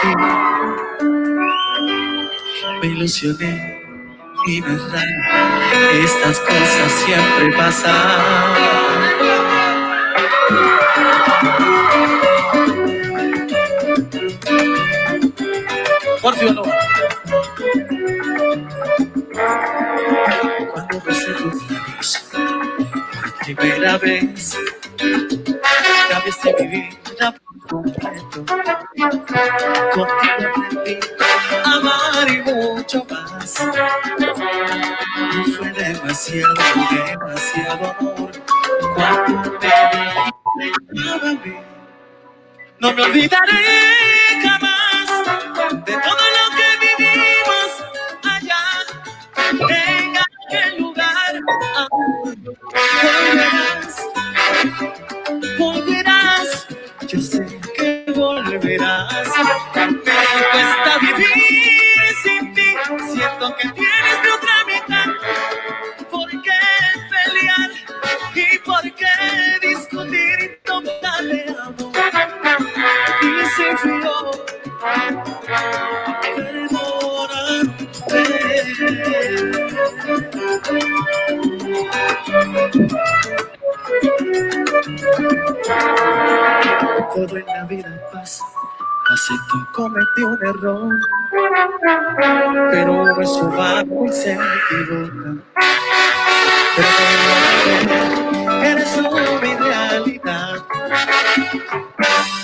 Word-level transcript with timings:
ti. 0.00 0.12
Me 2.80 2.86
ilusioné 2.86 3.52
y 4.46 4.60
verdad, 4.60 5.02
estas 5.92 6.40
cosas 6.40 6.92
siempre 7.04 7.52
pasan. 7.56 8.58
Cuando 20.72 21.00
besé 21.04 21.32
tus 21.32 21.70
labios 21.70 22.10
por 22.32 23.46
primera 23.46 23.98
vez, 23.98 24.56
cambiaste 26.10 26.54
mi 26.60 26.66
vida. 26.66 27.07
A 30.04 31.72
amar 31.72 32.28
y 32.28 32.42
mucho 32.42 33.04
más. 33.10 33.66
Y 35.32 35.50
fue 35.50 35.70
demasiado, 35.72 36.54
demasiado 36.90 37.96
amor 37.98 38.30
cuando 38.94 39.58
me 39.60 40.64
dijiste, 40.66 41.62
no 42.80 42.92
me 42.92 43.02
olvidaré 43.02 44.40
jamás 44.42 45.08
de 45.84 45.92
todo 45.92 46.24
lo 46.36 46.44
que 46.56 46.68
vivimos 46.86 47.68
allá 48.22 48.62
en 49.68 50.16
aquel 50.16 50.80
lugar. 50.80 51.32
Volverás, 53.02 54.06
volverás, 55.58 56.66
yo 57.06 57.20
sé 57.20 57.57
Me 58.48 58.58
cuesta 58.60 59.08
vivir 61.02 62.14
sin 62.22 62.54
ti, 62.54 62.68
siento 63.12 63.54
que 63.56 63.68
tienes 63.68 64.22
mi 64.22 64.28
otra 64.30 64.64
mitad. 64.66 65.04
¿Por 66.10 66.30
qué 66.30 66.60
pelear 67.10 67.70
y 68.34 68.58
por 68.60 68.80
qué 68.94 69.14
discutir? 69.68 70.62
Tómate 70.64 71.54
amor 71.60 71.92
y 73.20 73.24
se 73.54 73.76
frío. 73.76 74.16
Todo 87.18 87.36
en 87.36 87.46
la 87.46 87.64
vida 87.64 87.90
pasa, 88.12 88.44
acepto 89.12 89.56
cometí 89.74 90.22
un 90.22 90.38
error, 90.40 90.94
pero 92.70 93.20
eso 93.20 93.50
va 93.50 93.82
y 93.82 94.12
se 94.12 94.34
equivoca. 94.34 95.34
Pero 96.76 98.62
eres 98.62 98.96
mi 99.42 99.52
realidad 99.56 100.58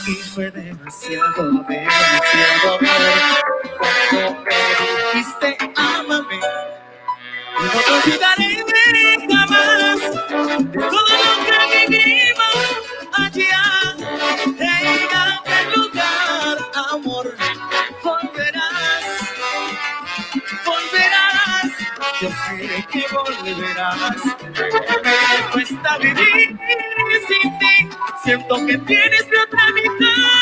y 0.08 0.14
fue 0.34 0.50
demasiado, 0.50 1.62
demasiado 1.69 2.75
amor. 2.80 3.12
Cuando 3.78 4.42
me 4.42 4.56
dijiste 5.14 5.56
ámame 5.77 6.34
y 6.34 7.62
no 7.62 7.80
te 7.80 7.92
olvidaré 8.11 9.14
volverás 23.45 23.97
me 25.05 25.52
cuesta 25.52 25.98
vivir 25.98 26.58
sin 27.29 27.58
ti. 27.58 27.89
Siento 28.24 28.67
que 28.67 28.79
tienes 28.79 29.27
mi 29.29 29.36
otra 29.36 29.64
mitad 29.74 30.33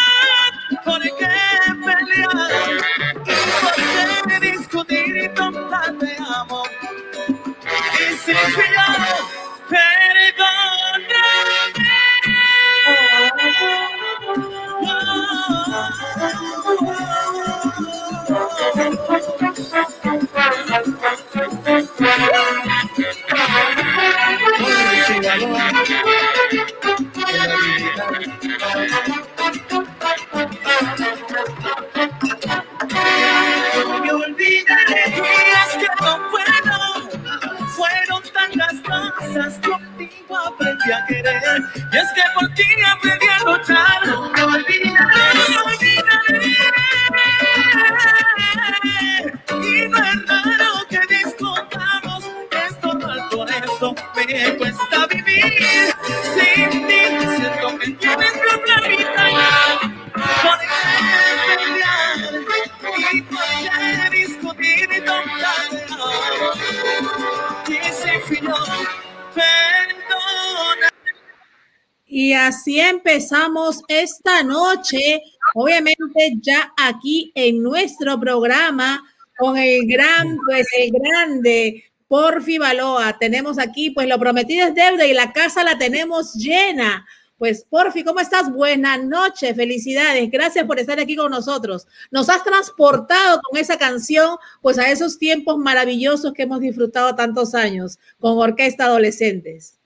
esta 73.89 74.43
noche, 74.43 75.23
obviamente 75.55 76.03
ya 76.41 76.73
aquí 76.77 77.33
en 77.35 77.63
nuestro 77.63 78.19
programa 78.19 79.03
con 79.39 79.57
el 79.57 79.87
gran, 79.87 80.39
pues 80.47 80.67
el 80.79 80.91
grande 80.93 81.85
Porfi 82.09 82.59
Baloa. 82.59 83.19
Tenemos 83.19 83.59
aquí, 83.59 83.91
pues 83.91 84.07
lo 84.07 84.19
prometido 84.19 84.69
es 84.69 84.75
deuda 84.75 85.07
y 85.07 85.15
la 85.15 85.33
casa 85.33 85.65
la 85.65 85.79
tenemos 85.79 86.35
llena. 86.35 87.07
Pues 87.39 87.67
Porfi, 87.69 88.05
¿cómo 88.05 88.21
estás? 88.21 88.53
Buenas 88.53 89.03
noches, 89.03 89.57
felicidades. 89.57 90.31
Gracias 90.31 90.65
por 90.65 90.79
estar 90.79 91.01
aquí 91.01 91.17
con 91.17 91.33
nosotros. 91.33 91.89
Nos 92.11 92.29
has 92.29 92.45
transportado 92.45 93.41
con 93.41 93.59
esa 93.59 93.79
canción, 93.79 94.37
pues 94.61 94.79
a 94.79 94.91
esos 94.91 95.19
tiempos 95.19 95.59
maravillosos 95.59 96.33
que 96.35 96.43
hemos 96.43 96.61
disfrutado 96.61 97.17
tantos 97.17 97.55
años 97.55 97.99
con 98.21 98.39
Orquesta 98.39 98.85
Adolescentes. 98.85 99.82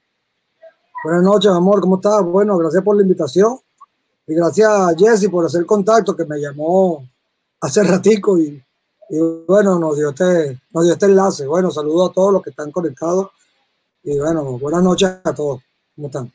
Buenas 1.04 1.22
noches, 1.22 1.50
amor, 1.50 1.80
¿cómo 1.80 1.96
estás? 1.96 2.22
Bueno, 2.24 2.56
gracias 2.56 2.82
por 2.82 2.96
la 2.96 3.02
invitación 3.02 3.58
y 4.26 4.34
gracias 4.34 4.68
a 4.68 4.94
Jesse 4.96 5.28
por 5.28 5.44
hacer 5.44 5.64
contacto 5.66 6.16
que 6.16 6.24
me 6.24 6.38
llamó 6.38 7.06
hace 7.60 7.82
ratico 7.84 8.38
y, 8.38 8.62
y 9.10 9.18
bueno, 9.46 9.78
nos 9.78 9.96
dio, 9.96 10.08
este, 10.08 10.60
nos 10.72 10.84
dio 10.84 10.94
este 10.94 11.06
enlace. 11.06 11.46
Bueno, 11.46 11.70
saludo 11.70 12.06
a 12.06 12.12
todos 12.12 12.32
los 12.32 12.42
que 12.42 12.50
están 12.50 12.72
conectados 12.72 13.28
y 14.02 14.18
bueno, 14.18 14.44
buenas 14.58 14.82
noches 14.82 15.10
a 15.22 15.34
todos. 15.34 15.60
¿Cómo 15.94 16.08
están? 16.08 16.32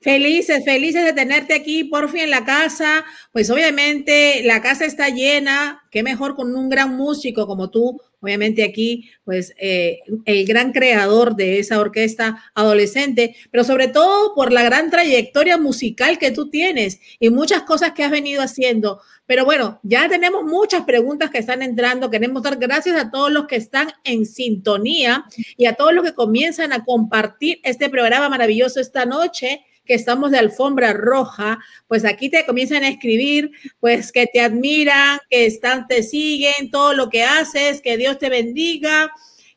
Felices, 0.00 0.64
felices 0.64 1.04
de 1.04 1.12
tenerte 1.14 1.54
aquí 1.54 1.84
por 1.84 2.08
fin 2.10 2.22
en 2.22 2.30
la 2.30 2.44
casa. 2.44 3.04
Pues 3.32 3.50
obviamente 3.50 4.42
la 4.44 4.60
casa 4.60 4.84
está 4.84 5.08
llena. 5.08 5.82
Qué 5.90 6.02
mejor 6.02 6.36
con 6.36 6.54
un 6.54 6.68
gran 6.68 6.96
músico 6.96 7.46
como 7.46 7.70
tú. 7.70 8.00
Obviamente 8.26 8.64
aquí, 8.64 9.08
pues 9.22 9.54
eh, 9.56 10.00
el 10.24 10.44
gran 10.46 10.72
creador 10.72 11.36
de 11.36 11.60
esa 11.60 11.78
orquesta 11.78 12.42
adolescente, 12.56 13.36
pero 13.52 13.62
sobre 13.62 13.86
todo 13.86 14.34
por 14.34 14.50
la 14.50 14.64
gran 14.64 14.90
trayectoria 14.90 15.58
musical 15.58 16.18
que 16.18 16.32
tú 16.32 16.50
tienes 16.50 16.98
y 17.20 17.30
muchas 17.30 17.62
cosas 17.62 17.92
que 17.92 18.02
has 18.02 18.10
venido 18.10 18.42
haciendo. 18.42 19.00
Pero 19.26 19.44
bueno, 19.44 19.78
ya 19.84 20.08
tenemos 20.08 20.42
muchas 20.42 20.82
preguntas 20.82 21.30
que 21.30 21.38
están 21.38 21.62
entrando. 21.62 22.10
Queremos 22.10 22.42
dar 22.42 22.56
gracias 22.56 23.00
a 23.00 23.12
todos 23.12 23.30
los 23.30 23.46
que 23.46 23.54
están 23.54 23.92
en 24.02 24.26
sintonía 24.26 25.24
y 25.56 25.66
a 25.66 25.74
todos 25.74 25.94
los 25.94 26.04
que 26.04 26.12
comienzan 26.12 26.72
a 26.72 26.84
compartir 26.84 27.60
este 27.62 27.88
programa 27.88 28.28
maravilloso 28.28 28.80
esta 28.80 29.06
noche 29.06 29.64
que 29.86 29.94
estamos 29.94 30.30
de 30.30 30.38
alfombra 30.38 30.92
roja, 30.92 31.58
pues 31.86 32.04
aquí 32.04 32.28
te 32.28 32.44
comienzan 32.44 32.84
a 32.84 32.88
escribir, 32.88 33.50
pues 33.80 34.12
que 34.12 34.26
te 34.26 34.40
admiran, 34.40 35.18
que 35.30 35.46
están, 35.46 35.86
te 35.86 36.02
siguen, 36.02 36.70
todo 36.70 36.92
lo 36.92 37.08
que 37.08 37.24
haces, 37.24 37.80
que 37.80 37.96
Dios 37.96 38.18
te 38.18 38.28
bendiga, 38.28 39.10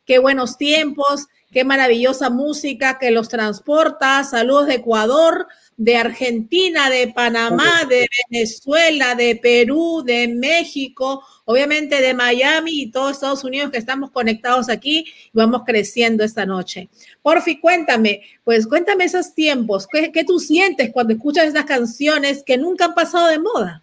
qué 0.06 0.20
buenos 0.20 0.58
tiempos, 0.58 1.28
qué 1.52 1.64
maravillosa 1.64 2.30
música 2.30 2.98
que 3.00 3.12
los 3.12 3.28
transporta. 3.28 4.24
Saludos 4.24 4.68
de 4.68 4.76
Ecuador, 4.76 5.48
de 5.80 5.96
Argentina, 5.96 6.90
de 6.90 7.08
Panamá, 7.08 7.86
de 7.88 8.06
Venezuela, 8.30 9.16
de 9.16 9.40
Perú, 9.42 10.04
de 10.06 10.28
México, 10.28 11.24
obviamente 11.46 12.02
de 12.02 12.14
Miami 12.14 12.82
y 12.82 12.92
todos 12.92 13.14
Estados 13.14 13.46
Unidos 13.46 13.72
que 13.72 13.78
estamos 13.78 14.12
conectados 14.12 14.68
aquí 14.68 15.06
y 15.08 15.32
vamos 15.32 15.62
creciendo 15.66 16.26
esta 16.26 16.46
noche. 16.46 16.90
Porfi, 17.22 17.62
cuéntame, 17.62 18.24
pues 18.44 18.68
cuéntame 18.68 19.06
esos 19.06 19.34
tiempos, 19.34 19.88
¿qué, 19.90 20.12
qué 20.12 20.26
tú 20.26 20.38
sientes 20.38 20.92
cuando 20.92 21.14
escuchas 21.14 21.46
estas 21.46 21.64
canciones 21.64 22.44
que 22.46 22.58
nunca 22.58 22.84
han 22.84 22.94
pasado 22.94 23.28
de 23.28 23.40
moda? 23.40 23.82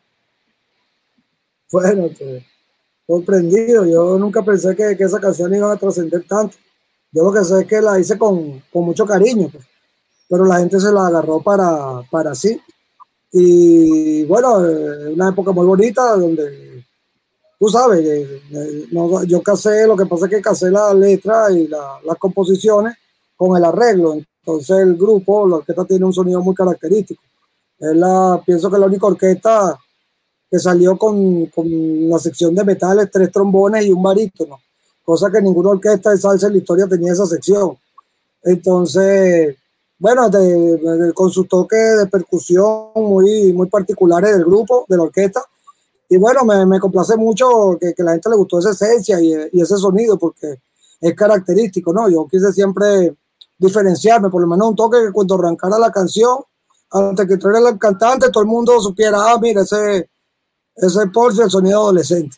Bueno, 1.73 2.11
pues, 2.19 2.43
sorprendido, 3.07 3.87
yo 3.87 4.19
nunca 4.19 4.45
pensé 4.45 4.77
que, 4.77 4.95
que 4.99 5.05
esa 5.05 5.19
canción 5.19 5.55
iba 5.55 5.73
a 5.73 5.79
trascender 5.79 6.25
tanto. 6.25 6.59
Yo 7.11 7.23
lo 7.25 7.33
que 7.33 7.43
sé 7.43 7.63
es 7.63 7.67
que 7.67 7.81
la 7.81 7.99
hice 7.99 8.19
con, 8.19 8.63
con 8.71 8.85
mucho 8.85 9.07
cariño. 9.07 9.49
Pues 9.49 9.65
pero 10.29 10.45
la 10.45 10.59
gente 10.59 10.81
se 10.81 10.93
la 10.93 11.07
agarró 11.07 11.41
para, 11.41 12.03
para 12.11 12.35
sí. 12.35 12.61
Y 13.33 14.25
bueno, 14.25 14.65
eh, 14.65 15.13
una 15.13 15.31
época 15.31 15.53
muy 15.53 15.67
bonita 15.67 16.17
donde, 16.17 16.85
tú 17.59 17.69
sabes, 17.69 18.01
eh, 18.01 18.43
eh, 18.51 18.87
yo 19.27 19.43
casé, 19.43 19.87
lo 19.87 19.97
que 19.97 20.07
pasa 20.07 20.27
es 20.27 20.31
que 20.31 20.41
casé 20.41 20.71
la 20.71 20.95
letra 20.95 21.51
y 21.51 21.69
las 21.69 22.17
composiciones 22.19 22.97
con 23.37 23.57
el 23.57 23.65
arreglo. 23.65 24.15
Entonces 24.15 24.79
el 24.79 24.97
grupo, 24.97 25.47
la 25.47 25.57
orquesta 25.57 25.85
tiene 25.85 26.05
un 26.05 26.13
sonido 26.13 26.41
muy 26.41 26.55
característico. 26.55 27.23
Es 27.79 27.95
la, 27.95 28.41
pienso 28.45 28.71
que 28.71 28.79
la 28.79 28.87
única 28.87 29.07
orquesta 29.07 29.79
que 30.51 30.59
salió 30.59 30.97
con, 30.97 31.47
con 31.47 31.67
una 31.71 32.19
sección 32.19 32.55
de 32.55 32.65
metales, 32.65 33.11
tres 33.11 33.31
trombones 33.31 33.85
y 33.85 33.91
un 33.91 34.03
barítono, 34.03 34.61
cosa 35.05 35.31
que 35.31 35.43
ninguna 35.43 35.71
orquesta 35.71 36.11
de 36.11 36.19
salsa 36.19 36.47
en 36.47 36.55
la 36.55 36.59
historia 36.59 36.87
tenía 36.87 37.13
esa 37.13 37.27
sección. 37.27 37.77
Entonces, 38.43 39.57
bueno, 39.99 40.31
con 41.15 41.31
su 41.31 41.45
toque 41.45 41.77
de 41.77 42.07
percusión 42.07 42.91
muy, 42.95 43.53
muy 43.53 43.69
particulares 43.69 44.33
del 44.33 44.45
grupo, 44.45 44.85
de 44.89 44.97
la 44.97 45.05
orquesta. 45.05 45.43
Y 46.09 46.19
bueno, 46.19 46.45
me, 46.45 46.65
me 46.67 46.79
complace 46.79 47.17
mucho 47.17 47.77
que, 47.81 47.95
que, 47.95 48.03
la 48.03 48.13
gente 48.13 48.31
le 48.31 48.37
gustó 48.37 48.59
esa 48.59 48.71
esencia 48.71 49.21
y, 49.21 49.33
ese 49.33 49.77
sonido, 49.77 50.19
porque 50.19 50.61
es 51.01 51.15
característico, 51.15 51.93
¿no? 51.93 52.09
Yo 52.09 52.29
quise 52.31 52.53
siempre 52.53 53.17
diferenciarme, 53.59 54.31
por 54.31 54.43
lo 54.43 54.47
menos 54.47 54.69
un 54.69 54.77
toque 54.77 54.99
que 55.07 55.13
cuando 55.13 55.35
arrancara 55.35 55.79
la 55.79 55.91
canción, 55.91 56.39
antes 56.91 57.27
que 57.27 57.35
entrara 57.35 57.59
el 57.59 57.79
cantante, 57.79 58.31
todo 58.31 58.43
el 58.43 58.49
mundo 58.49 58.81
supiera, 58.81 59.19
ah, 59.19 59.39
mira, 59.41 59.63
ese, 59.63 60.09
ese 60.77 60.99
es 61.03 61.39
el 61.39 61.51
sonido 61.51 61.81
adolescente. 61.81 62.37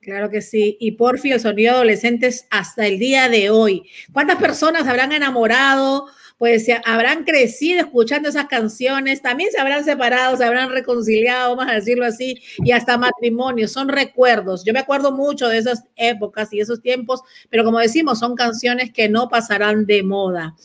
Claro 0.00 0.30
que 0.30 0.40
sí. 0.40 0.78
Y 0.80 0.92
Porfi, 0.92 1.30
el 1.32 1.40
sonido 1.40 1.74
adolescentes 1.74 2.46
hasta 2.50 2.86
el 2.86 2.98
día 2.98 3.28
de 3.28 3.50
hoy. 3.50 3.82
¿Cuántas 4.12 4.38
personas 4.38 4.86
habrán 4.88 5.12
enamorado? 5.12 6.06
Pues 6.38 6.64
se 6.64 6.80
habrán 6.86 7.24
crecido 7.24 7.80
escuchando 7.80 8.30
esas 8.30 8.46
canciones, 8.46 9.20
también 9.20 9.50
se 9.52 9.60
habrán 9.60 9.84
separado, 9.84 10.38
se 10.38 10.44
habrán 10.44 10.70
reconciliado, 10.70 11.54
vamos 11.54 11.70
a 11.70 11.74
decirlo 11.74 12.06
así, 12.06 12.40
y 12.64 12.72
hasta 12.72 12.96
matrimonio, 12.96 13.68
son 13.68 13.90
recuerdos. 13.90 14.64
Yo 14.64 14.72
me 14.72 14.78
acuerdo 14.78 15.12
mucho 15.12 15.48
de 15.48 15.58
esas 15.58 15.84
épocas 15.96 16.50
y 16.54 16.60
esos 16.60 16.80
tiempos, 16.80 17.20
pero 17.50 17.62
como 17.62 17.78
decimos, 17.78 18.18
son 18.20 18.36
canciones 18.36 18.90
que 18.90 19.10
no 19.10 19.28
pasarán 19.28 19.84
de 19.84 20.02
moda. 20.02 20.56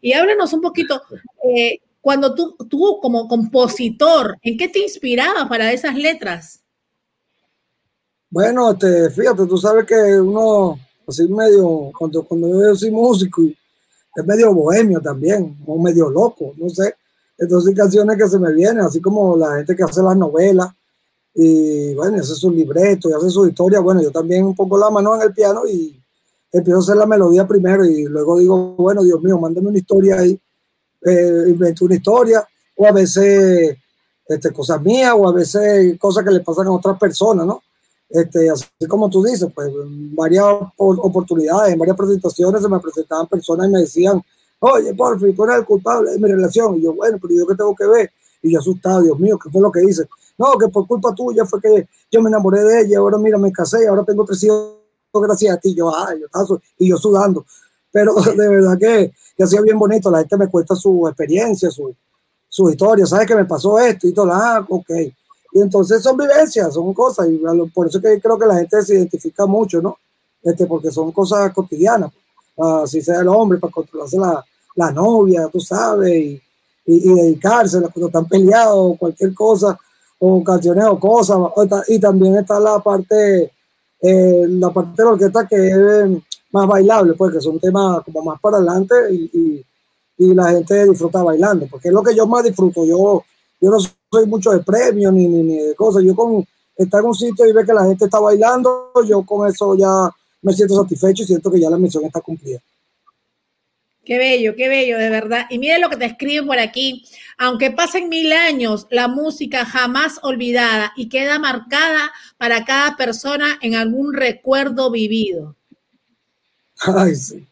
Y 0.00 0.14
háblanos 0.14 0.54
un 0.54 0.62
poquito, 0.62 1.02
eh, 1.54 1.80
cuando 2.00 2.34
tú, 2.34 2.56
tú 2.70 2.98
como 3.02 3.28
compositor, 3.28 4.38
¿en 4.40 4.56
qué 4.56 4.68
te 4.68 4.78
inspiraba 4.78 5.46
para 5.50 5.70
esas 5.70 5.96
letras? 5.96 6.59
Bueno, 8.30 8.70
este, 8.70 9.10
fíjate, 9.10 9.44
tú 9.46 9.58
sabes 9.58 9.84
que 9.84 10.20
uno, 10.20 10.78
así 11.06 11.26
medio, 11.26 11.90
cuando, 11.98 12.22
cuando 12.22 12.48
yo 12.48 12.76
soy 12.76 12.92
músico, 12.92 13.42
es 13.42 14.24
medio 14.24 14.54
bohemio 14.54 15.00
también, 15.00 15.56
o 15.66 15.76
medio 15.82 16.08
loco, 16.08 16.54
no 16.56 16.68
sé. 16.68 16.94
Entonces 17.36 17.70
hay 17.70 17.74
canciones 17.74 18.16
que 18.16 18.28
se 18.28 18.38
me 18.38 18.52
vienen, 18.52 18.82
así 18.82 19.00
como 19.00 19.36
la 19.36 19.56
gente 19.56 19.74
que 19.74 19.82
hace 19.82 20.00
las 20.00 20.16
novelas, 20.16 20.68
y 21.34 21.92
bueno, 21.94 22.18
hace 22.18 22.34
su 22.36 22.50
libreto 22.52 23.10
y 23.10 23.12
hace 23.14 23.30
su 23.30 23.48
historia. 23.48 23.80
Bueno, 23.80 24.00
yo 24.00 24.12
también 24.12 24.54
pongo 24.54 24.78
la 24.78 24.90
mano 24.90 25.16
en 25.16 25.22
el 25.22 25.32
piano 25.32 25.66
y 25.66 26.00
empiezo 26.52 26.78
a 26.78 26.82
hacer 26.82 26.96
la 26.96 27.06
melodía 27.06 27.46
primero 27.48 27.84
y 27.84 28.04
luego 28.04 28.38
digo, 28.38 28.74
bueno, 28.76 29.02
Dios 29.02 29.20
mío, 29.22 29.38
mándame 29.38 29.68
una 29.68 29.78
historia 29.78 30.20
ahí, 30.20 30.38
eh, 31.04 31.44
invento 31.48 31.84
una 31.84 31.96
historia, 31.96 32.46
o 32.76 32.86
a 32.86 32.92
veces 32.92 33.76
este, 34.28 34.52
cosas 34.52 34.80
mías, 34.82 35.14
o 35.16 35.28
a 35.28 35.32
veces 35.32 35.98
cosas 35.98 36.24
que 36.24 36.30
le 36.30 36.40
pasan 36.40 36.68
a 36.68 36.72
otras 36.72 36.96
personas, 36.96 37.44
¿no? 37.44 37.62
Este, 38.10 38.50
así 38.50 38.66
como 38.88 39.08
tú 39.08 39.22
dices, 39.22 39.48
pues 39.54 39.70
varias 40.14 40.44
oportunidades, 40.76 41.72
en 41.72 41.78
varias 41.78 41.96
presentaciones 41.96 42.60
se 42.60 42.68
me 42.68 42.80
presentaban 42.80 43.28
personas 43.28 43.68
y 43.68 43.70
me 43.70 43.80
decían, 43.80 44.20
oye, 44.58 44.92
por 44.94 45.18
fin, 45.20 45.34
tú 45.34 45.44
eres 45.44 45.58
el 45.58 45.64
culpable 45.64 46.10
de 46.10 46.18
mi 46.18 46.28
relación. 46.28 46.76
Y 46.76 46.82
yo, 46.82 46.92
bueno, 46.94 47.18
pero 47.22 47.34
yo 47.34 47.46
qué 47.46 47.54
tengo 47.54 47.74
que 47.74 47.86
ver. 47.86 48.10
Y 48.42 48.52
yo 48.52 48.58
asustado, 48.58 49.02
Dios 49.02 49.18
mío, 49.18 49.38
¿qué 49.38 49.48
fue 49.50 49.62
lo 49.62 49.70
que 49.70 49.84
hice? 49.84 50.08
No, 50.36 50.58
que 50.58 50.68
por 50.68 50.86
culpa 50.86 51.14
tuya 51.14 51.44
fue 51.44 51.60
que 51.60 51.88
yo 52.10 52.20
me 52.22 52.28
enamoré 52.28 52.62
de 52.62 52.80
ella, 52.82 52.98
ahora 52.98 53.18
mira, 53.18 53.38
me 53.38 53.52
casé, 53.52 53.86
ahora 53.86 54.02
tengo 54.04 54.24
tres 54.24 54.42
hijos 54.42 54.74
gracias 55.12 55.56
a 55.56 55.60
ti. 55.60 55.74
Yo, 55.74 55.94
ay, 55.94 56.20
yo 56.20 56.60
y 56.78 56.88
yo 56.88 56.96
sudando. 56.96 57.44
Pero 57.92 58.14
de 58.36 58.48
verdad 58.48 58.76
que, 58.78 59.12
que 59.36 59.42
ha 59.42 59.46
sido 59.46 59.62
bien 59.62 59.78
bonito, 59.78 60.10
la 60.10 60.18
gente 60.18 60.36
me 60.36 60.48
cuenta 60.48 60.74
su 60.74 61.06
experiencia, 61.06 61.70
su, 61.70 61.94
su 62.48 62.68
historia, 62.70 63.06
¿sabes 63.06 63.26
que 63.26 63.36
me 63.36 63.44
pasó 63.44 63.78
esto? 63.78 64.08
Y 64.08 64.12
todo, 64.12 64.30
ah, 64.32 64.64
ok. 64.68 64.90
Y 65.52 65.60
entonces 65.60 66.02
son 66.02 66.16
vivencias, 66.16 66.72
son 66.72 66.92
cosas, 66.94 67.28
y 67.28 67.40
por 67.74 67.88
eso 67.88 68.00
que 68.00 68.20
creo 68.20 68.38
que 68.38 68.46
la 68.46 68.56
gente 68.56 68.82
se 68.82 68.94
identifica 68.94 69.46
mucho, 69.46 69.80
¿no? 69.80 69.98
Este, 70.42 70.66
porque 70.66 70.90
son 70.90 71.10
cosas 71.12 71.52
cotidianas, 71.52 72.12
así 72.82 73.02
sea 73.02 73.20
el 73.20 73.28
hombre, 73.28 73.58
para 73.58 73.72
controlarse 73.72 74.18
la, 74.18 74.44
la 74.76 74.92
novia, 74.92 75.48
tú 75.52 75.60
sabes, 75.60 76.12
y, 76.12 76.42
y, 76.86 77.14
dedicarse 77.14 77.80
cuando 77.80 78.06
están 78.06 78.26
peleados, 78.26 78.96
cualquier 78.98 79.34
cosa, 79.34 79.78
o 80.18 80.44
canciones 80.44 80.84
o 80.86 80.98
cosas, 80.98 81.38
y 81.88 81.98
también 81.98 82.36
está 82.36 82.60
la 82.60 82.78
parte, 82.78 83.52
eh, 84.00 84.46
la 84.48 84.70
parte 84.70 85.02
de 85.02 85.04
la 85.04 85.10
orquesta 85.12 85.46
que 85.46 85.56
es 85.56 86.22
más 86.52 86.66
bailable, 86.66 87.14
pues 87.14 87.32
que 87.34 87.40
son 87.40 87.58
temas 87.58 88.02
como 88.04 88.22
más 88.22 88.40
para 88.40 88.58
adelante 88.58 88.94
y, 89.10 89.30
y, 89.32 89.66
y 90.18 90.34
la 90.34 90.50
gente 90.50 90.86
disfruta 90.86 91.22
bailando, 91.22 91.66
porque 91.70 91.88
es 91.88 91.94
lo 91.94 92.02
que 92.02 92.14
yo 92.14 92.26
más 92.26 92.44
disfruto, 92.44 92.84
yo 92.84 93.24
yo 93.60 93.70
no 93.70 93.78
soy 93.78 93.92
mucho 94.26 94.50
de 94.50 94.60
premios 94.60 95.12
ni, 95.12 95.26
ni, 95.28 95.58
de 95.58 95.74
cosas. 95.74 96.02
Yo 96.02 96.14
con 96.14 96.46
estar 96.76 97.00
en 97.00 97.06
un 97.06 97.14
sitio 97.14 97.46
y 97.46 97.52
ver 97.52 97.64
que 97.64 97.72
la 97.72 97.84
gente 97.84 98.06
está 98.06 98.18
bailando, 98.18 98.92
yo 99.06 99.22
con 99.22 99.48
eso 99.48 99.74
ya 99.74 100.10
me 100.42 100.52
siento 100.52 100.76
satisfecho 100.82 101.22
y 101.22 101.26
siento 101.26 101.50
que 101.50 101.60
ya 101.60 101.70
la 101.70 101.78
misión 101.78 102.04
está 102.04 102.20
cumplida. 102.20 102.60
Qué 104.04 104.18
bello, 104.18 104.56
qué 104.56 104.68
bello, 104.68 104.98
de 104.98 105.10
verdad. 105.10 105.46
Y 105.50 105.58
mire 105.58 105.78
lo 105.78 105.90
que 105.90 105.96
te 105.96 106.06
escriben 106.06 106.46
por 106.46 106.58
aquí. 106.58 107.04
Aunque 107.38 107.70
pasen 107.70 108.08
mil 108.08 108.32
años, 108.32 108.86
la 108.90 109.08
música 109.08 109.64
jamás 109.64 110.18
olvidada 110.22 110.92
y 110.96 111.08
queda 111.08 111.38
marcada 111.38 112.10
para 112.38 112.64
cada 112.64 112.96
persona 112.96 113.58
en 113.60 113.74
algún 113.74 114.14
recuerdo 114.14 114.90
vivido. 114.90 115.54
Ay, 116.80 117.14
sí. 117.14 117.46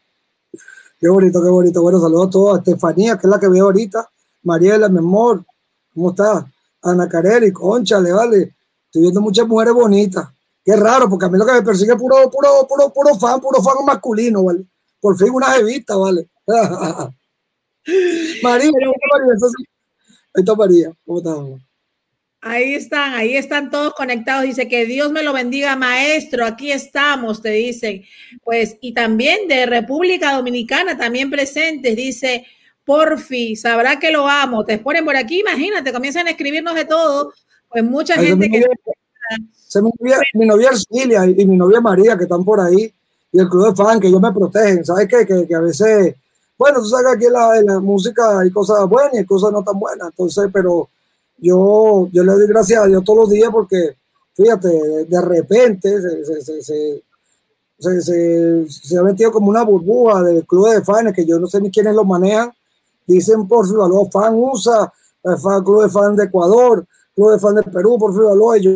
Qué 0.99 1.07
bonito, 1.07 1.41
qué 1.41 1.49
bonito. 1.49 1.81
Bueno, 1.81 2.01
saludos 2.01 2.27
a 2.27 2.29
todos. 2.31 2.55
A 2.55 2.59
Estefanía, 2.59 3.17
que 3.17 3.27
es 3.27 3.31
la 3.31 3.39
que 3.39 3.47
veo 3.47 3.65
ahorita. 3.65 4.09
Mariela, 4.43 4.89
mi 4.89 4.97
amor. 4.97 5.45
¿Cómo 5.93 6.09
está? 6.11 6.45
Ana 6.81 7.09
Careri, 7.09 7.51
conchale, 7.51 8.11
vale. 8.11 8.55
Estoy 8.85 9.03
viendo 9.03 9.21
muchas 9.21 9.47
mujeres 9.47 9.73
bonitas. 9.73 10.27
Qué 10.63 10.75
raro, 10.75 11.09
porque 11.09 11.25
a 11.25 11.29
mí 11.29 11.37
lo 11.37 11.45
que 11.45 11.53
me 11.53 11.61
persigue 11.61 11.93
es 11.93 11.97
puro, 11.97 12.29
puro, 12.29 12.67
puro, 12.67 12.93
puro 12.93 13.15
fan, 13.15 13.39
puro 13.41 13.61
fan 13.61 13.85
masculino, 13.85 14.43
¿vale? 14.43 14.65
Por 14.99 15.17
fin 15.17 15.29
una 15.31 15.51
jevita, 15.51 15.95
¿vale? 15.95 16.27
María, 18.43 18.71
María? 18.71 18.71
Ahí 20.33 20.41
está 20.41 20.55
María, 20.55 20.91
¿cómo 21.05 21.19
estás? 21.19 21.37
Ahí 22.41 22.73
están, 22.73 23.13
ahí 23.15 23.35
están 23.35 23.69
todos 23.69 23.93
conectados. 23.93 24.43
Dice 24.43 24.67
que 24.69 24.85
Dios 24.85 25.11
me 25.11 25.23
lo 25.23 25.33
bendiga, 25.33 25.75
maestro. 25.75 26.45
Aquí 26.45 26.71
estamos, 26.71 27.41
te 27.41 27.49
dicen. 27.49 28.05
Pues, 28.43 28.77
y 28.79 28.93
también 28.93 29.47
de 29.47 29.65
República 29.65 30.33
Dominicana, 30.33 30.97
también 30.97 31.29
presentes. 31.29 31.95
Dice 31.97 32.45
Porfi, 32.85 33.55
sabrá 33.55 33.99
que 33.99 34.11
lo 34.11 34.27
amo. 34.27 34.65
Te 34.65 34.77
ponen 34.77 35.05
por 35.05 35.15
aquí, 35.15 35.39
imagínate, 35.41 35.93
comienzan 35.93 36.27
a 36.27 36.31
escribirnos 36.31 36.75
de 36.75 36.85
todo. 36.85 37.33
Pues 37.69 37.83
mucha 37.83 38.15
gente 38.15 38.49
que. 38.49 38.65
mi, 40.33 40.45
novia, 40.45 40.71
mi 40.89 41.01
y, 41.37 41.45
mi 41.45 41.57
novia 41.57 41.81
María, 41.81 42.17
que 42.17 42.23
están 42.23 42.43
por 42.43 42.59
ahí, 42.59 42.91
y 43.31 43.39
el 43.39 43.47
club 43.47 43.69
de 43.69 43.75
fan, 43.75 43.99
que 43.99 44.07
ellos 44.07 44.21
me 44.21 44.33
protegen. 44.33 44.83
¿Sabes 44.83 45.07
qué? 45.07 45.25
Que, 45.25 45.55
a 45.55 45.59
veces, 45.59 46.15
bueno, 46.57 46.79
tú 46.79 46.85
sabes 46.85 47.05
que 47.05 47.13
aquí 47.13 47.25
en 47.27 47.33
la, 47.33 47.61
la, 47.61 47.79
música 47.79 48.39
hay 48.39 48.49
cosas 48.49 48.87
buenas 48.89 49.19
y 49.21 49.25
cosas 49.25 49.51
no 49.51 49.63
tan 49.63 49.79
buenas. 49.79 50.07
Entonces, 50.09 50.49
pero 50.51 50.89
yo, 51.37 52.09
yo 52.11 52.23
le 52.23 52.33
doy 52.33 52.47
gracias 52.47 52.83
a 52.83 52.87
Dios 52.87 53.03
todos 53.03 53.19
los 53.19 53.29
días 53.29 53.49
porque, 53.51 53.95
fíjate, 54.33 54.69
de, 55.05 55.21
repente 55.21 56.01
se, 56.01 57.03
se, 57.79 58.97
ha 58.97 59.03
metido 59.03 59.31
como 59.31 59.49
una 59.49 59.63
burbuja 59.63 60.23
del 60.23 60.45
club 60.45 60.69
de 60.69 60.83
fans 60.83 61.13
que 61.13 61.25
yo 61.25 61.39
no 61.39 61.47
sé 61.47 61.61
ni 61.61 61.71
quiénes 61.71 61.95
lo 61.95 62.03
manejan 62.03 62.51
dicen 63.09 63.47
por 63.47 63.67
Valor, 63.75 64.09
fan 64.11 64.35
USA, 64.35 64.91
fan, 65.41 65.63
club 65.63 65.83
de 65.83 65.89
fan 65.89 66.15
de 66.15 66.25
Ecuador, 66.25 66.85
club 67.15 67.31
de 67.31 67.39
fan 67.39 67.55
de 67.55 67.63
Perú, 67.63 67.97
por 67.97 68.13
Valor, 68.13 68.57
y 68.57 68.61
yo, 68.61 68.71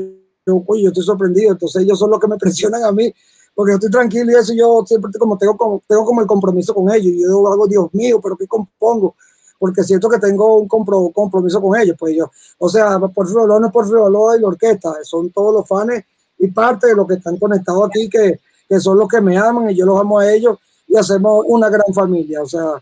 yo, 0.46 0.64
yo 0.76 0.88
estoy 0.90 1.04
sorprendido, 1.04 1.52
entonces 1.52 1.84
ellos 1.84 2.00
son 2.00 2.10
los 2.10 2.20
que 2.20 2.28
me 2.28 2.38
presionan 2.44 2.84
a 2.84 2.92
mí, 2.92 3.14
porque 3.54 3.72
yo 3.72 3.76
estoy 3.76 3.92
tranquilo 3.92 4.32
y 4.32 4.36
eso 4.36 4.54
yo 4.54 4.84
siempre 4.86 5.12
como 5.20 5.38
tengo, 5.38 5.56
como, 5.56 5.82
tengo 5.88 6.04
como 6.04 6.22
el 6.22 6.28
compromiso 6.28 6.74
con 6.74 6.92
ellos, 6.92 7.14
yo 7.18 7.48
hago, 7.48 7.68
Dios 7.68 7.94
mío, 7.94 8.20
pero 8.22 8.36
¿qué 8.36 8.48
compongo? 8.48 9.16
porque 9.60 9.82
siento 9.82 10.10
que 10.10 10.20
tengo 10.20 10.58
un 10.58 10.68
compromiso 10.68 11.62
con 11.62 11.80
ellos, 11.80 11.96
pues 11.98 12.18
yo, 12.18 12.30
o 12.58 12.68
sea, 12.68 13.00
por 13.00 13.26
Olor 13.32 13.62
no 13.62 13.68
es 13.68 13.72
por 13.72 13.86
Olor 13.96 14.38
y 14.38 14.42
la 14.42 14.50
orquesta, 14.50 14.92
son 15.04 15.32
todos 15.32 15.54
los 15.54 15.66
fans 15.66 16.04
y 16.38 16.48
parte 16.48 16.88
de 16.88 16.96
los 16.96 17.08
que 17.08 17.14
están 17.14 17.38
conectados 17.38 17.86
aquí, 17.86 18.10
que, 18.10 18.42
que 18.68 18.80
son 18.82 18.98
los 18.98 19.08
que 19.08 19.22
me 19.22 19.38
aman 19.38 19.70
y 19.70 19.76
yo 19.76 19.86
los 19.86 19.98
amo 20.02 20.20
a 20.20 20.30
ellos 20.30 20.58
y 20.86 20.98
hacemos 20.98 21.46
una 21.48 21.70
gran 21.70 21.94
familia, 21.94 22.42
o 22.42 22.46
sea, 22.46 22.74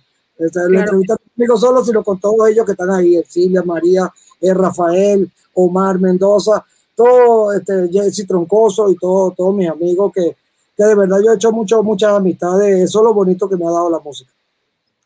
esta, 0.45 0.67
la 0.69 0.81
entrevista 0.81 1.13
no 1.13 1.31
conmigo 1.33 1.57
solo, 1.57 1.83
sino 1.83 2.03
con 2.03 2.19
todos 2.19 2.49
ellos 2.49 2.65
que 2.65 2.71
están 2.73 2.89
ahí, 2.89 3.21
Silvia, 3.27 3.63
María, 3.63 4.11
Rafael, 4.41 5.29
Omar 5.53 5.99
Mendoza, 5.99 6.65
todo, 6.95 7.53
este, 7.53 7.89
Jesse 7.91 8.25
Troncoso 8.27 8.89
y 8.89 8.95
todos 8.95 9.35
todo 9.35 9.51
mis 9.51 9.69
amigos 9.69 10.11
que, 10.13 10.35
que 10.75 10.83
de 10.83 10.95
verdad 10.95 11.17
yo 11.23 11.31
he 11.31 11.35
hecho 11.35 11.51
mucho, 11.51 11.83
muchas 11.83 12.13
amistades, 12.13 12.81
eso 12.81 12.99
es 12.99 13.03
lo 13.05 13.13
bonito 13.13 13.49
que 13.49 13.57
me 13.57 13.65
ha 13.65 13.71
dado 13.71 13.89
la 13.89 13.99
música. 13.99 14.31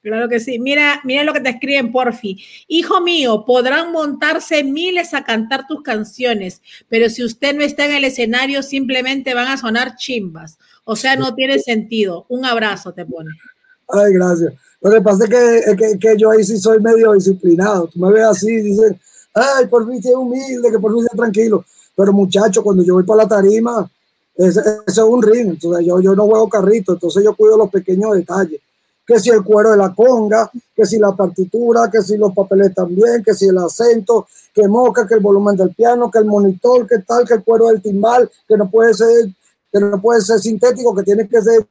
Claro 0.06 0.30
que 0.30 0.40
sí. 0.40 0.60
Mira, 0.60 1.02
mira 1.04 1.24
lo 1.24 1.34
que 1.34 1.40
te 1.40 1.50
escriben, 1.50 1.92
Porfi. 1.92 2.38
Hijo 2.68 3.02
mío, 3.02 3.44
podrán 3.44 3.92
montarse 3.92 4.64
miles 4.64 5.16
a 5.16 5.24
cantar 5.24 5.66
tus 5.66 5.82
canciones, 5.82 6.62
pero 6.90 7.10
si 7.10 7.24
usted 7.24 7.56
no 7.56 7.64
está 7.64 7.86
en 7.86 7.94
el 7.94 8.04
escenario, 8.04 8.62
simplemente 8.62 9.34
van 9.34 9.48
a 9.48 9.58
sonar 9.58 9.96
chimbas. 9.96 10.60
O 10.84 10.96
sea, 10.96 11.16
no 11.16 11.34
tiene 11.34 11.58
sentido. 11.58 12.28
Un 12.30 12.46
abrazo 12.46 12.94
te 12.94 13.04
pone. 13.04 13.32
Ay, 13.90 14.14
gracias. 14.14 14.54
Lo 14.86 14.92
que 14.92 15.02
pasa 15.02 15.24
es 15.24 15.76
que, 15.76 15.98
que, 15.98 16.16
yo 16.16 16.30
ahí 16.30 16.44
sí 16.44 16.60
soy 16.60 16.80
medio 16.80 17.14
disciplinado. 17.14 17.88
Tú 17.88 17.98
me 17.98 18.12
ves 18.12 18.24
así 18.24 18.52
y 18.52 18.62
dices, 18.62 18.94
ay, 19.34 19.66
por 19.66 19.90
fin 19.90 20.00
sea 20.00 20.16
humilde, 20.16 20.70
que 20.70 20.78
por 20.78 20.94
fin 20.94 21.02
sea 21.02 21.18
tranquilo. 21.18 21.66
Pero 21.96 22.14
muchacho, 22.14 22.62
cuando 22.62 22.84
yo 22.84 22.94
voy 22.94 23.04
para 23.04 23.24
la 23.24 23.28
tarima, 23.28 23.90
ese, 24.36 24.62
es 24.86 24.98
un 25.00 25.24
ring. 25.24 25.50
Entonces 25.50 25.88
yo, 25.88 26.00
yo 26.02 26.16
no 26.16 26.28
juego 26.28 26.48
carrito, 26.48 26.94
entonces 26.94 27.24
yo 27.24 27.36
cuido 27.36 27.58
los 27.58 27.72
pequeños 27.72 28.14
detalles 28.14 28.62
que 29.08 29.20
si 29.20 29.30
el 29.30 29.44
cuero 29.44 29.72
de 29.72 29.78
la 29.78 29.94
conga, 29.94 30.52
que 30.76 30.86
si 30.86 30.98
la 30.98 31.16
partitura, 31.16 31.90
que 31.92 32.02
si 32.02 32.18
los 32.18 32.34
papeles 32.34 32.74
también, 32.74 33.24
que 33.24 33.34
si 33.34 33.48
el 33.48 33.58
acento, 33.58 34.28
que 34.54 34.68
moca, 34.68 35.08
que 35.08 35.16
el 35.16 35.20
volumen 35.20 35.56
del 35.56 35.76
piano, 35.76 36.10
que 36.10 36.20
el 36.20 36.26
monitor, 36.26 36.88
que 36.88 37.00
tal, 37.00 37.28
que 37.28 37.36
el 37.36 37.44
cuero 37.44 37.68
del 37.68 37.82
timbal, 37.82 38.30
que 38.48 38.58
no 38.58 38.70
puede 38.70 38.94
ser, 38.94 39.30
que 39.72 39.80
no 39.80 40.02
puede 40.02 40.22
ser 40.22 40.40
sintético, 40.40 40.96
que 40.96 41.04
tiene 41.04 41.28
que 41.28 41.42
ser 41.42 41.68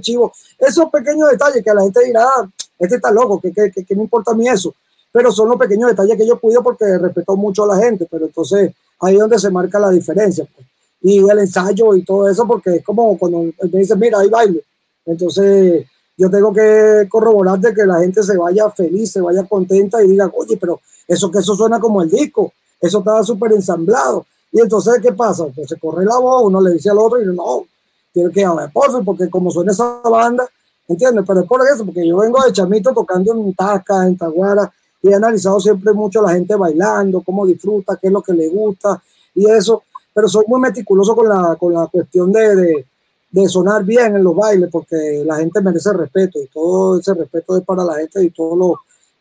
chivo. 0.00 0.32
Esos 0.58 0.90
pequeños 0.90 1.30
detalles 1.30 1.62
que 1.62 1.74
la 1.74 1.82
gente 1.82 2.04
dirá, 2.04 2.24
ah, 2.24 2.48
este 2.78 2.96
está 2.96 3.10
loco, 3.10 3.40
que, 3.40 3.52
que, 3.52 3.70
que, 3.70 3.94
no 3.94 4.02
importa 4.02 4.32
a 4.32 4.34
mí 4.34 4.48
eso. 4.48 4.74
Pero 5.10 5.30
son 5.30 5.48
los 5.48 5.58
pequeños 5.58 5.90
detalles 5.90 6.16
que 6.16 6.26
yo 6.26 6.40
cuido 6.40 6.62
porque 6.62 6.98
respeto 6.98 7.36
mucho 7.36 7.64
a 7.64 7.76
la 7.76 7.82
gente, 7.82 8.06
pero 8.10 8.26
entonces 8.26 8.72
ahí 9.00 9.14
es 9.14 9.20
donde 9.20 9.38
se 9.38 9.50
marca 9.50 9.78
la 9.78 9.90
diferencia. 9.90 10.46
Pues. 10.54 10.66
Y 11.02 11.18
el 11.18 11.38
ensayo 11.38 11.94
y 11.96 12.04
todo 12.04 12.28
eso, 12.28 12.46
porque 12.46 12.76
es 12.76 12.84
como 12.84 13.18
cuando 13.18 13.42
me 13.42 13.78
dicen, 13.78 13.98
mira, 13.98 14.20
hay 14.20 14.28
baile. 14.28 14.64
Entonces, 15.04 15.84
yo 16.16 16.30
tengo 16.30 16.52
que 16.52 17.08
corroborar 17.10 17.58
de 17.58 17.74
que 17.74 17.84
la 17.84 18.00
gente 18.00 18.22
se 18.22 18.36
vaya 18.36 18.70
feliz, 18.70 19.10
se 19.10 19.20
vaya 19.20 19.44
contenta 19.44 20.02
y 20.02 20.08
diga, 20.08 20.30
oye, 20.34 20.56
pero 20.56 20.80
eso 21.08 21.30
que 21.30 21.40
eso 21.40 21.56
suena 21.56 21.80
como 21.80 22.02
el 22.02 22.10
disco, 22.10 22.52
eso 22.80 22.98
estaba 22.98 23.22
súper 23.24 23.52
ensamblado. 23.52 24.24
Y 24.52 24.60
entonces, 24.60 25.00
¿qué 25.02 25.12
pasa? 25.12 25.46
Pues 25.54 25.68
se 25.68 25.78
corre 25.78 26.04
la 26.04 26.18
voz, 26.18 26.44
uno 26.44 26.60
le 26.60 26.72
dice 26.72 26.90
al 26.90 26.98
otro 26.98 27.20
y 27.20 27.26
no, 27.26 27.66
tiene 28.12 28.30
que 28.30 28.44
haber 28.44 28.70
por 28.70 29.04
porque 29.04 29.28
como 29.30 29.50
suena 29.50 29.72
esa 29.72 30.00
banda, 30.02 30.48
¿entiendes? 30.88 31.24
Pero 31.26 31.40
es 31.40 31.46
por 31.46 31.60
eso, 31.66 31.84
porque 31.84 32.06
yo 32.06 32.16
vengo 32.18 32.42
de 32.42 32.52
chamito 32.52 32.92
tocando 32.92 33.32
en 33.32 33.54
Tasca, 33.54 34.06
en 34.06 34.16
Taguara, 34.16 34.72
y 35.02 35.08
he 35.08 35.14
analizado 35.14 35.58
siempre 35.60 35.92
mucho 35.92 36.20
a 36.20 36.28
la 36.28 36.34
gente 36.34 36.54
bailando, 36.54 37.22
cómo 37.22 37.46
disfruta, 37.46 37.98
qué 38.00 38.08
es 38.08 38.12
lo 38.12 38.22
que 38.22 38.32
le 38.32 38.48
gusta 38.48 39.02
y 39.34 39.50
eso, 39.50 39.82
pero 40.14 40.28
soy 40.28 40.44
muy 40.46 40.60
meticuloso 40.60 41.16
con 41.16 41.28
la, 41.28 41.56
con 41.56 41.72
la 41.72 41.86
cuestión 41.86 42.30
de 42.30 42.84
de 43.32 43.48
sonar 43.48 43.82
bien 43.82 44.14
en 44.14 44.22
los 44.22 44.36
bailes, 44.36 44.68
porque 44.70 45.22
la 45.24 45.36
gente 45.36 45.60
merece 45.62 45.92
respeto 45.94 46.38
y 46.38 46.46
todo 46.48 47.00
ese 47.00 47.14
respeto 47.14 47.56
es 47.56 47.64
para 47.64 47.82
la 47.82 47.94
gente 47.94 48.22
y 48.22 48.30
todos 48.30 48.56
los 48.58 48.72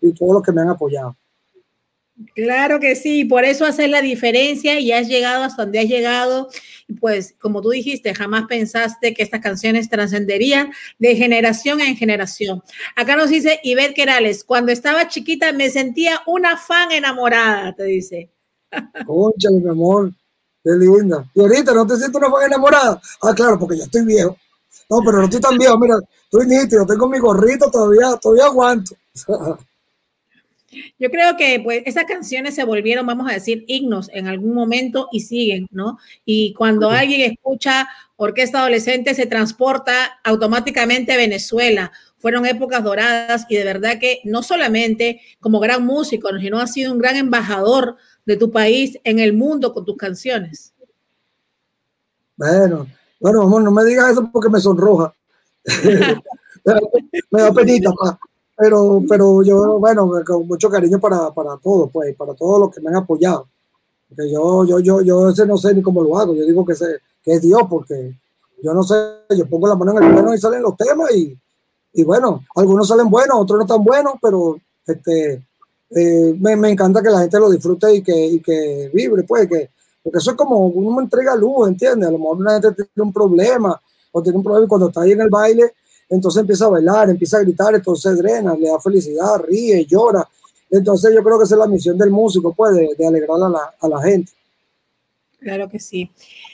y 0.01 0.11
todos 0.11 0.33
los 0.33 0.43
que 0.43 0.51
me 0.51 0.61
han 0.61 0.69
apoyado. 0.69 1.15
Claro 2.35 2.79
que 2.79 2.95
sí, 2.95 3.25
por 3.25 3.45
eso 3.45 3.65
haces 3.65 3.89
la 3.89 4.01
diferencia 4.01 4.79
y 4.79 4.91
has 4.91 5.07
llegado 5.07 5.43
hasta 5.43 5.63
donde 5.63 5.79
has 5.79 5.87
llegado. 5.87 6.49
Pues 6.99 7.33
como 7.39 7.61
tú 7.61 7.69
dijiste, 7.69 8.13
jamás 8.13 8.45
pensaste 8.47 9.13
que 9.13 9.23
estas 9.23 9.41
canciones 9.41 9.89
trascenderían 9.89 10.71
de 10.99 11.15
generación 11.15 11.81
en 11.81 11.95
generación. 11.95 12.61
Acá 12.95 13.15
nos 13.15 13.29
dice 13.29 13.59
Ivette 13.63 13.95
Querales, 13.95 14.43
cuando 14.43 14.71
estaba 14.71 15.07
chiquita 15.07 15.51
me 15.53 15.69
sentía 15.69 16.21
una 16.27 16.57
fan 16.57 16.91
enamorada, 16.91 17.73
te 17.73 17.85
dice. 17.85 18.29
Concha, 19.05 19.49
mi 19.51 19.69
amor, 19.69 20.13
Qué 20.63 20.71
linda. 20.71 21.27
Y 21.33 21.41
ahorita 21.41 21.73
no 21.73 21.87
te 21.87 21.97
siento 21.97 22.19
una 22.19 22.29
fan 22.29 22.43
enamorada. 22.45 23.01
Ah, 23.21 23.33
claro, 23.33 23.57
porque 23.57 23.77
ya 23.77 23.85
estoy 23.85 24.05
viejo. 24.05 24.37
No, 24.89 24.99
pero 25.03 25.17
no 25.17 25.23
estoy 25.23 25.41
tan 25.41 25.57
viejo. 25.57 25.77
Mira, 25.79 25.95
estoy 26.23 26.45
nítido, 26.45 26.85
tengo 26.85 27.07
mi 27.07 27.17
gorrito 27.17 27.71
todavía, 27.71 28.15
todavía 28.21 28.45
aguanto. 28.45 28.95
Yo 30.99 31.09
creo 31.09 31.35
que 31.37 31.59
pues 31.63 31.83
esas 31.85 32.05
canciones 32.05 32.55
se 32.55 32.63
volvieron, 32.63 33.05
vamos 33.05 33.29
a 33.29 33.33
decir, 33.33 33.65
himnos 33.67 34.09
en 34.13 34.27
algún 34.27 34.53
momento 34.53 35.09
y 35.11 35.21
siguen, 35.21 35.67
¿no? 35.71 35.97
Y 36.25 36.53
cuando 36.53 36.89
alguien 36.89 37.31
escucha 37.31 37.87
Orquesta 38.15 38.59
Adolescente 38.59 39.15
se 39.15 39.25
transporta 39.25 40.19
automáticamente 40.23 41.11
a 41.11 41.17
Venezuela. 41.17 41.91
Fueron 42.19 42.45
épocas 42.45 42.83
doradas 42.83 43.47
y 43.49 43.55
de 43.55 43.63
verdad 43.63 43.99
que 43.99 44.19
no 44.23 44.43
solamente 44.43 45.21
como 45.39 45.59
gran 45.59 45.83
músico, 45.85 46.29
sino 46.39 46.59
ha 46.59 46.67
sido 46.67 46.93
un 46.93 46.99
gran 46.99 47.15
embajador 47.15 47.97
de 48.25 48.37
tu 48.37 48.51
país 48.51 48.99
en 49.03 49.19
el 49.19 49.33
mundo 49.33 49.73
con 49.73 49.85
tus 49.85 49.97
canciones. 49.97 50.73
Bueno, 52.37 52.87
bueno, 53.19 53.41
amor, 53.41 53.63
no 53.63 53.71
me 53.71 53.83
digas 53.83 54.11
eso 54.11 54.29
porque 54.31 54.49
me 54.49 54.59
sonroja. 54.59 55.13
me 57.31 57.41
da 57.41 57.51
penita, 57.51 57.91
pero, 58.61 59.01
pero 59.09 59.41
yo, 59.41 59.79
bueno, 59.79 60.11
con 60.23 60.47
mucho 60.47 60.69
cariño 60.69 60.99
para, 60.99 61.31
para 61.31 61.57
todos, 61.57 61.89
pues, 61.91 62.15
para 62.15 62.35
todos 62.35 62.59
los 62.59 62.71
que 62.71 62.79
me 62.79 62.89
han 62.89 62.97
apoyado. 62.97 63.47
Porque 64.07 64.31
yo, 64.31 64.63
yo, 64.65 64.79
yo, 64.79 65.01
yo 65.01 65.29
ese 65.29 65.47
no 65.47 65.57
sé 65.57 65.73
ni 65.73 65.81
cómo 65.81 66.03
lo 66.03 66.15
hago. 66.15 66.35
Yo 66.35 66.45
digo 66.45 66.63
que, 66.63 66.75
sé, 66.75 66.99
que 67.23 67.33
es 67.33 67.41
Dios, 67.41 67.63
porque 67.67 68.15
yo 68.61 68.71
no 68.75 68.83
sé, 68.83 68.95
yo 69.35 69.47
pongo 69.47 69.67
la 69.67 69.73
mano 69.73 69.97
en 69.97 70.03
el 70.03 70.13
piano 70.13 70.31
y 70.35 70.37
salen 70.37 70.61
los 70.61 70.77
temas 70.77 71.11
y, 71.11 71.35
y 71.93 72.03
bueno, 72.03 72.43
algunos 72.55 72.87
salen 72.87 73.09
buenos, 73.09 73.35
otros 73.39 73.61
no 73.61 73.65
tan 73.65 73.83
buenos, 73.83 74.13
pero 74.21 74.59
este, 74.85 75.43
eh, 75.89 76.37
me, 76.39 76.55
me, 76.55 76.69
encanta 76.69 77.01
que 77.01 77.09
la 77.09 77.21
gente 77.21 77.39
lo 77.39 77.49
disfrute 77.49 77.95
y 77.95 78.03
que, 78.03 78.27
y 78.27 78.39
que 78.41 78.91
vibre, 78.93 79.23
pues, 79.23 79.47
que, 79.47 79.71
porque 80.03 80.19
eso 80.19 80.31
es 80.31 80.37
como 80.37 80.69
me 80.69 81.01
entrega 81.01 81.35
luz, 81.35 81.67
¿entiendes? 81.67 82.09
A 82.09 82.11
lo 82.11 82.19
mejor 82.19 82.37
una 82.37 82.59
gente 82.59 82.73
tiene 82.73 83.07
un 83.07 83.11
problema 83.11 83.81
o 84.11 84.21
tiene 84.21 84.37
un 84.37 84.43
problema 84.43 84.65
y 84.65 84.69
cuando 84.69 84.89
está 84.89 85.01
ahí 85.01 85.13
en 85.13 85.21
el 85.21 85.31
baile, 85.31 85.73
entonces 86.11 86.41
empieza 86.41 86.65
a 86.65 86.69
bailar, 86.69 87.09
empieza 87.09 87.37
a 87.37 87.41
gritar, 87.41 87.73
entonces 87.73 88.15
drena, 88.19 88.53
le 88.53 88.69
da 88.69 88.79
felicidad, 88.79 89.39
ríe, 89.47 89.83
llora. 89.85 90.27
Entonces 90.69 91.11
yo 91.15 91.23
creo 91.23 91.39
que 91.39 91.45
esa 91.45 91.55
es 91.55 91.59
la 91.59 91.67
misión 91.67 91.97
del 91.97 92.11
músico, 92.11 92.53
pues, 92.53 92.75
de, 92.75 93.07
alegrar 93.07 93.41
a 93.41 93.49
la, 93.49 93.73
a 93.79 93.87
la 93.87 94.01
gente. 94.03 94.31
Claro 95.39 95.67
que 95.67 95.79
sí. 95.79 96.11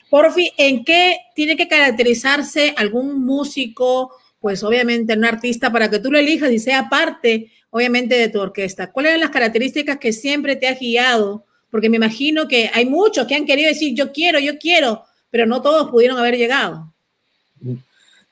Porfi, 0.09 0.49
¿en 0.57 0.85
qué 0.85 1.17
tiene 1.35 1.57
que 1.57 1.67
caracterizarse 1.67 2.73
algún 2.77 3.25
músico, 3.25 4.11
pues 4.39 4.63
obviamente 4.63 5.13
un 5.13 5.25
artista, 5.25 5.71
para 5.73 5.89
que 5.89 5.99
tú 5.99 6.09
lo 6.09 6.17
elijas 6.17 6.51
y 6.51 6.59
sea 6.59 6.87
parte 6.89 7.51
obviamente, 7.69 8.15
de 8.15 8.29
tu 8.29 8.39
orquesta. 8.39 8.91
¿Cuáles 8.91 9.13
son 9.13 9.21
las 9.21 9.29
características 9.29 9.97
que 9.97 10.13
siempre 10.13 10.55
te 10.55 10.67
ha 10.67 10.73
guiado? 10.73 11.45
Porque 11.69 11.89
me 11.89 11.97
imagino 11.97 12.47
que 12.47 12.69
hay 12.73 12.85
muchos 12.85 13.27
que 13.27 13.35
han 13.35 13.45
querido 13.45 13.69
decir, 13.69 13.93
yo 13.93 14.11
quiero, 14.11 14.39
yo 14.39 14.57
quiero, 14.57 15.03
pero 15.29 15.45
no 15.45 15.61
todos 15.61 15.91
pudieron 15.91 16.17
haber 16.17 16.37
llegado. 16.37 16.93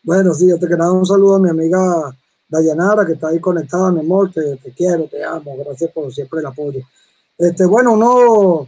Bueno, 0.05 0.35
sí, 0.35 0.47
yo 0.47 0.59
te 0.59 0.67
quiero 0.67 0.83
dar 0.83 0.93
un 0.93 1.05
saludo 1.05 1.37
a 1.37 1.39
mi 1.39 1.49
amiga 1.49 2.15
Dayanara, 2.47 3.07
que 3.07 3.13
está 3.13 3.29
ahí 3.29 3.39
conectada, 3.39 3.91
mi 3.91 4.01
amor, 4.01 4.31
te, 4.31 4.55
te 4.57 4.71
quiero, 4.71 5.07
te 5.07 5.23
amo, 5.23 5.57
gracias 5.57 5.91
por 5.91 6.13
siempre 6.13 6.41
el 6.41 6.45
apoyo. 6.45 6.81
Este, 7.35 7.65
bueno, 7.65 7.97
no, 7.97 8.67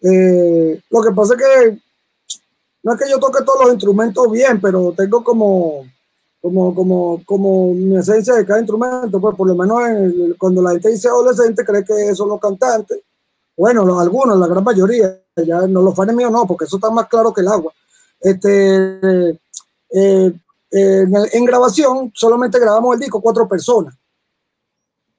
eh, 0.00 0.80
lo 0.88 1.02
que 1.02 1.10
pasa 1.10 1.34
es 1.34 1.40
que 1.40 1.78
no 2.84 2.94
es 2.94 3.00
que 3.00 3.10
yo 3.10 3.18
toque 3.18 3.42
todos 3.44 3.64
los 3.64 3.72
instrumentos 3.72 4.30
bien, 4.30 4.60
pero 4.60 4.94
tengo 4.96 5.24
como 5.24 5.84
como, 6.40 6.72
como, 6.72 7.22
como 7.26 7.74
mi 7.74 7.96
esencia 7.96 8.34
de 8.34 8.46
cada 8.46 8.60
instrumento, 8.60 9.20
pues 9.20 9.34
por 9.34 9.48
lo 9.48 9.56
menos 9.56 9.80
cuando 10.38 10.62
la 10.62 10.70
gente 10.70 10.90
dice 10.90 11.08
adolescente 11.08 11.64
cree 11.64 11.84
que 11.84 12.14
son 12.14 12.28
los 12.28 12.40
cantantes, 12.40 13.00
bueno, 13.56 13.84
los, 13.84 14.00
algunos, 14.00 14.38
la 14.38 14.46
gran 14.46 14.62
mayoría, 14.62 15.20
ya 15.44 15.66
no 15.66 15.82
los 15.82 15.96
fans 15.96 16.14
míos 16.14 16.30
no, 16.30 16.46
porque 16.46 16.66
eso 16.66 16.76
está 16.76 16.88
más 16.90 17.08
claro 17.08 17.34
que 17.34 17.40
el 17.40 17.48
agua. 17.48 17.72
Este, 18.20 19.40
eh, 19.90 20.32
en, 20.70 21.44
grabación 21.44 22.12
solamente 22.14 22.58
grabamos 22.58 22.94
el 22.94 23.00
disco 23.00 23.20
cuatro 23.20 23.48
personas 23.48 23.94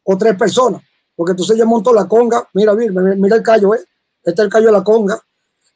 o 0.04 0.18
tres 0.18 0.36
personas, 0.38 0.82
porque 1.16 1.32
entonces 1.32 1.58
yo 1.58 1.66
monto 1.66 1.94
la 1.94 2.08
conga, 2.08 2.48
mira, 2.54 2.74
mira, 2.74 3.02
mira 3.16 3.36
el 3.36 3.44
callo, 3.44 3.74
¿eh? 3.76 3.84
este 4.24 4.42
es 4.42 4.46
el 4.46 4.50
callo 4.50 4.68
de 4.68 4.74
la 4.74 4.84
conga, 4.84 5.22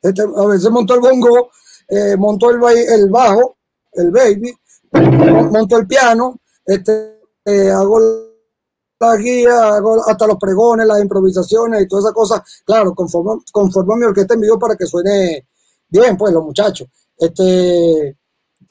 este, 0.02 0.22
a 0.22 0.46
veces 0.48 0.70
monto 0.70 0.96
el 0.96 1.00
bongo, 1.00 1.50
eh, 1.88 2.16
monto 2.18 2.50
el, 2.50 2.62
el 2.78 3.10
bajo, 3.10 3.58
el 3.94 4.12
baby, 4.12 4.54
monto 5.52 5.78
el 5.78 5.88
piano, 5.88 6.40
este, 6.66 7.22
eh, 7.46 7.72
hago 7.72 8.00
la 9.00 9.18
guía, 9.18 9.76
hago 9.76 10.02
hasta 10.08 10.28
los 10.28 10.38
pregones, 10.38 10.88
las 10.88 11.02
improvisaciones 11.02 11.82
y 11.82 11.88
todas 11.88 12.06
esas 12.06 12.14
cosas. 12.14 12.64
Claro, 12.66 12.94
conformo, 12.96 13.44
conformo 13.52 13.96
mi 13.96 14.06
orquesta 14.06 14.34
en 14.34 14.42
vivo 14.42 14.58
para 14.58 14.76
que 14.76 14.86
suene 14.86 15.48
bien, 15.90 16.18
pues, 16.18 16.34
los 16.34 16.44
muchachos. 16.44 16.88
Este, 17.18 18.18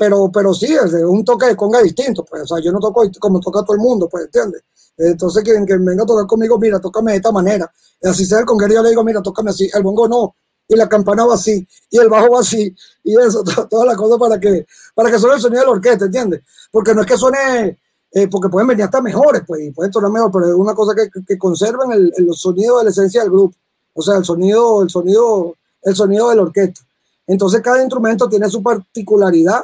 pero, 0.02 0.32
pero 0.32 0.52
sí, 0.52 0.66
es 0.66 0.92
un 0.94 1.24
toque 1.24 1.46
de 1.46 1.54
conga 1.54 1.80
distinto, 1.80 2.24
pues, 2.24 2.42
o 2.42 2.46
sea, 2.48 2.58
yo 2.60 2.72
no 2.72 2.80
toco 2.80 3.08
como 3.20 3.38
toca 3.38 3.62
todo 3.62 3.76
el 3.76 3.80
mundo, 3.80 4.08
pues, 4.08 4.24
¿entiendes? 4.24 4.64
Entonces, 4.96 5.44
quien, 5.44 5.64
quien 5.64 5.84
venga 5.84 6.02
a 6.02 6.06
tocar 6.06 6.26
conmigo, 6.26 6.58
mira, 6.58 6.80
tócame 6.80 7.12
de 7.12 7.18
esta 7.18 7.30
manera. 7.30 7.72
Así 8.02 8.26
sea 8.26 8.40
el 8.40 8.44
conguero, 8.44 8.74
yo 8.74 8.82
le 8.82 8.88
digo, 8.88 9.04
mira, 9.04 9.22
tócame 9.22 9.50
así. 9.50 9.70
El 9.72 9.84
bongo 9.84 10.08
no, 10.08 10.34
y 10.66 10.74
la 10.74 10.88
campana 10.88 11.24
va 11.24 11.34
así, 11.34 11.64
y 11.88 11.98
el 11.98 12.08
bajo 12.08 12.30
va 12.32 12.40
así, 12.40 12.74
y 13.04 13.16
eso, 13.16 13.44
todas 13.70 13.86
las 13.86 13.96
cosas 13.96 14.18
para 14.18 14.40
que, 14.40 14.66
para 14.92 15.08
que 15.08 15.20
suene 15.20 15.36
el 15.36 15.40
sonido 15.40 15.60
de 15.60 15.66
la 15.66 15.72
orquesta, 15.72 16.06
¿entiendes? 16.06 16.42
Porque 16.72 16.96
no 16.96 17.02
es 17.02 17.06
que 17.06 17.16
suene, 17.16 17.78
eh, 18.10 18.26
porque 18.26 18.48
pueden 18.48 18.66
venir 18.66 18.82
hasta 18.82 19.00
mejores, 19.00 19.42
pues, 19.46 19.62
y 19.62 19.70
pueden 19.70 19.92
sonar 19.92 20.10
mejor, 20.10 20.32
pero 20.32 20.48
es 20.48 20.54
una 20.54 20.74
cosa 20.74 20.96
que, 20.96 21.08
que 21.24 21.38
conserven 21.38 21.92
el, 21.92 22.12
el, 22.16 22.34
sonido 22.34 22.78
de 22.78 22.84
la 22.86 22.90
esencia 22.90 23.20
del 23.20 23.30
grupo, 23.30 23.56
o 23.94 24.02
sea, 24.02 24.16
el 24.16 24.24
sonido, 24.24 24.82
el 24.82 24.90
sonido, 24.90 25.54
el 25.84 25.94
sonido 25.94 26.30
de 26.30 26.36
la 26.36 26.42
orquesta. 26.42 26.80
Entonces, 27.24 27.60
cada 27.60 27.80
instrumento 27.80 28.28
tiene 28.28 28.50
su 28.50 28.64
particularidad, 28.64 29.62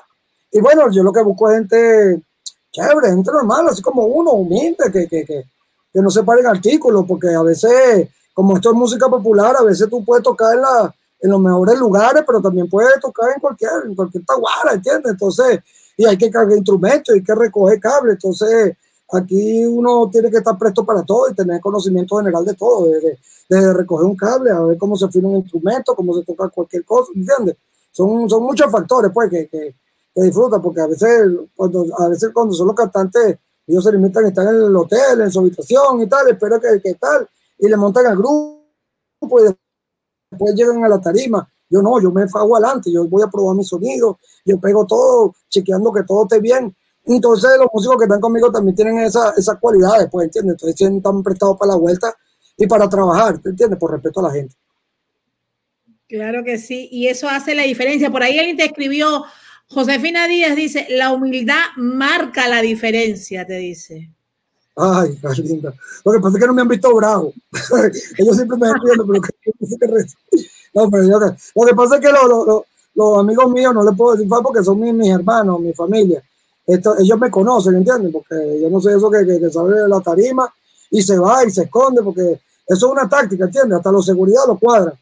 y 0.51 0.61
bueno, 0.61 0.91
yo 0.91 1.03
lo 1.03 1.13
que 1.13 1.23
busco 1.23 1.51
es 1.51 1.59
gente 1.59 2.23
chévere, 2.71 3.11
gente 3.11 3.31
normal, 3.31 3.69
así 3.69 3.83
como 3.83 4.05
uno, 4.05 4.33
humilde, 4.33 4.91
que, 4.93 5.07
que, 5.07 5.25
que, 5.25 5.45
que 5.93 6.01
no 6.01 6.11
se 6.11 6.23
paren 6.23 6.47
artículos, 6.47 7.05
porque 7.07 7.29
a 7.35 7.43
veces 7.43 8.09
como 8.39 8.55
esto 8.55 8.71
es 8.71 8.77
música 8.77 9.09
popular, 9.09 9.57
a 9.59 9.65
veces 9.65 9.89
tú 9.91 10.05
puedes 10.05 10.23
tocar 10.23 10.55
en, 10.55 10.61
la, 10.61 10.95
en 11.19 11.29
los 11.29 11.41
mejores 11.41 11.77
lugares, 11.77 12.23
pero 12.25 12.41
también 12.41 12.69
puedes 12.69 13.01
tocar 13.01 13.33
en 13.35 13.41
cualquier, 13.41 13.71
en 13.85 13.97
cualquier 13.97 14.25
taguara, 14.25 14.75
¿entiendes? 14.75 15.11
Entonces, 15.11 15.59
y 15.97 16.07
hay 16.07 16.17
que 16.17 16.31
cargar 16.31 16.57
instrumentos, 16.57 17.17
hay 17.17 17.25
que 17.25 17.35
recoger 17.35 17.81
cables, 17.81 18.15
entonces 18.15 18.77
aquí 19.11 19.67
uno 19.67 20.09
tiene 20.09 20.31
que 20.31 20.37
estar 20.37 20.57
presto 20.57 20.87
para 20.87 21.03
todo 21.03 21.29
y 21.29 21.35
tener 21.35 21.61
conocimiento 21.61 22.19
general 22.19 22.45
de 22.45 22.55
todo, 22.55 22.85
desde, 22.85 23.19
desde 23.49 23.75
recoger 23.75 24.07
un 24.07 24.15
cable, 24.15 24.53
a 24.53 24.61
ver 24.61 24.79
cómo 24.79 24.95
se 24.95 25.07
afina 25.07 25.27
un 25.27 25.39
instrumento, 25.39 25.97
cómo 25.97 26.15
se 26.15 26.25
toca 26.25 26.49
cualquier 26.49 26.85
cosa, 26.85 27.11
¿entiendes? 27.17 27.57
Son, 27.91 28.31
son 28.31 28.45
muchos 28.45 28.71
factores, 28.71 29.11
pues, 29.13 29.29
que, 29.31 29.49
que, 29.49 29.75
que 30.19 30.27
disfrutan, 30.27 30.61
porque 30.61 30.81
a 30.81 30.87
veces, 30.87 31.29
cuando, 31.55 31.87
a 31.97 32.09
veces 32.09 32.31
cuando 32.33 32.55
son 32.55 32.67
los 32.67 32.77
cantantes, 32.77 33.39
ellos 33.67 33.85
se 33.85 33.93
limitan 33.93 34.25
a 34.25 34.29
estar 34.29 34.47
en 34.47 34.63
el 34.63 34.77
hotel, 34.77 35.21
en 35.21 35.31
su 35.31 35.41
habitación 35.41 36.03
y 36.03 36.09
tal, 36.09 36.29
espero 36.29 36.61
que, 36.61 36.95
tal, 36.95 37.29
y 37.59 37.69
le 37.69 37.77
montan 37.77 38.07
al 38.07 38.17
grupo 38.17 38.61
y 39.41 39.55
después 40.31 40.55
llegan 40.55 40.85
a 40.85 40.89
la 40.89 41.01
tarima. 41.01 41.49
Yo 41.71 41.83
no, 41.83 42.01
yo 42.01 42.11
me 42.11 42.27
fago 42.29 42.57
adelante, 42.57 42.91
yo 42.91 43.07
voy 43.07 43.23
a 43.23 43.29
probar 43.29 43.55
mi 43.55 43.63
sonido, 43.63 44.19
yo 44.45 44.59
pego 44.59 44.87
todo, 44.87 45.35
chequeando 45.51 45.93
que 45.93 46.03
todo 46.03 46.23
esté 46.23 46.41
bien. 46.41 46.75
Entonces 47.05 47.51
los 47.59 47.69
músicos 47.73 47.99
que 47.99 48.05
están 48.05 48.21
conmigo 48.21 48.51
también 48.51 48.75
tienen 48.75 48.99
esa, 49.01 49.35
esas 49.37 49.59
cualidades, 49.59 50.09
pues, 50.11 50.25
¿entiendes? 50.27 50.55
Entonces 50.55 50.91
están 50.97 51.23
prestados 51.23 51.57
para 51.59 51.73
la 51.73 51.79
vuelta 51.79 52.15
y 52.57 52.67
para 52.67 52.89
trabajar, 52.89 53.39
¿entiendes? 53.45 53.79
Por 53.79 53.93
respeto 53.93 54.21
a 54.21 54.25
la 54.25 54.31
gente. 54.31 54.55
Claro 56.09 56.43
que 56.43 56.57
sí, 56.57 56.89
y 56.91 57.09
eso 57.09 57.29
hace 57.29 57.55
la 57.55 57.65
diferencia. 57.65 58.11
Por 58.11 58.23
ahí 58.23 58.39
alguien 58.39 58.57
te 58.57 58.65
escribió, 58.65 59.25
Josefina 59.71 60.27
Díaz 60.27 60.57
dice, 60.57 60.87
la 60.91 61.13
humildad 61.13 61.61
marca 61.77 62.49
la 62.49 62.63
diferencia, 62.63 63.47
te 63.47 63.55
dice. 63.55 64.11
Ay, 64.75 65.19
qué 65.21 65.43
linda. 65.43 65.75
Lo 66.05 66.13
que 66.13 66.21
pasa 66.21 66.37
es 66.37 66.41
que 66.43 66.47
no 66.47 66.55
me 66.55 66.63
han 66.63 66.69
visto 66.69 66.95
bravo. 66.95 67.33
Ellos 68.19 68.37
siempre 68.37 68.57
me 68.57 68.69
entienden, 68.69 69.07
pero 69.07 69.21
que, 69.21 70.07
no, 70.75 70.91
pero 70.91 71.05
yo, 71.05 71.19
lo 71.19 71.67
que 71.67 71.75
pasa 71.75 71.97
es 71.97 72.01
que 72.01 72.09
los, 72.09 72.65
los, 72.95 73.19
amigos 73.19 73.51
míos 73.51 73.75
no 73.75 73.85
les 73.85 73.97
puedo 73.97 74.17
decir 74.17 74.29
porque 74.43 74.63
son 74.63 74.81
mis, 74.81 74.95
mis 74.95 75.11
hermanos, 75.11 75.61
mi 75.61 75.73
familia. 75.73 76.23
Esto, 76.67 76.97
ellos 76.99 77.19
me 77.19 77.31
conocen, 77.31 77.77
¿entienden? 77.77 78.13
Porque 78.13 78.61
yo 78.63 78.71
no 78.71 78.81
sé 78.81 78.95
eso 78.95 79.11
que, 79.11 79.27
que, 79.27 79.41
que 79.41 79.51
sale 79.51 79.81
de 79.81 79.89
la 79.89 80.01
tarima 80.01 80.53
y 80.91 81.03
se 81.03 81.19
va 81.19 81.45
y 81.45 81.51
se 81.51 81.65
esconde, 81.65 82.03
porque 82.03 82.41
eso 82.67 82.87
es 82.87 82.93
una 82.93 83.09
táctica, 83.09 83.47
¿entiendes? 83.47 83.79
Hasta 83.79 83.91
la 83.91 84.03
seguridad 84.03 84.43
lo 84.47 84.59
cuadra. 84.59 84.93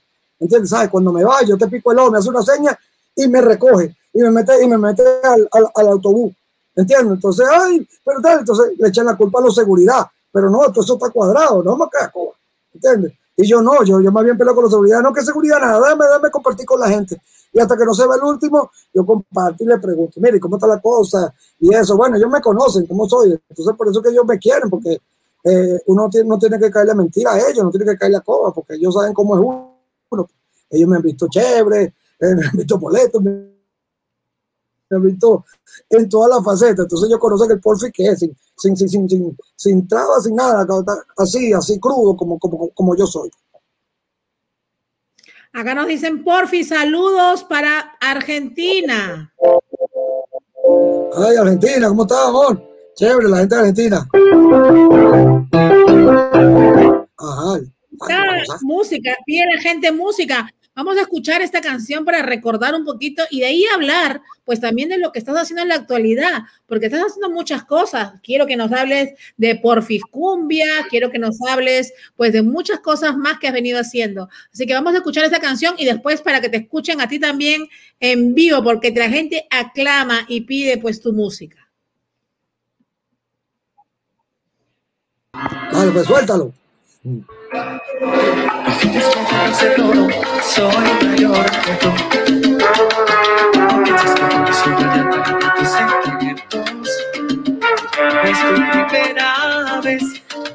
¿Entiendes? 0.41 0.71
¿Sabes? 0.71 0.89
Cuando 0.89 1.13
me 1.13 1.23
va, 1.23 1.43
yo 1.45 1.57
te 1.57 1.67
pico 1.69 1.93
el 1.93 1.99
ojo, 1.99 2.11
me 2.11 2.19
hace 2.19 2.31
una 2.31 2.43
seña 2.43 2.79
y 3.15 3.29
me 3.29 3.41
recoge 3.41 3.95
y 4.17 4.23
me 4.23 4.31
mete, 4.31 4.65
y 4.65 4.67
me 4.67 4.79
mete 4.79 5.03
al, 5.23 5.47
al, 5.53 5.71
al 5.75 5.89
autobús. 5.89 6.33
¿Entiendes? 6.75 7.15
Entonces, 7.15 7.47
ay, 7.51 7.87
pero 8.03 8.21
tal, 8.23 8.41
entonces 8.41 8.73
le 8.79 8.89
echan 8.89 9.05
la 9.05 9.17
culpa 9.17 9.41
a 9.41 9.45
la 9.45 9.51
seguridad. 9.51 10.07
Pero 10.33 10.49
no, 10.49 10.61
todo 10.73 10.83
eso 10.83 10.95
está 10.95 11.11
cuadrado, 11.11 11.63
no 11.63 11.77
me 11.77 11.85
cago. 11.91 12.35
¿Entiendes? 12.73 13.13
Y 13.37 13.47
yo 13.47 13.61
no, 13.61 13.85
yo, 13.85 14.01
yo 14.01 14.11
más 14.11 14.25
bien 14.25 14.39
peleo 14.39 14.55
con 14.55 14.65
la 14.65 14.71
seguridad, 14.71 15.03
no 15.03 15.13
que 15.13 15.21
seguridad 15.21 15.61
nada, 15.61 15.81
dame, 15.81 16.07
dame 16.07 16.31
compartir 16.31 16.65
con 16.65 16.81
la 16.81 16.89
gente. 16.89 17.21
Y 17.53 17.61
hasta 17.61 17.77
que 17.77 17.85
no 17.85 17.93
se 17.93 18.07
ve 18.07 18.15
el 18.17 18.23
último, 18.23 18.71
yo 18.95 19.05
comparto 19.05 19.63
y 19.65 19.67
le 19.67 19.79
pregunto, 19.79 20.19
mire, 20.21 20.41
¿cómo 20.41 20.57
está 20.57 20.67
la 20.67 20.81
cosa? 20.81 21.35
Y 21.61 21.75
eso, 21.75 21.95
bueno, 21.95 22.17
ellos 22.17 22.31
me 22.31 22.41
conocen, 22.41 22.87
¿cómo 22.87 23.07
soy? 23.07 23.39
Entonces, 23.49 23.75
por 23.77 23.89
eso 23.89 24.01
que 24.03 24.09
ellos 24.09 24.25
me 24.25 24.39
quieren, 24.39 24.71
porque 24.71 24.99
eh, 25.45 25.83
uno 25.87 26.09
tiene, 26.09 26.27
no 26.27 26.39
tiene 26.39 26.59
que 26.59 26.71
caerle 26.71 26.95
mentira 26.95 27.33
a 27.33 27.39
ellos, 27.39 27.65
no 27.65 27.71
tiene 27.71 27.85
que 27.85 27.99
caerle 27.99 28.17
a 28.17 28.21
coba, 28.21 28.53
porque 28.53 28.75
ellos 28.75 28.95
saben 28.95 29.13
cómo 29.13 29.35
es 29.35 29.43
uno. 30.11 30.29
Ellos 30.71 30.89
me 30.89 30.97
han 30.97 31.03
visto 31.03 31.29
chévere, 31.29 31.83
eh, 32.21 32.35
me 32.35 32.47
han 32.47 32.57
visto 32.57 32.79
boletos, 32.79 33.23
me 33.23 33.56
visto 34.89 35.45
en 35.91 36.09
todas 36.09 36.31
las 36.31 36.45
facetas. 36.45 36.85
Entonces 36.85 37.09
yo 37.11 37.19
conozco 37.19 37.47
que 37.47 37.55
el 37.55 37.61
porfi 37.61 37.91
que 37.93 38.07
es, 38.07 38.21
sin, 38.21 38.37
sin, 38.57 38.77
sin, 38.77 38.89
sin, 38.89 39.09
sin, 39.09 39.37
sin 39.57 39.89
trabas, 39.89 40.25
sin 40.25 40.35
nada, 40.35 40.67
así, 41.17 41.53
así 41.53 41.79
crudo 41.81 42.17
como, 42.17 42.39
como, 42.39 42.71
como 42.71 42.97
yo 42.97 43.07
soy. 43.07 43.31
Acá 45.53 45.75
nos 45.75 45.87
dicen, 45.87 46.23
porfi, 46.23 46.65
saludos 46.65 47.43
para 47.45 47.97
Argentina. 48.01 49.33
Ay, 51.17 51.37
Argentina, 51.37 51.89
¿cómo 51.89 52.03
estás, 52.03 52.29
amor? 52.29 52.63
Chévere, 52.95 53.29
la 53.29 53.39
gente 53.39 53.55
de 53.55 53.61
Argentina. 53.61 54.09
Ajá. 57.19 57.55
Ay, 58.09 58.43
música, 58.63 59.17
pide 59.25 59.47
la 59.55 59.61
gente 59.63 59.91
música. 59.93 60.47
Vamos 60.77 60.99
a 60.99 61.01
escuchar 61.01 61.41
esta 61.41 61.63
canción 61.63 62.05
para 62.05 62.21
recordar 62.21 62.75
un 62.75 62.85
poquito 62.85 63.23
y 63.31 63.41
de 63.41 63.47
ahí 63.47 63.65
hablar, 63.75 64.21
pues 64.45 64.61
también 64.61 64.91
de 64.91 64.99
lo 64.99 65.11
que 65.11 65.19
estás 65.19 65.35
haciendo 65.35 65.63
en 65.63 65.71
la 65.71 65.77
actualidad, 65.77 66.43
porque 66.67 66.87
estás 66.87 67.01
haciendo 67.01 67.31
muchas 67.31 67.65
cosas. 67.65 68.21
Quiero 68.23 68.47
que 68.47 68.57
nos 68.57 68.71
hables 68.71 69.15
de 69.39 69.55
Porfiscumbia, 69.55 70.67
quiero 70.91 71.11
que 71.11 71.19
nos 71.19 71.39
hables, 71.49 71.95
pues, 72.15 72.35
de 72.35 72.43
muchas 72.43 72.81
cosas 72.81 73.17
más 73.17 73.39
que 73.39 73.49
has 73.49 73.55
venido 73.55 73.81
haciendo. 73.81 74.29
Así 74.53 74.67
que 74.67 74.75
vamos 74.75 74.93
a 74.93 74.99
escuchar 74.99 75.25
esta 75.25 75.41
canción 75.41 75.75
y 75.79 75.87
después 75.87 76.21
para 76.21 76.43
que 76.43 76.51
te 76.51 76.59
escuchen 76.59 77.01
a 77.01 77.09
ti 77.09 77.19
también 77.19 77.67
en 77.99 78.35
vivo, 78.35 78.63
porque 78.63 78.91
la 78.91 79.09
gente 79.09 79.47
aclama 79.49 80.27
y 80.29 80.43
pide, 80.43 80.77
pues, 80.77 81.01
tu 81.01 81.15
música. 81.15 81.57
Vale, 85.73 85.91
pues 85.91 86.07
suéltalo. 86.07 86.53
Si 88.81 88.89
desconoce 88.89 89.71
todo, 89.77 90.09
soy 90.43 91.07
mayor 91.07 91.51
que 91.65 91.73
tú. 91.81 91.91
No 93.59 93.83
pienses 93.83 94.13
que 94.15 94.51
eso 94.51 94.71
yo 94.71 94.87
ya 94.95 95.55
tus 95.57 95.69
sentimientos. 95.69 96.89
Es 98.25 98.39
tu 98.41 98.55
primera 98.55 99.81
vez, 99.83 100.05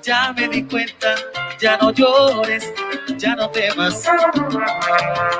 ya 0.01 0.33
me 0.33 0.47
di 0.47 0.63
cuenta. 0.63 1.15
Ya 1.61 1.77
no 1.77 1.91
llores, 1.91 2.73
ya 3.17 3.35
no 3.35 3.47
temas. 3.51 4.03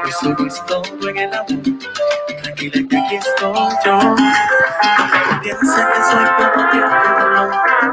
Eso 0.07 0.29
no 0.29 1.09
en 1.09 1.17
el 1.17 1.33
amor. 1.33 1.47
Tranquila 2.43 2.87
que 2.87 2.97
aquí 2.97 3.15
estoy 3.15 3.69
yo. 3.83 4.15
Piensa 5.41 5.91
que 5.91 6.03
soy 6.03 6.27
como 6.37 6.61
mi 6.71 6.79
no, 6.79 7.43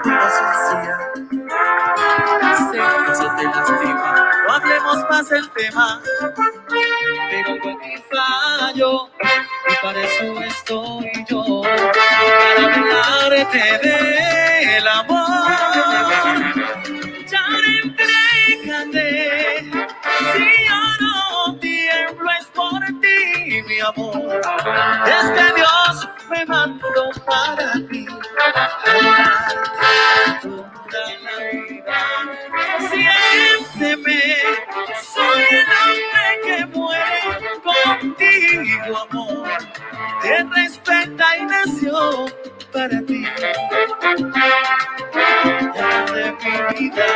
inocencia. 0.05 0.95
Sé 1.15 1.18
No 4.47 4.55
hablemos 4.55 4.97
más 5.11 5.29
del 5.29 5.51
tema. 5.51 6.01
Pero 7.31 7.51
algo 7.51 7.69
en 7.71 7.79
mi 7.79 7.97
fallo. 8.11 9.11
Y 9.69 9.75
para 9.83 10.01
eso 10.03 10.41
estoy 10.43 11.11
yo. 11.29 11.63
Para 11.63 12.75
hablarte 12.75 13.79
del 13.83 14.89
amor. 14.89 15.27
Ya 17.27 17.45
entrégate. 17.83 19.07
Si 20.33 20.45
yo 20.69 20.81
no 21.01 21.59
tiemblo 21.59 22.31
es 22.41 22.47
por 22.47 22.81
ti, 23.01 23.63
mi 23.67 23.81
amor. 23.81 24.41
Es 25.07 25.27
que 25.31 25.47
Dios 25.55 26.09
me 26.31 26.47
mandó 26.47 27.11
para 27.27 27.73
ti. 27.89 28.07
Siénteme, 32.91 34.23
soy 35.03 35.45
el 35.51 35.67
hombre 35.85 36.27
que 36.45 36.67
muere 36.67 37.21
contigo, 37.63 38.99
amor. 39.11 39.49
Te 40.23 40.45
respeta 40.45 41.27
y 41.37 41.45
nació 41.45 42.27
para 42.73 43.01
ti. 43.03 43.23
Ya 45.75 46.05
de 46.13 46.25
mi 46.33 46.53
vida. 46.79 47.09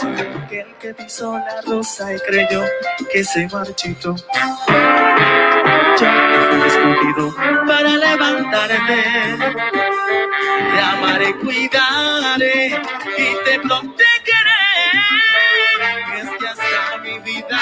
Soy 0.00 0.14
aquel 0.14 0.74
que 0.80 0.94
pisó 0.94 1.36
la 1.38 1.60
rosa 1.60 2.14
y 2.14 2.18
creyó 2.20 2.64
que 3.12 3.22
se 3.22 3.46
marchitó. 3.48 4.16
Yo 4.16 6.06
que 6.28 6.38
fui 6.48 6.60
escogido 6.66 7.34
para 7.66 7.96
levantarte. 7.98 9.04
te 10.72 10.80
amaré, 10.80 11.34
cuidaré 11.36 12.80
y 13.18 13.44
te 13.44 13.60
protegeré. 13.60 14.66
Es 16.16 16.30
que 16.38 16.48
hasta 16.48 16.98
mi 17.02 17.18
vida 17.18 17.60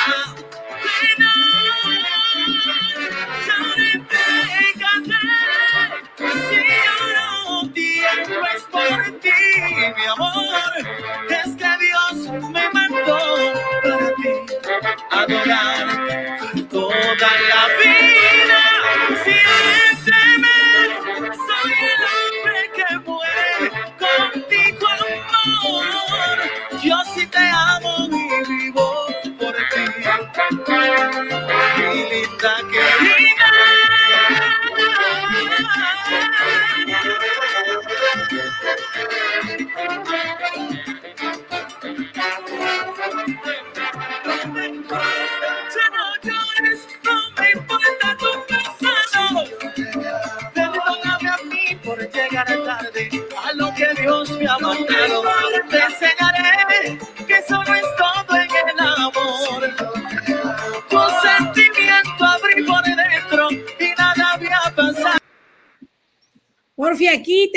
por 8.70 9.20
ti, 9.20 9.31
mi 9.96 10.07
amor, 10.07 10.35
es 11.31 11.57
que 11.57 11.70
Dios 11.85 12.50
me 12.50 12.70
mandó 12.70 13.18
para 13.83 14.14
ti 14.14 14.33
adorar 15.11 16.38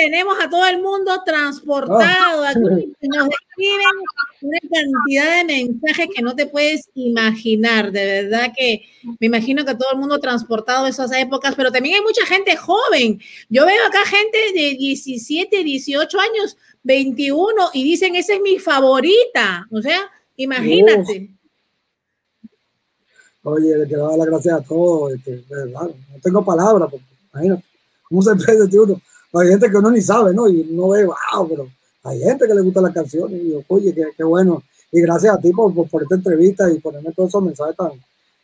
tenemos 0.01 0.35
a 0.41 0.49
todo 0.49 0.65
el 0.65 0.81
mundo 0.81 1.21
transportado. 1.23 2.43
Aquí 2.43 2.59
nos 3.03 3.27
escriben 3.29 3.95
una 4.41 4.59
cantidad 4.61 5.37
de 5.37 5.43
mensajes 5.43 6.07
que 6.15 6.23
no 6.23 6.35
te 6.35 6.47
puedes 6.47 6.89
imaginar. 6.95 7.91
De 7.91 8.23
verdad 8.23 8.51
que 8.57 8.81
me 9.19 9.27
imagino 9.27 9.63
que 9.63 9.75
todo 9.75 9.91
el 9.93 9.99
mundo 9.99 10.19
transportado 10.19 10.87
esas 10.87 11.11
épocas, 11.13 11.53
pero 11.55 11.71
también 11.71 11.95
hay 11.95 12.01
mucha 12.01 12.25
gente 12.25 12.55
joven. 12.57 13.21
Yo 13.49 13.65
veo 13.67 13.85
acá 13.85 13.99
gente 14.05 14.39
de 14.55 14.75
17, 14.75 15.63
18 15.63 16.19
años, 16.19 16.57
21 16.81 17.69
y 17.73 17.83
dicen, 17.83 18.15
esa 18.15 18.33
es 18.33 18.41
mi 18.41 18.57
favorita. 18.57 19.67
O 19.71 19.81
sea, 19.83 20.09
imagínate. 20.35 21.29
Oye, 23.43 23.77
le 23.77 23.87
quiero 23.87 24.09
dar 24.09 24.17
las 24.17 24.27
gracias 24.27 24.55
a 24.55 24.61
todos. 24.63 25.13
Este, 25.13 25.37
de 25.37 25.45
verdad, 25.49 25.89
no 25.89 26.19
tengo 26.23 26.43
palabras, 26.43 26.89
porque 26.89 27.05
imagínate, 27.33 27.63
¿cómo 28.09 28.23
se 28.23 28.31
uno? 28.79 28.99
Hay 29.33 29.47
gente 29.47 29.69
que 29.69 29.77
uno 29.77 29.91
ni 29.91 30.01
sabe, 30.01 30.33
¿no? 30.33 30.49
Y 30.49 30.67
uno 30.71 30.89
ve, 30.89 31.05
wow, 31.05 31.47
pero 31.47 31.69
hay 32.03 32.19
gente 32.19 32.47
que 32.47 32.53
le 32.53 32.61
gusta 32.61 32.81
la 32.81 32.91
canción 32.91 33.31
y 33.35 33.51
yo, 33.51 33.63
oye, 33.67 33.93
qué, 33.93 34.23
bueno. 34.23 34.63
Y 34.91 35.01
gracias 35.01 35.35
a 35.35 35.39
ti 35.39 35.51
por, 35.51 35.73
por, 35.89 36.03
esta 36.03 36.15
entrevista 36.15 36.69
y 36.69 36.79
ponerme 36.79 37.11
todos 37.13 37.29
esos 37.29 37.43
mensajes 37.43 37.75
tan, 37.75 37.91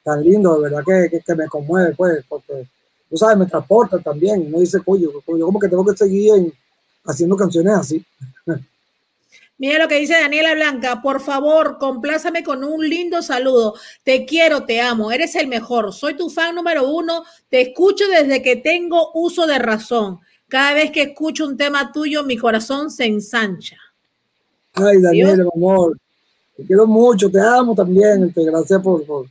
tan 0.03 0.23
lindos, 0.23 0.57
de 0.57 0.63
verdad 0.69 0.83
que, 0.85 1.19
que, 1.19 1.35
me 1.35 1.47
conmueve, 1.47 1.93
pues, 1.95 2.23
porque, 2.29 2.67
tú 3.09 3.17
sabes, 3.17 3.37
me 3.37 3.45
transporta 3.45 3.99
también. 3.99 4.43
Y 4.43 4.47
uno 4.47 4.59
dice, 4.59 4.79
oye, 4.85 5.03
yo 5.03 5.45
como 5.45 5.59
que 5.59 5.67
tengo 5.67 5.85
que 5.85 5.97
seguir 5.97 6.35
en, 6.35 6.53
haciendo 7.05 7.35
canciones 7.35 7.73
así. 7.73 8.05
Mira 9.59 9.79
lo 9.79 9.87
que 9.87 9.99
dice 9.99 10.13
Daniela 10.13 10.53
Blanca, 10.53 11.01
por 11.01 11.19
favor, 11.19 11.79
complázame 11.79 12.43
con 12.43 12.63
un 12.63 12.87
lindo 12.87 13.23
saludo. 13.23 13.73
Te 14.03 14.23
quiero, 14.23 14.65
te 14.65 14.81
amo, 14.81 15.11
eres 15.11 15.33
el 15.33 15.47
mejor. 15.47 15.93
Soy 15.93 16.15
tu 16.15 16.29
fan 16.29 16.53
número 16.53 16.87
uno. 16.87 17.23
Te 17.49 17.61
escucho 17.61 18.07
desde 18.07 18.43
que 18.43 18.57
tengo 18.57 19.11
uso 19.15 19.47
de 19.47 19.57
razón. 19.57 20.19
Cada 20.47 20.73
vez 20.73 20.91
que 20.91 21.01
escucho 21.01 21.45
un 21.45 21.57
tema 21.57 21.91
tuyo, 21.91 22.23
mi 22.23 22.37
corazón 22.37 22.89
se 22.89 23.05
ensancha. 23.05 23.77
Ay, 24.73 25.01
Daniel, 25.01 25.43
mi 25.43 25.49
amor, 25.55 25.97
te 26.55 26.63
quiero 26.65 26.87
mucho, 26.87 27.29
te 27.29 27.39
amo 27.39 27.75
también. 27.75 28.31
Te, 28.31 28.43
gracias 28.43 28.81
por, 28.81 29.05
por, 29.05 29.25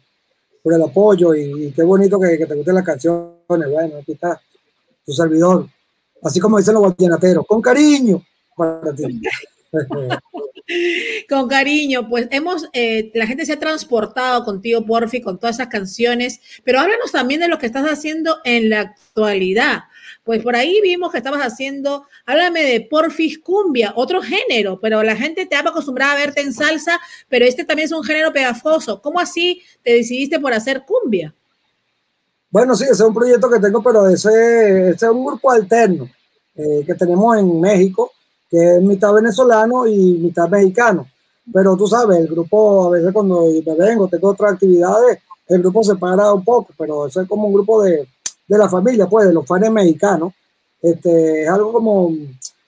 por, 0.62 0.74
el 0.74 0.82
apoyo 0.82 1.34
y, 1.34 1.66
y 1.66 1.72
qué 1.72 1.82
bonito 1.82 2.20
que, 2.20 2.36
que, 2.36 2.46
te 2.46 2.54
gusten 2.54 2.74
las 2.74 2.84
canciones. 2.84 3.34
Bueno, 3.46 3.98
aquí 4.00 4.12
está 4.12 4.40
tu 5.04 5.12
servidor. 5.12 5.66
Así 6.22 6.40
como 6.40 6.58
dicen 6.58 6.74
los 6.74 6.82
guayanateros, 6.82 7.46
con 7.46 7.62
cariño 7.62 8.22
para 8.56 8.94
ti. 8.94 9.20
con 11.28 11.48
cariño, 11.48 12.08
pues 12.08 12.28
hemos, 12.30 12.68
eh, 12.72 13.10
la 13.14 13.26
gente 13.26 13.46
se 13.46 13.52
ha 13.52 13.58
transportado 13.58 14.44
contigo, 14.44 14.84
Porfi, 14.84 15.20
con 15.20 15.38
todas 15.38 15.56
esas 15.56 15.68
canciones, 15.68 16.40
pero 16.64 16.80
háblanos 16.80 17.12
también 17.12 17.40
de 17.40 17.48
lo 17.48 17.58
que 17.58 17.66
estás 17.66 17.86
haciendo 17.86 18.38
en 18.44 18.70
la 18.70 18.80
actualidad. 18.80 19.84
Pues 20.26 20.42
por 20.42 20.56
ahí 20.56 20.80
vimos 20.82 21.12
que 21.12 21.18
estabas 21.18 21.40
haciendo, 21.40 22.04
háblame 22.26 22.64
de 22.64 22.80
Porfis 22.80 23.38
Cumbia, 23.38 23.92
otro 23.94 24.20
género, 24.20 24.80
pero 24.80 25.00
la 25.04 25.14
gente 25.14 25.46
te 25.46 25.54
ha 25.54 25.60
acostumbrado 25.60 26.14
a 26.14 26.16
verte 26.16 26.40
en 26.40 26.52
salsa, 26.52 26.98
pero 27.28 27.44
este 27.44 27.64
también 27.64 27.86
es 27.86 27.92
un 27.92 28.02
género 28.02 28.32
pegajoso. 28.32 29.00
¿Cómo 29.00 29.20
así 29.20 29.62
te 29.84 29.92
decidiste 29.92 30.40
por 30.40 30.52
hacer 30.52 30.82
cumbia? 30.84 31.32
Bueno, 32.50 32.74
sí, 32.74 32.82
ese 32.82 32.94
es 32.94 33.00
un 33.02 33.14
proyecto 33.14 33.48
que 33.48 33.60
tengo, 33.60 33.80
pero 33.80 34.08
ese, 34.08 34.90
ese 34.90 35.06
es 35.06 35.12
un 35.12 35.24
grupo 35.24 35.48
alterno 35.48 36.10
eh, 36.56 36.82
que 36.84 36.96
tenemos 36.96 37.38
en 37.38 37.60
México, 37.60 38.10
que 38.50 38.78
es 38.78 38.82
mitad 38.82 39.12
venezolano 39.12 39.86
y 39.86 39.96
mitad 39.96 40.48
mexicano. 40.48 41.06
Pero 41.54 41.76
tú 41.76 41.86
sabes, 41.86 42.18
el 42.18 42.26
grupo, 42.26 42.86
a 42.86 42.90
veces 42.90 43.12
cuando 43.12 43.44
me 43.64 43.74
vengo, 43.76 44.08
tengo 44.08 44.30
otras 44.30 44.54
actividades, 44.54 45.20
el 45.46 45.60
grupo 45.60 45.84
se 45.84 45.94
para 45.94 46.32
un 46.32 46.42
poco, 46.42 46.74
pero 46.76 47.06
eso 47.06 47.20
es 47.20 47.28
como 47.28 47.46
un 47.46 47.54
grupo 47.54 47.84
de, 47.84 48.08
de 48.46 48.58
la 48.58 48.68
familia, 48.68 49.06
pues, 49.06 49.26
de 49.26 49.34
los 49.34 49.46
fans 49.46 49.70
mexicanos. 49.70 50.32
Este, 50.80 51.42
es 51.44 51.48
algo 51.48 51.72
como, 51.72 52.12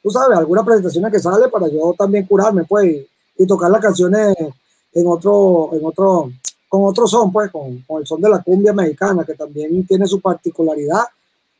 tú 0.03 0.11
sabes, 0.11 0.39
algunas 0.39 0.65
presentaciones 0.65 1.13
que 1.13 1.21
sale 1.21 1.49
para 1.49 1.69
yo 1.69 1.95
también 1.97 2.27
curarme, 2.27 2.65
pues, 2.65 2.87
y, 2.87 3.09
y 3.39 3.47
tocar 3.47 3.71
las 3.71 3.81
canciones 3.81 4.37
en 4.93 5.07
otro, 5.07 5.71
en 5.73 5.85
otro, 5.85 6.33
con 6.69 6.85
otro 6.85 7.07
son, 7.07 7.33
pues, 7.33 7.51
con, 7.51 7.83
con, 7.87 8.01
el 8.01 8.07
son 8.07 8.21
de 8.21 8.29
la 8.29 8.43
cumbia 8.43 8.73
mexicana, 8.73 9.25
que 9.25 9.35
también 9.35 9.87
tiene 9.87 10.07
su 10.07 10.21
particularidad. 10.21 11.05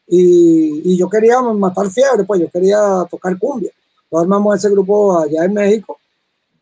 Y, 0.07 0.93
y 0.93 0.97
yo 0.97 1.09
quería 1.09 1.41
matar 1.41 1.91
fiebre, 1.91 2.25
pues, 2.25 2.41
yo 2.41 2.51
quería 2.51 3.07
tocar 3.11 3.39
cumbia. 3.39 3.71
Entonces 4.05 4.25
armamos 4.25 4.57
ese 4.57 4.71
grupo 4.71 5.19
allá 5.19 5.45
en 5.45 5.53
México. 5.53 5.99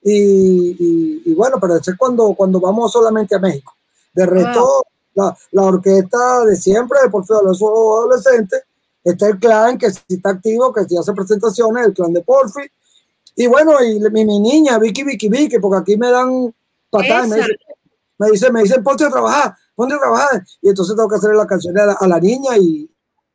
Y, 0.02 0.12
y, 0.12 1.22
y, 1.24 1.34
bueno, 1.34 1.58
pero 1.60 1.76
ese 1.76 1.92
es 1.92 1.96
cuando, 1.96 2.34
cuando 2.34 2.60
vamos 2.60 2.92
solamente 2.92 3.34
a 3.34 3.40
México. 3.40 3.72
De 4.12 4.26
resto, 4.26 4.60
wow. 4.60 4.82
La, 5.16 5.36
la, 5.50 5.62
orquesta 5.62 6.44
de 6.44 6.56
siempre, 6.56 6.98
de 7.02 7.10
Porfi 7.10 7.34
de 7.34 7.42
los 7.42 7.60
adolescentes, 7.60 8.62
está 9.02 9.28
el 9.28 9.38
clan 9.38 9.78
que 9.78 9.90
sí 9.90 10.00
está 10.08 10.30
activo, 10.30 10.72
que 10.72 10.84
sí 10.84 10.96
hace 10.96 11.12
presentaciones, 11.12 11.86
el 11.86 11.94
clan 11.94 12.12
de 12.12 12.22
Porfi. 12.22 12.62
Y 13.34 13.46
bueno, 13.46 13.82
y 13.82 13.98
mi, 14.10 14.24
mi 14.24 14.38
niña, 14.38 14.78
Vicky, 14.78 15.02
Vicky, 15.02 15.28
Vicky, 15.28 15.58
porque 15.58 15.78
aquí 15.78 15.96
me 15.96 16.10
dan 16.10 16.54
patadas, 16.90 17.28
me 17.28 17.36
dicen, 17.36 17.56
me 18.18 18.30
dicen, 18.30 18.52
me 18.52 18.62
dicen, 18.62 18.84
ponte 18.84 19.04
a 19.04 19.10
trabajar, 19.10 19.54
ponte 19.74 19.94
a 19.94 19.98
trabajar. 19.98 20.44
Y 20.62 20.68
entonces 20.68 20.94
tengo 20.94 21.08
que 21.08 21.16
hacer 21.16 21.34
la 21.34 21.46
canción 21.46 21.78
a 21.78 21.86
la, 21.86 21.92
a 21.94 22.06
la 22.06 22.20
niña 22.20 22.56
y, 22.56 22.90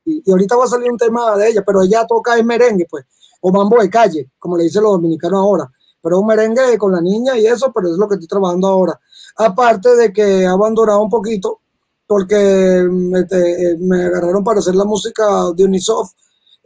y, 0.05 0.23
y, 0.25 0.31
ahorita 0.31 0.55
va 0.55 0.65
a 0.65 0.67
salir 0.67 0.91
un 0.91 0.97
tema 0.97 1.35
de 1.37 1.49
ella, 1.49 1.63
pero 1.65 1.83
ella 1.83 2.05
toca 2.07 2.37
en 2.37 2.47
merengue, 2.47 2.87
pues, 2.89 3.05
o 3.41 3.51
mambo 3.51 3.81
de 3.81 3.89
calle, 3.89 4.31
como 4.39 4.57
le 4.57 4.63
dicen 4.63 4.83
los 4.83 4.93
dominicanos 4.93 5.39
ahora. 5.39 5.71
Pero 6.01 6.19
un 6.19 6.27
merengue 6.27 6.77
con 6.77 6.91
la 6.91 7.01
niña 7.01 7.37
y 7.37 7.45
eso, 7.45 7.71
pero 7.73 7.89
es 7.89 7.97
lo 7.97 8.07
que 8.07 8.15
estoy 8.15 8.27
trabajando 8.27 8.67
ahora. 8.67 8.99
Aparte 9.37 9.95
de 9.95 10.11
que 10.11 10.41
he 10.41 10.47
abandonado 10.47 11.01
un 11.01 11.09
poquito, 11.09 11.60
porque 12.11 12.85
me, 12.91 13.23
te, 13.23 13.77
me 13.79 14.03
agarraron 14.03 14.43
para 14.43 14.59
hacer 14.59 14.75
la 14.75 14.83
música 14.83 15.23
de 15.55 15.63
Unisoft, 15.63 16.11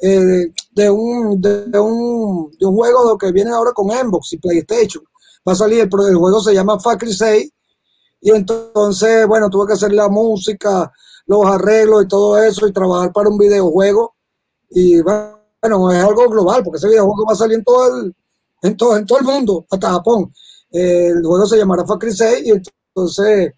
eh, 0.02 0.48
de, 0.72 0.90
un, 0.90 1.40
de, 1.40 1.80
un, 1.80 2.50
de 2.60 2.66
un 2.66 2.76
juego 2.76 3.16
que 3.16 3.32
viene 3.32 3.52
ahora 3.52 3.72
con 3.72 3.92
Xbox 3.92 4.34
y 4.34 4.38
PlayStation. 4.38 5.04
Va 5.48 5.54
a 5.54 5.56
salir, 5.56 5.82
el, 5.82 5.90
el 6.10 6.16
juego 6.16 6.42
se 6.42 6.52
llama 6.52 6.80
Factory 6.80 7.14
6, 7.14 7.52
y 8.22 8.32
entonces, 8.32 9.28
bueno, 9.28 9.48
tuve 9.52 9.68
que 9.68 9.74
hacer 9.74 9.94
la 9.94 10.10
música, 10.10 10.92
los 11.28 11.46
arreglos 11.46 12.06
y 12.06 12.08
todo 12.08 12.42
eso, 12.42 12.66
y 12.68 12.74
trabajar 12.74 13.14
para 13.14 13.30
un 13.30 13.38
videojuego. 13.38 14.16
Y 14.72 15.00
bueno, 15.02 15.92
es 15.92 16.04
algo 16.04 16.28
global, 16.28 16.64
porque 16.64 16.78
ese 16.78 16.88
videojuego 16.88 17.24
va 17.28 17.34
a 17.34 17.36
salir 17.36 17.60
en 17.60 17.64
todo 17.64 17.96
el, 17.96 18.16
en 18.64 18.76
todo, 18.76 18.98
en 18.98 19.06
todo 19.06 19.20
el 19.20 19.26
mundo, 19.26 19.64
hasta 19.70 19.92
Japón. 19.92 20.34
Eh, 20.72 21.10
el 21.16 21.24
juego 21.24 21.46
se 21.46 21.58
llamará 21.60 21.86
Factory 21.86 22.14
6 22.14 22.48
y 22.48 22.50
entonces 22.50 23.54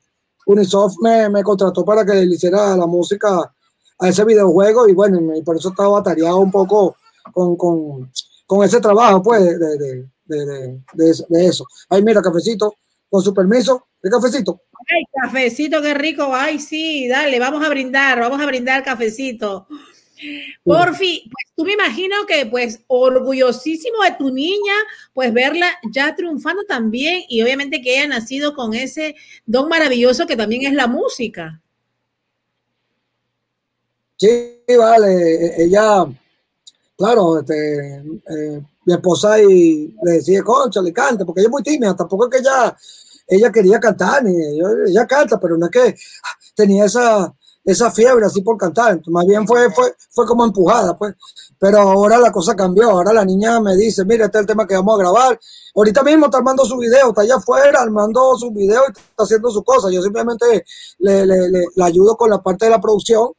Unisoft 0.47 0.95
me, 1.01 1.29
me, 1.29 1.43
contrató 1.43 1.83
para 1.83 2.05
que 2.05 2.13
le 2.13 2.35
hiciera 2.35 2.75
la 2.75 2.87
música 2.87 3.51
a 3.99 4.07
ese 4.07 4.23
videojuego 4.23 4.87
y 4.87 4.93
bueno, 4.93 5.35
y 5.35 5.41
por 5.41 5.57
eso 5.57 5.69
estaba 5.69 5.89
batallado 5.89 6.37
un 6.37 6.51
poco 6.51 6.95
con, 7.33 7.57
con, 7.57 8.11
con 8.45 8.63
ese 8.63 8.79
trabajo, 8.79 9.21
pues, 9.21 9.43
de, 9.43 9.57
de, 9.57 10.05
de, 10.25 10.79
de, 11.27 11.45
eso. 11.45 11.65
Ay, 11.89 12.01
mira, 12.01 12.21
cafecito, 12.21 12.75
con 13.09 13.21
su 13.21 13.33
permiso, 13.33 13.87
¿qué 14.01 14.09
cafecito? 14.09 14.61
Ay, 14.89 15.03
cafecito, 15.21 15.81
qué 15.81 15.93
rico, 15.93 16.29
ay, 16.33 16.59
sí, 16.59 17.09
dale, 17.09 17.39
vamos 17.39 17.65
a 17.65 17.69
brindar, 17.69 18.19
vamos 18.19 18.39
a 18.41 18.45
brindar 18.45 18.83
cafecito. 18.83 19.67
Porfi, 20.63 21.29
pues 21.31 21.53
tú 21.55 21.63
me 21.63 21.73
imagino 21.73 22.25
que 22.27 22.45
pues 22.45 22.81
orgullosísimo 22.87 24.03
de 24.03 24.15
tu 24.17 24.31
niña, 24.31 24.73
pues 25.13 25.33
verla 25.33 25.67
ya 25.91 26.15
triunfando 26.15 26.63
también 26.63 27.23
y 27.29 27.41
obviamente 27.41 27.81
que 27.81 27.97
haya 27.97 28.07
nacido 28.07 28.53
con 28.53 28.73
ese 28.73 29.15
don 29.45 29.69
maravilloso 29.69 30.27
que 30.27 30.35
también 30.35 30.65
es 30.65 30.73
la 30.73 30.87
música. 30.87 31.61
Sí, 34.17 34.61
vale, 34.75 35.63
ella, 35.63 36.05
claro, 36.97 37.39
este, 37.39 37.97
eh, 37.97 38.61
mi 38.83 38.93
esposa 38.93 39.39
y 39.39 39.93
le 40.01 40.13
decía, 40.13 40.41
concha, 40.41 40.81
le 40.81 40.91
canta, 40.91 41.23
porque 41.23 41.41
ella 41.41 41.49
es 41.49 41.51
muy 41.51 41.61
tímida, 41.61 41.95
tampoco 41.95 42.25
es 42.25 42.31
que 42.31 42.37
ella, 42.39 42.75
ella 43.27 43.51
quería 43.51 43.79
cantar, 43.79 44.23
ni 44.23 44.33
ella, 44.87 45.05
canta, 45.05 45.39
pero 45.39 45.55
no 45.55 45.67
es 45.67 45.71
que 45.71 45.95
tenía 46.55 46.85
esa, 46.85 47.31
esa 47.67 47.91
fiebre 47.91 48.25
así 48.25 48.41
por 48.41 48.57
cantar, 48.57 49.01
más 49.07 49.25
bien 49.25 49.45
fue, 49.45 49.69
fue, 49.71 49.93
fue 50.11 50.25
como 50.25 50.45
empujada, 50.45 50.97
pues. 50.97 51.15
Pero 51.59 51.79
ahora 51.79 52.17
la 52.17 52.31
cosa 52.31 52.55
cambió, 52.55 52.89
ahora 52.89 53.11
la 53.11 53.25
niña 53.25 53.59
me 53.59 53.75
dice, 53.75 54.05
mira, 54.05 54.27
este 54.27 54.37
es 54.37 54.41
el 54.43 54.47
tema 54.47 54.65
que 54.65 54.75
vamos 54.75 54.95
a 54.95 54.99
grabar. 54.99 55.39
Ahorita 55.75 56.01
mismo 56.01 56.27
está 56.27 56.37
armando 56.37 56.63
su 56.63 56.77
video, 56.77 57.09
está 57.09 57.23
allá 57.23 57.35
afuera 57.35 57.81
armando 57.81 58.37
su 58.37 58.51
video 58.51 58.83
y 58.87 58.91
está 58.91 59.23
haciendo 59.23 59.49
su 59.49 59.65
cosa. 59.65 59.91
Yo 59.91 60.01
simplemente 60.01 60.63
le, 60.99 61.25
le, 61.25 61.49
le, 61.49 61.65
le 61.75 61.83
ayudo 61.83 62.15
con 62.15 62.29
la 62.29 62.41
parte 62.41 62.65
de 62.65 62.71
la 62.71 62.79
producción 62.79 63.33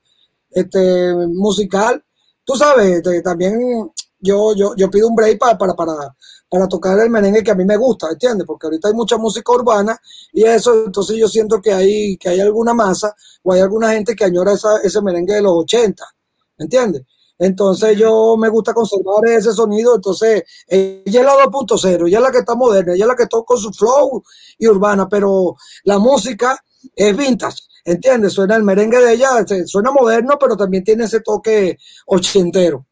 este, 0.50 1.14
musical. 1.28 2.04
Tú 2.44 2.54
sabes, 2.54 2.96
este, 2.96 3.22
también 3.22 3.90
yo, 4.20 4.54
yo, 4.54 4.74
yo 4.76 4.90
pido 4.90 5.08
un 5.08 5.14
break 5.14 5.38
para, 5.38 5.56
para, 5.56 5.74
para, 5.74 6.16
para 6.48 6.68
tocar 6.68 6.98
el 7.00 7.10
merengue 7.10 7.42
que 7.42 7.50
a 7.50 7.54
mí 7.54 7.64
me 7.64 7.76
gusta, 7.76 8.08
¿entiendes? 8.10 8.46
Porque 8.46 8.66
ahorita 8.66 8.88
hay 8.88 8.94
mucha 8.94 9.16
música 9.18 9.52
urbana 9.52 9.98
y 10.32 10.44
eso, 10.44 10.84
entonces 10.86 11.16
yo 11.16 11.28
siento 11.28 11.60
que 11.60 11.72
hay, 11.72 12.16
que 12.16 12.30
hay 12.30 12.40
alguna 12.40 12.74
masa 12.74 13.14
o 13.42 13.52
hay 13.52 13.60
alguna 13.60 13.92
gente 13.92 14.16
que 14.16 14.24
añora 14.24 14.52
esa, 14.52 14.78
ese 14.82 15.02
merengue 15.02 15.34
de 15.34 15.42
los 15.42 15.52
80, 15.52 16.04
¿entiendes? 16.58 17.02
Entonces 17.38 17.96
yo 17.96 18.36
me 18.36 18.48
gusta 18.48 18.74
conservar 18.74 19.24
ese 19.28 19.52
sonido, 19.52 19.94
entonces 19.94 20.42
ella 20.66 21.20
es 21.20 21.26
la 21.26 21.34
2.0, 21.44 22.08
ella 22.08 22.18
es 22.18 22.22
la 22.22 22.32
que 22.32 22.38
está 22.38 22.56
moderna, 22.56 22.94
ella 22.94 23.04
es 23.04 23.08
la 23.08 23.16
que 23.16 23.26
toca 23.28 23.56
su 23.56 23.72
flow 23.72 24.24
y 24.58 24.66
urbana, 24.66 25.08
pero 25.08 25.54
la 25.84 26.00
música 26.00 26.58
es 26.96 27.16
vintage, 27.16 27.62
¿entiendes? 27.84 28.32
Suena 28.32 28.56
el 28.56 28.64
merengue 28.64 28.98
de 28.98 29.12
ella, 29.12 29.44
suena 29.66 29.92
moderno, 29.92 30.36
pero 30.40 30.56
también 30.56 30.82
tiene 30.82 31.04
ese 31.04 31.20
toque 31.20 31.78
ochentero. 32.06 32.87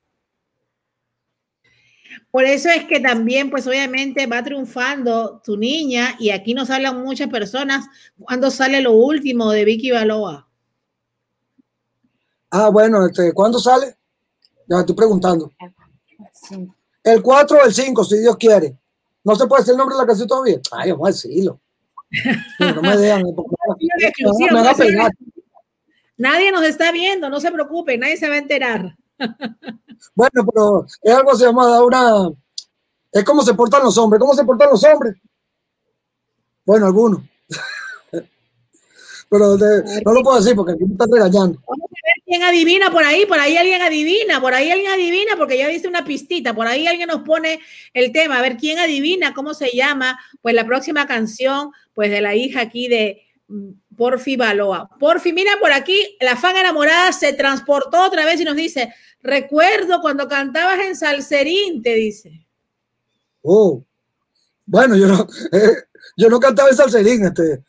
Por 2.36 2.44
eso 2.44 2.68
es 2.68 2.84
que 2.84 3.00
también, 3.00 3.48
pues 3.48 3.66
obviamente 3.66 4.26
va 4.26 4.42
triunfando 4.42 5.40
tu 5.42 5.56
niña 5.56 6.16
y 6.18 6.28
aquí 6.28 6.52
nos 6.52 6.68
hablan 6.68 7.02
muchas 7.02 7.30
personas 7.30 7.86
cuando 8.18 8.50
sale 8.50 8.82
lo 8.82 8.92
último 8.92 9.50
de 9.52 9.64
Vicky 9.64 9.90
Baloa. 9.90 10.46
Ah, 12.50 12.68
bueno, 12.68 13.06
este, 13.06 13.32
¿cuándo 13.32 13.58
sale? 13.58 13.96
Ya 14.68 14.80
estoy 14.80 14.94
preguntando. 14.94 15.50
El 17.02 17.22
4 17.22 17.58
o 17.58 17.64
el 17.64 17.72
5, 17.72 18.04
si 18.04 18.18
Dios 18.18 18.36
quiere. 18.36 18.76
No 19.24 19.34
se 19.34 19.46
puede 19.46 19.62
decir 19.62 19.72
el 19.72 19.78
nombre 19.78 19.96
de 19.96 20.02
la 20.02 20.06
canción 20.06 20.28
todavía. 20.28 20.60
Ay, 20.72 20.90
vamos 20.90 21.08
a 21.08 21.12
decirlo. 21.12 21.58
No 22.60 22.82
me 22.82 22.98
dejan. 22.98 23.24
Nadie 26.18 26.52
nos 26.52 26.64
está 26.64 26.92
viendo, 26.92 27.30
no 27.30 27.40
se 27.40 27.50
preocupe, 27.50 27.96
nadie 27.96 28.18
se 28.18 28.28
va 28.28 28.34
a 28.34 28.38
enterar. 28.40 28.94
Bueno, 30.14 30.46
pero 30.52 30.86
es 31.02 31.14
algo 31.14 31.30
que 31.32 31.38
se 31.38 31.44
llama 31.44 31.82
una. 31.82 32.30
Es 33.12 33.24
como 33.24 33.42
se 33.42 33.54
portan 33.54 33.82
los 33.82 33.96
hombres. 33.98 34.20
¿Cómo 34.20 34.34
se 34.34 34.44
portan 34.44 34.70
los 34.70 34.82
hombres? 34.84 35.16
Bueno, 36.64 36.86
algunos. 36.86 37.20
pero 39.28 39.56
no 39.56 40.12
lo 40.12 40.22
puedo 40.22 40.38
decir 40.38 40.54
porque 40.54 40.72
aquí 40.72 40.84
me 40.84 40.92
están 40.92 41.10
regañando. 41.10 41.60
Vamos 41.66 41.90
a 41.90 42.00
ver 42.06 42.22
quién 42.24 42.42
adivina 42.42 42.90
por 42.90 43.04
ahí. 43.04 43.26
Por 43.26 43.38
ahí 43.38 43.56
alguien 43.56 43.82
adivina. 43.82 44.40
Por 44.40 44.54
ahí 44.54 44.70
alguien 44.70 44.90
adivina 44.90 45.36
porque 45.36 45.58
ya 45.58 45.68
dice 45.68 45.88
una 45.88 46.04
pistita. 46.04 46.54
Por 46.54 46.66
ahí 46.66 46.86
alguien 46.86 47.08
nos 47.08 47.22
pone 47.22 47.60
el 47.94 48.12
tema. 48.12 48.38
A 48.38 48.42
ver 48.42 48.56
quién 48.56 48.78
adivina 48.78 49.34
cómo 49.34 49.54
se 49.54 49.70
llama. 49.74 50.18
Pues 50.42 50.54
la 50.54 50.66
próxima 50.66 51.06
canción, 51.06 51.72
pues 51.94 52.10
de 52.10 52.20
la 52.20 52.34
hija 52.34 52.60
aquí 52.60 52.88
de 52.88 53.25
Porfi 53.96 54.36
Baloa. 54.36 54.88
Porfi, 54.98 55.32
mira 55.32 55.52
por 55.60 55.72
aquí, 55.72 56.16
la 56.20 56.36
fan 56.36 56.56
enamorada 56.56 57.12
se 57.12 57.32
transportó 57.32 58.04
otra 58.04 58.24
vez 58.24 58.40
y 58.40 58.44
nos 58.44 58.56
dice, 58.56 58.92
recuerdo 59.22 60.00
cuando 60.00 60.28
cantabas 60.28 60.80
en 60.80 60.96
Salserín, 60.96 61.82
te 61.82 61.94
dice. 61.94 62.46
Oh, 63.42 63.84
bueno, 64.66 64.96
yo 64.96 65.06
no, 65.06 65.26
eh, 65.52 65.76
yo 66.16 66.28
no 66.28 66.40
cantaba 66.40 66.70
en 66.70 66.76
Salserín, 66.76 67.24
este, 67.24 67.62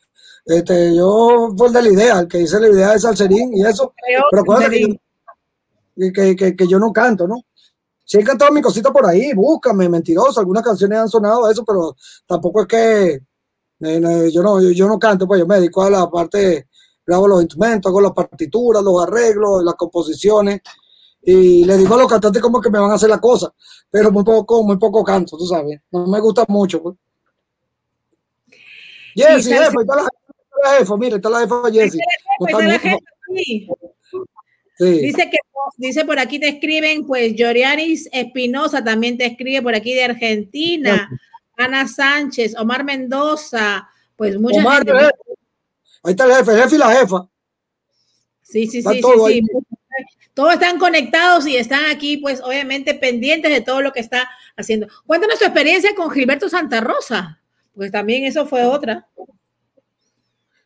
este, 0.46 0.96
yo 0.96 1.54
fue 1.56 1.72
de 1.72 1.82
la 1.82 1.90
idea, 1.90 2.20
el 2.20 2.28
que 2.28 2.42
hice 2.42 2.60
la 2.60 2.70
idea 2.70 2.92
de 2.94 3.00
Salserín 3.00 3.54
y 3.54 3.66
eso, 3.66 3.94
pero 4.32 4.44
que, 4.60 6.12
que, 6.14 6.36
que, 6.36 6.56
que, 6.56 6.68
yo 6.68 6.80
no 6.80 6.92
canto, 6.92 7.28
¿no? 7.28 7.44
Sí 8.06 8.18
he 8.18 8.24
cantado 8.24 8.52
mi 8.52 8.62
cosita 8.62 8.92
por 8.92 9.06
ahí, 9.06 9.34
búscame, 9.34 9.90
mentiroso, 9.90 10.40
algunas 10.40 10.64
canciones 10.64 10.98
han 10.98 11.10
sonado 11.10 11.50
eso, 11.52 11.64
pero 11.66 11.96
tampoco 12.26 12.62
es 12.62 12.68
que 12.68 13.20
yo 13.80 14.42
no, 14.42 14.62
yo, 14.72 14.88
no 14.88 14.98
canto, 14.98 15.28
pues 15.28 15.40
yo 15.40 15.48
me 15.48 15.56
dedico 15.56 15.84
a 15.84 15.90
la 15.90 16.10
parte, 16.10 16.68
grabo 17.06 17.28
los 17.28 17.42
instrumentos, 17.42 17.90
hago 17.90 18.02
las 18.02 18.12
partituras, 18.12 18.84
los 18.84 19.04
arreglos, 19.04 19.64
las 19.64 19.76
composiciones, 19.76 20.62
y 21.22 21.66
le 21.66 21.78
digo 21.78 21.96
a 21.96 21.98
los 21.98 22.08
cantantes 22.08 22.42
como 22.42 22.60
que 22.62 22.70
me 22.70 22.80
van 22.80 22.92
a 22.92 22.96
hacer 22.96 23.10
la 23.10 23.20
cosa, 23.20 23.54
pero 23.90 24.12
muy 24.12 24.24
poco, 24.24 24.64
muy 24.64 24.78
poco 24.78 25.04
canto, 25.04 25.38
tú 25.38 25.46
sabes, 25.46 25.80
no 25.92 26.08
me 26.08 26.20
gusta 26.20 26.46
mucho. 26.48 26.82
Pues. 26.82 26.96
Jessy, 29.16 29.52
jefa, 29.52 29.82
está 29.82 29.96
la, 29.96 30.78
jefa, 30.80 30.98
mira, 30.98 31.16
está 31.18 31.30
la 31.30 31.40
jefa 31.40 31.62
Jessy. 31.72 32.00
Dice 34.80 35.30
que 35.30 35.38
dice 35.78 36.06
por 36.06 36.20
aquí 36.20 36.40
te 36.40 36.50
escriben, 36.50 37.06
pues 37.06 37.36
Yorianis 37.36 38.10
Espinosa 38.12 38.84
también 38.84 39.18
te 39.18 39.26
escribe 39.26 39.62
por 39.62 39.76
aquí 39.76 39.94
de 39.94 40.04
Argentina. 40.04 41.10
Ana 41.58 41.88
Sánchez, 41.88 42.56
Omar 42.58 42.84
Mendoza, 42.84 43.90
pues 44.16 44.40
mucha 44.40 44.62
gente. 44.62 44.94
Ahí 46.04 46.12
está 46.12 46.26
el 46.26 46.34
jefe, 46.34 46.52
el 46.52 46.62
jefe 46.62 46.76
y 46.76 46.80
la 46.80 46.92
jefa. 46.94 47.28
Sí, 48.42 48.68
sí, 48.68 48.82
sí, 48.82 49.02
todo 49.02 49.28
sí, 49.28 49.42
sí. 49.42 49.68
Todos 50.34 50.54
están 50.54 50.78
conectados 50.78 51.48
y 51.48 51.58
están 51.58 51.86
aquí, 51.86 52.18
pues 52.18 52.42
obviamente 52.42 52.94
pendientes 52.94 53.52
de 53.52 53.62
todo 53.62 53.82
lo 53.82 53.92
que 53.92 54.00
está 54.00 54.30
haciendo. 54.56 54.88
Cuéntanos 55.08 55.40
tu 55.40 55.46
experiencia 55.46 55.96
con 55.96 56.12
Gilberto 56.12 56.48
Santa 56.48 56.80
Rosa, 56.80 57.42
pues 57.74 57.92
también 57.92 58.24
eso 58.24 58.46
fue 58.46 58.64
otra. 58.64 59.08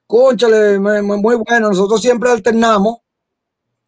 Cónchale, 0.06 0.78
muy 0.78 1.36
bueno. 1.38 1.70
Nosotros 1.70 2.02
siempre 2.02 2.30
alternamos. 2.30 2.98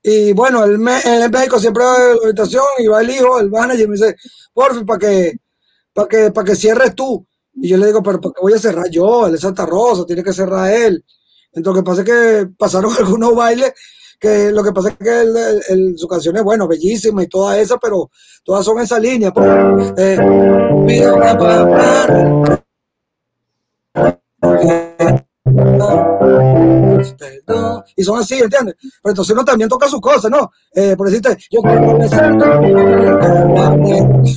Y 0.02 0.32
bueno, 0.32 0.64
el, 0.64 0.74
el 0.74 1.30
médico 1.30 1.60
siempre 1.60 1.84
va 1.84 1.96
a 1.96 2.00
la 2.00 2.24
habitación 2.26 2.64
y 2.80 2.88
va 2.88 3.02
el 3.02 3.10
hijo, 3.10 3.40
el 3.40 3.50
manager, 3.50 3.88
me 3.88 3.96
dice, 3.96 4.16
por 4.54 4.74
fin, 4.74 4.86
para 4.86 5.00
que 5.00 5.38
para 5.94 6.08
que, 6.08 6.32
para 6.32 6.46
que 6.46 6.56
cierres 6.56 6.96
tú. 6.96 7.26
Y 7.56 7.70
yo 7.70 7.78
le 7.78 7.88
digo, 7.88 8.02
pero 8.02 8.20
¿para 8.20 8.34
qué 8.34 8.42
voy 8.42 8.54
a 8.54 8.60
cerrar 8.60 8.90
yo? 8.90 9.28
Él 9.28 9.36
es 9.36 9.42
Santa 9.42 9.66
Rosa, 9.66 10.06
tiene 10.06 10.24
que 10.24 10.34
cerrar 10.34 10.72
él. 10.72 11.06
Entonces, 11.54 11.66
lo 11.66 11.84
que 11.84 11.84
pasa 11.84 12.02
es 12.02 12.08
que 12.08 12.48
pasaron 12.58 12.92
algunos 12.98 13.36
bailes 13.36 13.74
que 14.20 14.52
lo 14.52 14.64
que 14.64 14.72
pasa 14.72 14.90
es 14.90 14.96
que 14.96 15.98
su 15.98 16.08
canción 16.08 16.38
es, 16.38 16.44
bueno, 16.44 16.66
bellísima 16.66 17.24
y 17.24 17.28
toda 17.28 17.60
esa, 17.60 17.78
pero 17.78 18.10
todas 18.46 18.64
son 18.64 18.80
esa 18.80 18.98
línea. 18.98 19.34
Pues, 19.34 19.94
eh, 19.98 20.18
y 27.96 28.04
son 28.04 28.20
así, 28.20 28.40
¿entiendes? 28.40 28.76
Pero 28.80 29.12
entonces 29.12 29.34
uno 29.34 29.44
también 29.44 29.70
toca 29.70 29.90
sus 29.90 30.00
cosas, 30.00 30.32
¿no? 30.32 30.50
Eh, 30.74 30.96
por 30.96 31.10
decirte, 31.10 31.38
yo 31.52 31.60
quiero 31.62 32.00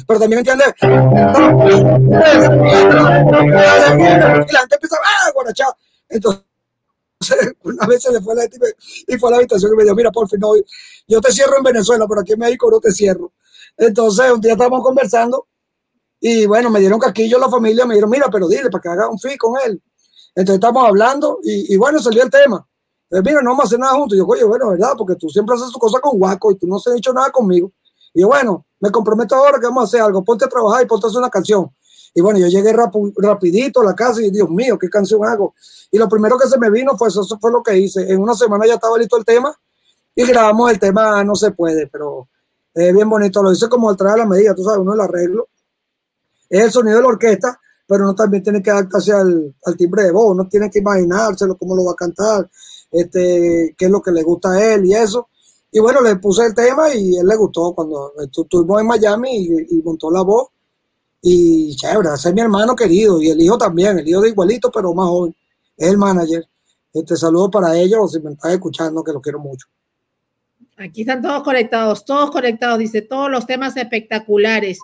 pero 0.07 0.21
también 0.21 0.41
entiendes. 0.41 0.75
Y 0.83 0.87
la 4.53 4.61
gente 4.61 4.75
empieza 4.75 4.97
a 4.97 5.33
guarachar. 5.33 5.69
Entonces, 6.09 6.43
una 7.63 7.87
vez 7.87 8.03
se 8.03 8.13
le 8.13 8.21
fue 8.21 8.35
la 8.35 8.43
gente 8.43 8.75
y 9.07 9.17
fue 9.17 9.29
a 9.29 9.33
la 9.33 9.37
habitación 9.39 9.73
y 9.75 9.77
me 9.77 9.85
dijo, 9.85 9.95
mira, 9.95 10.11
por 10.11 10.29
fin, 10.29 10.41
yo 11.07 11.21
te 11.21 11.31
cierro 11.31 11.57
en 11.59 11.63
Venezuela, 11.63 12.07
pero 12.09 12.23
aquí 12.23 12.33
en 12.33 12.41
México 12.41 12.69
no 12.69 12.81
te 12.81 12.91
cierro. 12.91 13.33
Entonces, 13.77 14.33
un 14.33 14.41
día 14.41 14.53
estábamos 14.53 14.83
conversando 14.83 15.47
y 16.19 16.47
bueno, 16.47 16.69
me 16.71 16.81
dieron 16.81 16.99
caquillo 16.99 17.39
la 17.39 17.49
familia, 17.49 17.87
me 17.87 17.95
dijeron, 17.95 18.11
mira, 18.11 18.27
pero 18.31 18.49
dile 18.49 18.71
para 18.71 18.83
que 18.83 18.89
haga 18.89 19.09
un 19.09 19.21
fi 19.21 19.37
con 19.37 19.55
él. 19.65 19.81
Entonces 20.37 20.57
estamos 20.57 20.87
hablando 20.87 21.41
y, 21.43 21.77
bueno, 21.77 21.99
salió 21.99 22.23
el 22.23 22.31
tema. 22.31 22.65
Entonces, 23.09 23.33
mira, 23.33 23.43
no 23.43 23.51
vamos 23.51 23.65
a 23.65 23.67
hacer 23.67 23.79
nada 23.79 23.95
juntos. 23.95 24.19
Yo, 24.19 24.27
oye, 24.27 24.45
bueno, 24.45 24.69
¿verdad? 24.69 24.93
Porque 24.97 25.17
tú 25.17 25.31
siempre 25.31 25.57
haces 25.57 25.73
tu 25.73 25.79
cosa 25.79 25.99
con 25.99 26.19
Guaco 26.19 26.53
y 26.53 26.57
tú 26.57 26.67
no 26.67 26.77
has 26.77 26.87
hecho 26.89 27.13
nada 27.13 27.31
conmigo. 27.31 27.73
Y 28.13 28.21
yo, 28.21 28.29
bueno, 28.29 28.67
me 28.79 28.91
comprometo 28.91 29.35
ahora 29.35 29.59
que 29.59 29.67
vamos 29.67 29.83
a 29.83 29.87
hacer 29.87 30.03
algo. 30.03 30.23
Ponte 30.23 30.45
a 30.45 30.49
trabajar 30.49 30.83
y 30.83 30.87
ponte 30.87 31.07
a 31.07 31.09
hacer 31.09 31.19
una 31.19 31.31
canción. 31.31 31.71
Y 32.15 32.21
bueno, 32.21 32.39
yo 32.39 32.49
llegué 32.49 32.75
rapidito 33.17 33.81
a 33.81 33.85
la 33.85 33.95
casa 33.95 34.23
y 34.23 34.31
Dios 34.31 34.49
mío, 34.51 34.79
¿qué 34.79 34.91
canción 34.91 35.25
hago? 35.25 35.55
Y 35.91 35.99
lo 35.99 36.09
primero 36.09 36.39
que 36.39 36.49
se 36.49 36.59
me 36.59 36.71
vino 36.71 36.97
fue 36.97 37.09
eso, 37.09 37.23
eso 37.23 37.39
fue 37.39 37.51
lo 37.51 37.63
que 37.63 37.77
hice. 37.77 38.11
En 38.11 38.21
una 38.21 38.35
semana 38.35 38.67
ya 38.67 38.75
estaba 38.75 38.99
listo 38.99 39.17
el 39.17 39.25
tema 39.25 39.55
y 40.15 40.25
grabamos 40.25 40.71
el 40.71 40.79
tema 40.79 41.23
No 41.25 41.35
se 41.35 41.51
puede, 41.51 41.87
pero 41.87 42.29
es 42.75 42.95
bien 42.95 43.09
bonito. 43.09 43.43
Lo 43.43 43.53
hice 43.53 43.69
como 43.69 43.89
al 43.89 43.97
traer 43.97 44.19
la 44.19 44.27
medida, 44.27 44.55
tú 44.55 44.65
sabes, 44.65 44.81
uno 44.81 44.93
el 44.93 45.01
arreglo. 45.01 45.49
Es 46.49 46.63
el 46.63 46.71
sonido 46.71 46.97
de 46.97 47.03
la 47.03 47.09
orquesta, 47.09 47.61
pero 47.87 48.05
uno 48.05 48.15
también 48.15 48.43
tiene 48.43 48.63
que 48.63 48.71
adaptarse 48.71 49.13
al, 49.13 49.55
al 49.65 49.77
timbre 49.77 50.05
de 50.05 50.13
voz, 50.13 50.33
uno 50.33 50.49
tiene 50.49 50.71
que 50.71 50.81
imaginárselo, 50.81 51.57
cómo 51.57 51.77
lo 51.77 51.85
va 51.85 51.93
a 51.93 51.97
cantar, 51.97 52.51
este, 52.91 53.75
qué 53.77 53.85
es 53.85 53.91
lo 53.91 54.03
que 54.03 54.11
le 54.11 54.23
gusta 54.23 54.51
a 54.51 54.75
él 54.75 54.87
y 54.87 54.95
eso. 54.95 55.29
Y 55.71 55.79
bueno, 55.79 56.01
le 56.01 56.17
puse 56.17 56.47
el 56.47 56.55
tema 56.55 56.95
y 56.95 57.17
él 57.17 57.27
le 57.27 57.37
gustó 57.37 57.75
cuando 57.75 58.13
estuvimos 58.19 58.81
en 58.81 58.87
Miami 58.87 59.47
y, 59.69 59.83
montó 59.83 60.11
la 60.11 60.23
voz. 60.23 60.49
Y 61.21 61.75
chévere, 61.77 62.15
ese 62.15 62.29
es 62.29 62.35
mi 62.35 62.41
hermano 62.41 62.75
querido 62.75 63.21
y 63.21 63.31
el 63.31 63.41
hijo 63.41 63.59
también, 63.59 63.99
el 63.99 64.09
hijo 64.09 64.21
de 64.21 64.31
igualito, 64.31 64.71
pero 64.71 64.95
más 64.95 65.09
joven. 65.09 65.35
Es 65.77 65.89
el 65.89 65.99
manager. 65.99 66.47
Este 66.93 67.17
saludo 67.17 67.51
para 67.51 67.77
ellos, 67.77 68.13
si 68.13 68.21
me 68.21 68.33
están 68.33 68.53
escuchando, 68.53 69.05
que 69.05 69.13
los 69.13 69.21
quiero 69.21 69.39
mucho. 69.39 69.67
Aquí 70.79 71.03
están 71.03 71.21
todos 71.21 71.43
conectados, 71.43 72.05
todos 72.05 72.31
conectados, 72.31 72.79
dice, 72.79 73.03
todos 73.03 73.31
los 73.31 73.45
temas 73.45 73.77
espectaculares. 73.77 74.79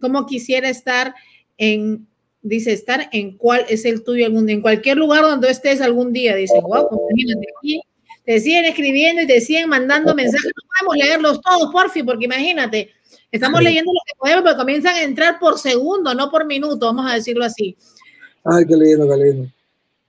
Como 0.00 0.26
quisiera 0.26 0.68
estar 0.68 1.14
en, 1.56 2.06
dice, 2.44 2.72
estar 2.72 3.08
en 3.10 3.36
cuál 3.36 3.64
es 3.68 3.84
el 3.84 4.04
tuyo, 4.04 4.26
en 4.26 4.60
cualquier 4.60 4.96
lugar 4.98 5.22
donde 5.22 5.50
estés 5.50 5.80
algún 5.80 6.12
día. 6.12 6.36
Dice, 6.36 6.54
wow, 6.60 6.88
imagínate 7.10 7.46
aquí, 7.58 7.80
te 8.24 8.38
siguen 8.38 8.66
escribiendo 8.66 9.22
y 9.22 9.26
te 9.26 9.40
siguen 9.40 9.68
mandando 9.68 10.14
mensajes. 10.14 10.52
No 10.54 10.68
podemos 10.68 11.04
leerlos 11.04 11.40
todos, 11.40 11.72
porfi, 11.72 12.02
porque 12.02 12.26
imagínate, 12.26 12.90
estamos 13.32 13.62
leyendo 13.62 13.92
lo 13.92 14.00
que 14.06 14.12
podemos, 14.18 14.44
pero 14.44 14.56
comienzan 14.56 14.94
a 14.94 15.02
entrar 15.02 15.38
por 15.40 15.58
segundo, 15.58 16.14
no 16.14 16.30
por 16.30 16.46
minuto, 16.46 16.86
vamos 16.86 17.10
a 17.10 17.14
decirlo 17.14 17.44
así. 17.44 17.76
Ay, 18.44 18.64
qué 18.66 18.76
lindo, 18.76 19.08
qué 19.08 19.24
lindo. 19.24 19.48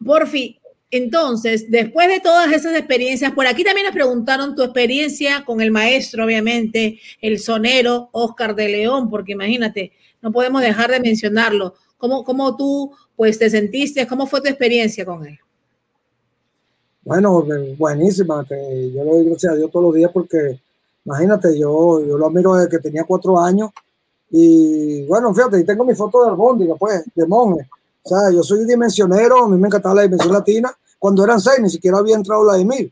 Porfi, 0.06 0.60
entonces, 0.92 1.70
después 1.70 2.08
de 2.10 2.20
todas 2.20 2.52
esas 2.54 2.76
experiencias, 2.76 3.32
por 3.32 3.48
aquí 3.48 3.64
también 3.64 3.86
nos 3.86 3.96
preguntaron 3.96 4.56
tu 4.56 4.64
experiencia 4.64 5.44
con 5.46 5.62
el 5.62 5.72
maestro, 5.72 6.26
obviamente, 6.26 7.00
el 7.22 7.40
sonero 7.40 8.10
Oscar 8.12 8.56
de 8.56 8.70
León, 8.70 9.10
porque 9.10 9.34
imagínate, 9.34 9.94
no 10.26 10.32
podemos 10.32 10.60
dejar 10.60 10.90
de 10.90 11.00
mencionarlo. 11.00 11.76
¿Cómo, 12.00 12.24
cómo 12.24 12.56
tú 12.56 12.92
pues 13.16 13.38
te 13.38 13.48
sentiste? 13.48 14.08
¿Cómo 14.08 14.26
fue 14.26 14.42
tu 14.42 14.48
experiencia 14.50 15.06
con 15.06 15.24
él? 15.24 15.38
Bueno, 17.04 17.46
buenísima. 17.78 18.44
yo 18.50 18.56
le 19.04 19.12
doy 19.12 19.26
gracias 19.26 19.54
a 19.54 19.56
Dios 19.56 19.70
todos 19.70 19.86
los 19.86 19.94
días 19.94 20.10
porque, 20.12 20.60
imagínate, 21.06 21.60
yo, 21.60 22.04
yo 22.04 22.18
lo 22.18 22.26
admiro 22.26 22.56
desde 22.56 22.70
que 22.70 22.80
tenía 22.80 23.04
cuatro 23.04 23.40
años. 23.40 23.70
Y 24.32 25.06
bueno, 25.06 25.32
fíjate, 25.32 25.64
tengo 25.64 25.86
mi 25.86 25.94
foto 25.94 26.24
de 26.24 26.32
albóndiga, 26.32 26.74
pues, 26.74 27.04
de 27.14 27.28
monje. 27.28 27.70
O 28.02 28.10
sea, 28.10 28.32
yo 28.32 28.42
soy 28.42 28.66
dimensionero, 28.66 29.44
a 29.44 29.48
mí 29.48 29.60
me 29.60 29.68
encantaba 29.68 29.94
la 29.94 30.02
dimensión 30.02 30.34
latina. 30.34 30.76
Cuando 30.98 31.24
eran 31.24 31.40
seis, 31.40 31.60
ni 31.62 31.70
siquiera 31.70 32.00
había 32.00 32.16
entrado 32.16 32.44
la 32.44 32.56
de 32.56 32.66
mil. 32.66 32.92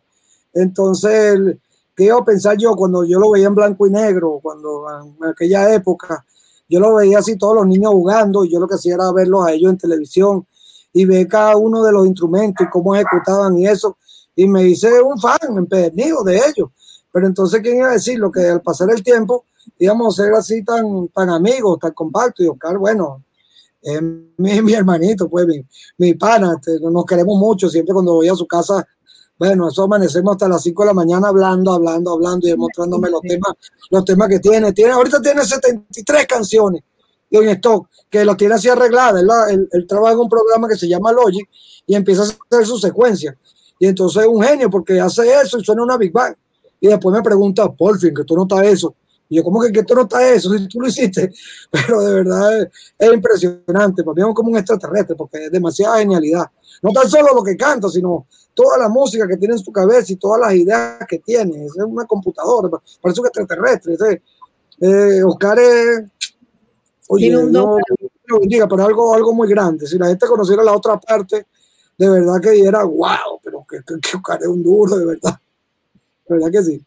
Entonces, 0.54 1.58
¿qué 1.96 2.04
iba 2.04 2.19
a 2.19 2.24
pensar 2.24 2.56
yo 2.58 2.76
cuando 2.76 3.04
yo 3.04 3.19
lo 3.19 3.32
veía 3.32 3.48
en 3.48 3.56
blanco 3.56 3.88
y 3.88 3.89
negro? 3.89 4.39
Cuando 4.39 4.86
en 5.19 5.30
aquella 5.32 5.74
época 5.74 6.24
yo 6.67 6.80
lo 6.80 6.95
veía 6.95 7.19
así, 7.19 7.38
todos 7.38 7.56
los 7.56 7.67
niños 7.67 7.91
jugando, 7.91 8.43
y 8.43 8.52
yo 8.52 8.60
lo 8.60 8.67
que 8.67 8.76
hacía 8.76 8.95
era 8.95 9.12
verlos 9.12 9.45
a 9.45 9.52
ellos 9.52 9.71
en 9.71 9.78
televisión 9.78 10.47
y 10.91 11.06
ver 11.06 11.28
cada 11.28 11.58
uno 11.58 11.84
de 11.84 11.91
los 11.91 12.06
instrumentos 12.06 12.65
y 12.65 12.69
cómo 12.69 12.95
ejecutaban 12.95 13.58
y 13.58 13.67
eso. 13.67 13.97
Y 14.36 14.47
me 14.47 14.63
hice 14.63 15.02
un 15.02 15.19
fan 15.19 15.58
empedernido 15.58 16.23
de 16.23 16.38
ellos. 16.38 16.69
Pero 17.12 17.28
entonces, 17.28 17.62
¿quién 17.62 17.78
iba 17.78 17.89
a 17.89 17.93
decir? 17.93 18.17
Lo 18.17 18.32
que 18.32 18.41
al 18.41 18.62
pasar 18.62 18.89
el 18.89 19.04
tiempo 19.04 19.45
íbamos 19.78 20.19
a 20.19 20.23
ser 20.23 20.34
así 20.34 20.63
tan, 20.63 21.08
tan 21.10 21.30
amigos, 21.30 21.80
tan 21.80 21.93
compactos. 21.93 22.45
Y 22.45 22.49
Oscar, 22.49 22.78
bueno, 22.78 23.23
es 23.82 24.02
mi, 24.38 24.52
hermanito, 24.73 25.30
pues 25.30 25.45
mi, 25.45 25.65
mi 25.97 26.13
pana, 26.15 26.56
este, 26.56 26.80
nos 26.80 27.06
queremos 27.06 27.38
mucho, 27.38 27.69
siempre 27.69 27.93
cuando 27.93 28.13
voy 28.13 28.30
a 28.30 28.36
su 28.36 28.47
casa, 28.47 28.88
bueno, 29.46 29.68
eso 29.68 29.84
amanecemos 29.84 30.32
hasta 30.32 30.48
las 30.48 30.64
5 30.64 30.84
de 30.84 30.88
la 30.88 30.94
mañana 30.94 31.28
hablando, 31.28 31.74
hablando, 31.74 32.14
hablando 32.14 32.48
y 32.48 32.52
demostrándome 32.52 33.10
los 33.10 33.20
temas, 33.20 33.52
los 33.90 34.06
temas 34.06 34.30
que 34.30 34.40
tiene. 34.40 34.72
tiene 34.72 34.94
ahorita 34.94 35.22
tiene 35.22 35.44
73 35.44 36.26
canciones 36.26 36.82
en 37.30 37.50
stock, 37.50 37.90
que 38.10 38.24
lo 38.24 38.38
tiene 38.38 38.56
así 38.56 38.70
arreglada. 38.70 39.20
Él, 39.20 39.68
él, 39.70 39.86
trabaja 39.86 40.14
en 40.14 40.20
un 40.20 40.30
programa 40.30 40.70
que 40.70 40.78
se 40.78 40.88
llama 40.88 41.12
Logic 41.12 41.46
y 41.86 41.94
empieza 41.94 42.22
a 42.22 42.26
hacer 42.26 42.66
su 42.66 42.78
secuencia. 42.78 43.38
Y 43.80 43.88
entonces 43.88 44.24
es 44.24 44.30
un 44.30 44.42
genio 44.42 44.70
porque 44.70 44.98
hace 45.02 45.28
eso 45.42 45.60
y 45.60 45.64
suena 45.66 45.84
una 45.84 45.98
Big 45.98 46.14
Bang. 46.14 46.36
Y 46.80 46.88
después 46.88 47.14
me 47.14 47.22
pregunta, 47.22 47.70
por 47.70 48.00
fin, 48.00 48.14
que 48.14 48.24
tú 48.24 48.36
no 48.38 48.44
estás 48.44 48.64
eso. 48.64 48.96
Y 49.28 49.38
yo, 49.38 49.44
¿cómo 49.44 49.62
que, 49.62 49.72
que 49.72 49.84
tú 49.84 49.96
no 49.96 50.04
estás 50.04 50.22
eso? 50.22 50.58
Si 50.58 50.68
tú 50.68 50.80
lo 50.80 50.88
hiciste. 50.88 51.34
Pero 51.72 52.02
de 52.02 52.14
verdad 52.14 52.70
es, 52.98 53.14
impresionante. 53.14 54.04
Para 54.04 54.16
mí 54.16 54.22
es 54.22 54.36
como 54.36 54.52
un 54.52 54.58
extraterrestre 54.58 55.16
porque 55.16 55.46
es 55.46 55.52
demasiada 55.52 56.00
genialidad. 56.00 56.46
No 56.82 56.92
tan 56.92 57.10
solo 57.10 57.34
lo 57.34 57.44
que 57.44 57.58
canta, 57.58 57.90
sino 57.90 58.28
toda 58.54 58.78
la 58.78 58.89
música 58.89 59.28
que 59.28 59.38
tiene 59.38 59.56
en 59.56 59.60
su 59.60 59.72
cabeza 59.72 60.12
y 60.12 60.16
todas 60.16 60.42
las 60.42 60.54
ideas 60.54 61.00
que 61.08 61.20
tiene. 61.20 61.66
Es 61.66 61.76
una 61.78 62.06
computadora, 62.06 62.70
parece 63.02 63.22
un 63.22 63.28
extraterrestre. 63.28 64.22
Eh, 64.80 65.24
Oscar 65.24 65.60
es. 65.60 66.04
Oye, 67.10 67.30
no, 67.32 67.78
no 68.28 68.39
bendiga, 68.39 68.68
pero 68.68 68.86
algo, 68.86 69.13
algo 69.13 69.34
muy 69.34 69.48
grande. 69.48 69.86
Si 69.86 69.98
la 69.98 70.08
gente 70.08 70.26
conociera 70.26 70.63
la 70.63 70.74
otra 70.74 71.00
parte, 71.00 71.48
de 71.98 72.10
verdad 72.10 72.42
que 72.42 72.60
era 72.60 72.84
wow, 72.84 73.39
pero 73.44 73.66
que, 73.70 73.80
que 73.84 74.18
Oscar 74.18 74.42
es 74.42 74.48
un 74.48 74.63
duro, 74.63 74.98
de 74.98 75.06
verdad. 75.06 75.39
De 76.28 76.36
verdad 76.36 76.52
que 76.52 76.63
sí. 76.63 76.86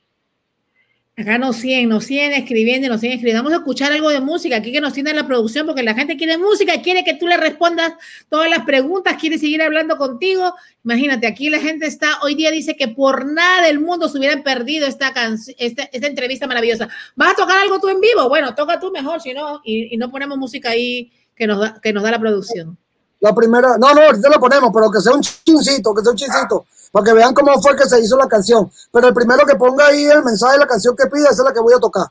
Acá 1.18 1.38
nos 1.38 1.56
siguen, 1.56 1.88
nos 1.88 2.04
siguen 2.04 2.34
escribiendo 2.34 2.86
y 2.86 2.90
nos 2.90 3.00
siguen 3.00 3.14
escribiendo. 3.14 3.42
Vamos 3.42 3.56
a 3.56 3.62
escuchar 3.62 3.90
algo 3.90 4.10
de 4.10 4.20
música 4.20 4.56
aquí 4.56 4.70
que 4.70 4.82
nos 4.82 4.92
tiene 4.92 5.14
la 5.14 5.26
producción 5.26 5.64
porque 5.64 5.82
la 5.82 5.94
gente 5.94 6.18
quiere 6.18 6.36
música, 6.36 6.82
quiere 6.82 7.04
que 7.04 7.14
tú 7.14 7.26
le 7.26 7.38
respondas 7.38 7.94
todas 8.28 8.50
las 8.50 8.66
preguntas, 8.66 9.16
quiere 9.18 9.38
seguir 9.38 9.62
hablando 9.62 9.96
contigo. 9.96 10.52
Imagínate, 10.84 11.26
aquí 11.26 11.48
la 11.48 11.58
gente 11.58 11.86
está, 11.86 12.18
hoy 12.22 12.34
día 12.34 12.50
dice 12.50 12.76
que 12.76 12.88
por 12.88 13.24
nada 13.24 13.62
del 13.62 13.80
mundo 13.80 14.10
se 14.10 14.18
hubieran 14.18 14.42
perdido 14.42 14.86
esta, 14.86 15.14
esta, 15.56 15.84
esta 15.84 16.06
entrevista 16.06 16.46
maravillosa. 16.46 16.86
¿Vas 17.14 17.32
a 17.32 17.36
tocar 17.36 17.60
algo 17.60 17.80
tú 17.80 17.88
en 17.88 17.98
vivo? 17.98 18.28
Bueno, 18.28 18.54
toca 18.54 18.78
tú 18.78 18.90
mejor, 18.90 19.22
si 19.22 19.32
no, 19.32 19.62
y, 19.64 19.96
no 19.96 20.10
ponemos 20.10 20.36
música 20.36 20.68
ahí 20.68 21.10
que 21.34 21.46
nos 21.46 21.60
da, 21.60 21.80
que 21.80 21.94
nos 21.94 22.02
da 22.02 22.10
la 22.10 22.20
producción. 22.20 22.76
La 23.20 23.34
primera, 23.34 23.78
no, 23.78 23.94
no, 23.94 24.02
ahorita 24.02 24.28
la 24.28 24.38
ponemos, 24.38 24.70
pero 24.70 24.90
que 24.90 25.00
sea 25.00 25.14
un 25.14 25.22
chincito, 25.22 25.94
que 25.94 26.02
sea 26.02 26.10
un 26.10 26.18
chincito 26.18 26.66
para 26.96 27.04
que 27.04 27.12
vean 27.12 27.34
cómo 27.34 27.60
fue 27.60 27.76
que 27.76 27.84
se 27.84 28.00
hizo 28.00 28.16
la 28.16 28.26
canción. 28.26 28.70
Pero 28.90 29.08
el 29.08 29.12
primero 29.12 29.44
que 29.44 29.54
ponga 29.54 29.88
ahí 29.88 30.06
el 30.06 30.24
mensaje 30.24 30.54
de 30.54 30.60
la 30.60 30.66
canción 30.66 30.96
que 30.96 31.06
pide, 31.08 31.24
esa 31.24 31.42
es 31.42 31.44
la 31.44 31.52
que 31.52 31.60
voy 31.60 31.74
a 31.74 31.78
tocar. 31.78 32.06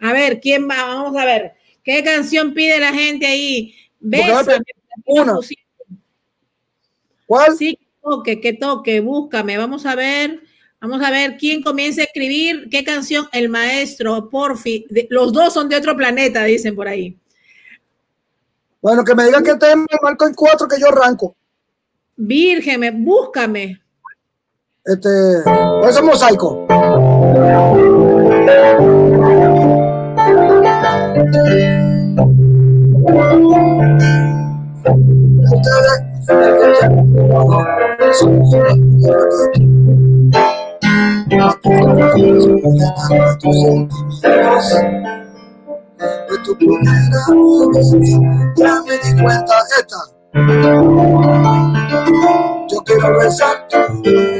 A 0.00 0.12
ver, 0.14 0.40
¿quién 0.40 0.66
va? 0.66 0.86
Vamos 0.86 1.14
a 1.20 1.26
ver. 1.26 1.52
¿Qué 1.84 2.02
canción 2.02 2.54
pide 2.54 2.80
la 2.80 2.94
gente 2.94 3.26
ahí? 3.26 3.74
Bésame. 3.98 4.64
Una. 5.04 5.38
¿Cuál? 7.26 7.58
Sí, 7.58 7.76
que 7.76 7.86
toque, 8.02 8.40
que 8.40 8.52
toque, 8.54 9.00
búscame. 9.00 9.58
Vamos 9.58 9.84
a 9.84 9.94
ver. 9.94 10.44
Vamos 10.80 11.02
a 11.02 11.10
ver 11.10 11.36
quién 11.36 11.62
comienza 11.62 12.00
a 12.00 12.04
escribir 12.04 12.68
qué 12.70 12.82
canción. 12.82 13.28
El 13.32 13.50
maestro, 13.50 14.30
Porfi. 14.30 14.86
Los 15.10 15.30
dos 15.30 15.52
son 15.52 15.68
de 15.68 15.76
otro 15.76 15.94
planeta, 15.94 16.42
dicen 16.44 16.74
por 16.74 16.88
ahí. 16.88 17.18
Bueno, 18.80 19.04
que 19.04 19.14
me 19.14 19.26
digan 19.26 19.44
que 19.44 19.56
tema 19.56 19.84
marco 20.00 20.26
en 20.26 20.32
cuatro 20.32 20.66
que 20.66 20.80
yo 20.80 20.88
arranco. 20.88 21.36
Virgen, 22.16 23.04
búscame. 23.04 23.79
Este, 24.82 25.08
es 25.88 26.00
un 26.00 26.06
mosaico. 26.06 26.66
ya 48.56 48.82
me 48.82 48.98
di 48.98 49.22
cuenta 49.22 49.54
esta 49.78 49.98
yo 52.68 52.78
quiero 52.84 53.18
besar 53.18 53.68
tu 53.68 54.39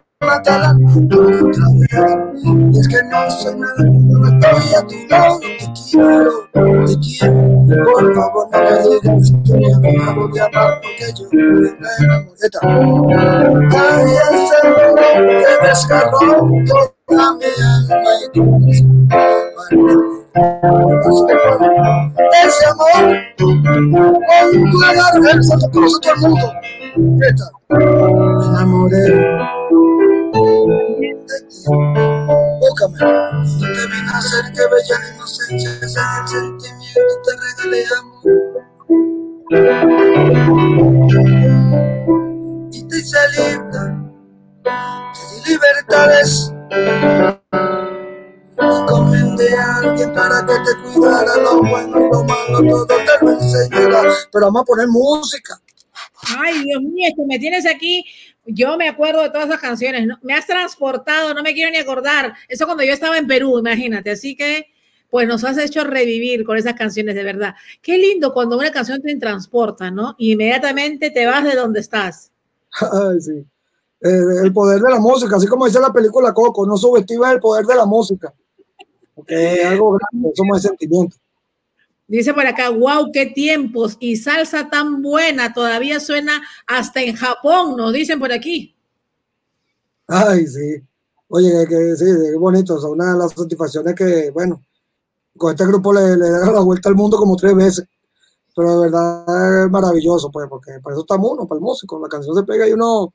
matar 0.31 0.75
otra 0.75 1.65
vez. 1.79 2.77
Es 2.77 2.87
que 2.87 3.03
no 3.03 3.19
soy 3.29 3.55
nada, 3.59 3.83
no 3.83 4.27
estoy 4.27 4.75
a 4.75 4.87
tu 4.87 4.95
lado, 5.09 5.39
te 5.39 5.47
quiero, 5.89 6.31
te 6.53 6.95
quiero. 7.01 7.83
Por 7.83 8.15
favor, 8.15 8.47
no 8.51 8.57
me 8.59 8.69
digas 8.89 9.33
que 9.45 9.53
me 9.53 9.67
acabo 9.99 10.27
de 10.29 10.41
amar 10.41 10.71
porque 10.81 11.07
yo 11.17 11.23
me 11.31 11.39
enamoré. 11.99 12.45
Ay, 13.77 14.05
ese 14.31 14.55
amor 14.67 14.89
que 14.97 15.67
desgarró 15.67 16.19
toda 17.07 17.27
mi 17.35 17.49
alma 17.61 18.11
y 18.23 18.31
tu 18.31 18.41
ese 22.45 22.65
amor 22.65 23.03
con 23.37 23.53
tu 24.71 24.83
agarre, 24.83 25.31
el 25.33 25.43
foto 25.43 25.65
conoce 25.71 25.97
todo 26.01 26.13
el 26.13 26.19
mundo. 26.21 26.47
¿Qué 27.19 27.29
tal? 27.33 27.51
Me 27.69 28.45
enamoré 28.45 29.60
Búscame. 32.59 32.97
No 32.99 33.67
te 33.73 33.83
vine 33.87 34.11
a 34.11 34.17
hacer 34.17 34.45
que 34.53 34.61
bella 34.61 34.99
la 34.99 35.07
inocencia, 35.15 35.69
es 35.69 35.81
el 35.81 36.27
sentimiento, 36.27 37.13
te 37.23 37.31
regalé 37.41 37.81
amor. 37.99 38.23
Y 42.71 42.79
te 42.87 42.95
hice 42.97 43.17
libre, 43.37 43.81
te 44.63 44.69
di 45.35 45.53
libertades. 45.53 46.51
de 49.37 49.57
alguien 49.57 50.13
para 50.13 50.45
que 50.45 50.53
te 50.53 50.73
cuidara 50.83 51.35
lo 51.37 51.63
bueno 51.63 51.99
lo 51.99 52.23
malo, 52.23 52.59
todo 52.69 52.85
te 52.85 53.25
lo 53.25 53.31
enseñará. 53.31 54.03
Pero 54.31 54.45
vamos 54.45 54.61
a 54.61 54.65
poner 54.65 54.87
música. 54.87 55.59
Ay, 56.39 56.63
Dios 56.63 56.81
mío, 56.81 57.07
es 57.09 57.15
que 57.15 57.25
me 57.25 57.39
tienes 57.39 57.65
aquí. 57.65 58.03
Yo 58.45 58.77
me 58.77 58.89
acuerdo 58.89 59.21
de 59.21 59.29
todas 59.29 59.47
esas 59.47 59.59
canciones. 59.61 60.07
Me 60.21 60.33
has 60.33 60.47
transportado, 60.47 61.33
no 61.33 61.43
me 61.43 61.53
quiero 61.53 61.71
ni 61.71 61.77
acordar. 61.77 62.33
Eso 62.47 62.65
cuando 62.65 62.83
yo 62.83 62.93
estaba 62.93 63.17
en 63.17 63.27
Perú, 63.27 63.59
imagínate. 63.59 64.11
Así 64.11 64.35
que, 64.35 64.67
pues 65.09 65.27
nos 65.27 65.43
has 65.43 65.57
hecho 65.57 65.83
revivir 65.83 66.43
con 66.43 66.57
esas 66.57 66.73
canciones 66.73 67.15
de 67.15 67.23
verdad. 67.23 67.53
Qué 67.81 67.97
lindo 67.97 68.33
cuando 68.33 68.57
una 68.57 68.71
canción 68.71 69.01
te 69.01 69.15
transporta, 69.17 69.91
¿no? 69.91 70.15
Y 70.17 70.33
inmediatamente 70.33 71.11
te 71.11 71.25
vas 71.25 71.43
de 71.43 71.55
donde 71.55 71.81
estás. 71.81 72.31
Ay, 72.79 73.21
sí. 73.21 73.45
Eh, 74.03 74.43
el 74.43 74.51
poder 74.51 74.81
de 74.81 74.89
la 74.89 74.99
música, 74.99 75.35
así 75.35 75.45
como 75.45 75.67
dice 75.67 75.79
la 75.79 75.93
película 75.93 76.33
Coco, 76.33 76.65
no 76.65 76.75
subestima 76.75 77.31
el 77.31 77.39
poder 77.39 77.65
de 77.65 77.75
la 77.75 77.85
música. 77.85 78.33
Porque 79.13 79.61
es 79.61 79.65
algo 79.65 79.91
grande, 79.91 80.31
somos 80.35 80.61
de 80.61 80.69
sentimiento. 80.69 81.17
Dice 82.11 82.33
por 82.33 82.45
acá, 82.45 82.69
wow, 82.69 83.09
qué 83.13 83.27
tiempos 83.27 83.95
y 84.01 84.17
salsa 84.17 84.69
tan 84.69 85.01
buena, 85.01 85.53
todavía 85.53 85.97
suena 86.01 86.41
hasta 86.67 87.01
en 87.01 87.15
Japón, 87.15 87.77
nos 87.77 87.93
dicen 87.93 88.19
por 88.19 88.33
aquí. 88.33 88.75
Ay, 90.07 90.45
sí. 90.45 90.83
Oye, 91.29 91.65
que, 91.69 91.95
sí, 91.95 92.03
qué 92.03 92.35
bonito, 92.37 92.77
es 92.77 92.83
una 92.83 93.13
de 93.13 93.17
las 93.17 93.31
satisfacciones 93.31 93.95
que, 93.95 94.29
bueno, 94.31 94.61
con 95.37 95.51
este 95.51 95.65
grupo 95.65 95.93
le, 95.93 96.17
le 96.17 96.29
da 96.29 96.51
la 96.51 96.59
vuelta 96.59 96.89
al 96.89 96.95
mundo 96.95 97.15
como 97.15 97.37
tres 97.37 97.55
veces, 97.55 97.87
pero 98.53 98.81
de 98.81 98.89
verdad 98.89 99.63
es 99.63 99.71
maravilloso, 99.71 100.29
pues, 100.29 100.49
porque 100.49 100.81
para 100.83 100.93
eso 100.93 101.03
estamos 101.03 101.31
uno, 101.31 101.47
para 101.47 101.59
el 101.59 101.63
músico, 101.63 101.97
la 101.97 102.09
canción 102.09 102.35
se 102.35 102.43
pega 102.43 102.67
y 102.67 102.73
uno 102.73 103.13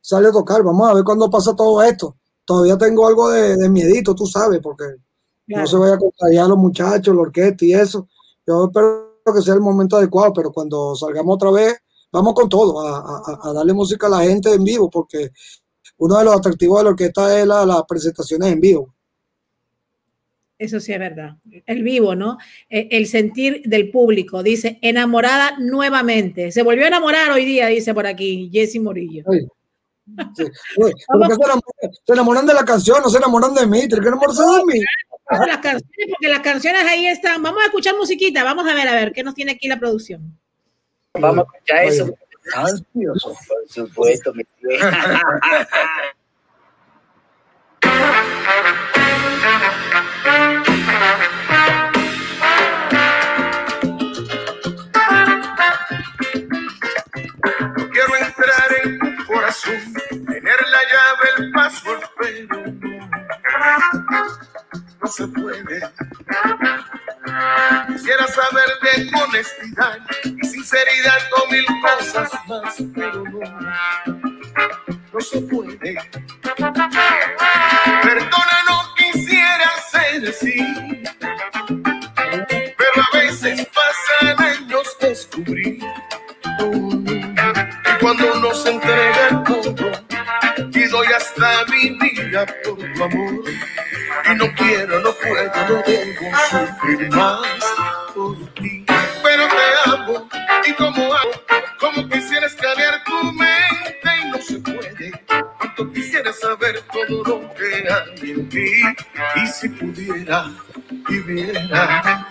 sale 0.00 0.28
a 0.28 0.32
tocar, 0.32 0.62
vamos 0.62 0.88
a 0.88 0.94
ver 0.94 1.04
cuándo 1.04 1.28
pasa 1.28 1.54
todo 1.54 1.82
esto. 1.82 2.16
Todavía 2.46 2.78
tengo 2.78 3.06
algo 3.06 3.28
de, 3.28 3.58
de 3.58 3.68
miedito, 3.68 4.14
tú 4.14 4.24
sabes, 4.24 4.60
porque 4.62 4.94
no 5.46 5.66
se 5.66 5.76
vaya 5.76 5.96
a 5.96 5.98
contagiar 5.98 6.46
a 6.46 6.48
los 6.48 6.56
muchachos, 6.56 7.14
la 7.14 7.20
orquesta 7.20 7.66
y 7.66 7.74
eso 7.74 8.08
yo 8.50 8.64
espero 8.66 9.12
que 9.34 9.42
sea 9.42 9.54
el 9.54 9.60
momento 9.60 9.96
adecuado, 9.96 10.32
pero 10.32 10.52
cuando 10.52 10.94
salgamos 10.96 11.36
otra 11.36 11.50
vez, 11.50 11.76
vamos 12.10 12.34
con 12.34 12.48
todo, 12.48 12.80
a, 12.80 13.52
darle 13.52 13.72
música 13.72 14.06
a 14.06 14.10
la 14.10 14.22
gente 14.22 14.52
en 14.52 14.64
vivo, 14.64 14.90
porque 14.90 15.30
uno 15.98 16.18
de 16.18 16.24
los 16.24 16.34
atractivos 16.34 16.78
de 16.78 16.84
la 16.84 16.90
orquesta 16.90 17.38
es 17.38 17.46
la, 17.46 17.64
las 17.64 17.82
presentaciones 17.88 18.52
en 18.52 18.60
vivo. 18.60 18.94
Eso 20.58 20.78
sí 20.78 20.92
es 20.92 20.98
verdad. 20.98 21.36
El 21.64 21.82
vivo, 21.82 22.14
¿no? 22.14 22.36
E, 22.68 22.88
el 22.90 23.06
sentir 23.06 23.62
del 23.64 23.90
público. 23.90 24.42
Dice, 24.42 24.78
enamorada 24.82 25.56
nuevamente. 25.58 26.52
Se 26.52 26.62
volvió 26.62 26.84
a 26.84 26.88
enamorar 26.88 27.30
hoy 27.30 27.46
día, 27.46 27.68
dice 27.68 27.94
por 27.94 28.06
aquí 28.06 28.50
Jesse 28.52 28.78
Morillo. 28.78 29.24
Se, 30.34 30.50
enamoran, 32.12 32.46
de 32.46 32.54
la 32.54 32.64
canción, 32.64 33.02
no 33.02 33.10
se 33.10 33.18
enamoran 33.18 33.54
de 33.54 33.66
mí. 33.66 33.80
Tienen 33.80 34.02
que 34.02 34.08
enamorarse 34.08 34.42
de 34.42 34.64
mí 34.64 34.84
las 35.30 35.58
canciones, 35.58 36.08
porque 36.10 36.28
las 36.28 36.40
canciones 36.40 36.82
ahí 36.84 37.06
están. 37.06 37.42
Vamos 37.42 37.62
a 37.62 37.66
escuchar 37.66 37.96
musiquita, 37.96 38.44
vamos 38.44 38.66
a 38.66 38.74
ver, 38.74 38.88
a 38.88 38.94
ver, 38.94 39.12
qué 39.12 39.22
nos 39.22 39.34
tiene 39.34 39.52
aquí 39.52 39.68
la 39.68 39.78
producción. 39.78 40.38
Vamos 41.14 41.46
a 41.46 41.56
escuchar 41.56 41.84
eso. 41.84 42.14
Ansioso, 42.54 43.36
por 43.46 43.68
supuesto. 43.68 44.32
Quiero 44.32 44.90
no 65.00 65.06
se 65.08 65.26
puede. 65.28 65.80
Quisiera 67.88 68.26
saber 68.26 68.68
de 68.82 69.10
honestidad 69.22 69.98
y 70.24 70.46
sinceridad 70.46 71.18
con 71.30 71.50
mil 71.50 71.66
cosas 71.80 72.30
más, 72.48 72.76
pero 72.94 73.24
no, 73.24 73.40
no 75.12 75.20
se 75.20 75.40
puede. 75.42 75.98
Perdona, 78.02 78.62
no 78.68 78.94
quisiera 78.96 79.70
ser 79.90 80.28
así, 80.28 80.56
pero 82.76 83.02
a 83.12 83.16
veces 83.16 83.66
pasan 83.68 84.42
años 84.42 84.96
descubrir. 85.00 85.80
Y 86.60 87.98
cuando 88.00 88.34
uno 88.34 88.54
se 88.54 88.70
entrega 88.70 89.44
todo, 89.44 89.89
y 89.89 89.89
doy 91.00 91.12
hasta 91.14 91.64
mi 91.66 91.90
vida 91.90 92.46
por 92.64 92.76
tu 92.76 93.04
amor 93.04 93.44
y 94.26 94.34
no 94.34 94.54
quiero, 94.54 95.00
no 95.00 95.12
puedo, 95.14 95.68
no 95.68 95.82
debo 95.86 96.36
sufrir 96.50 97.10
más 97.10 97.40
por 98.14 98.36
ti. 98.54 98.84
Pero 99.22 99.48
te 99.48 99.90
amo 99.90 100.28
y 100.66 100.72
como 100.74 101.14
hago, 101.14 101.30
quisiera 106.20 106.32
saber 106.32 106.82
todo 106.92 107.24
lo 107.24 107.54
que 107.54 107.88
hay 107.88 108.30
en 108.30 108.48
ti. 108.48 108.82
Y 109.36 109.46
si 109.46 109.68
pudiera 109.68 110.50
viviera 111.08 112.26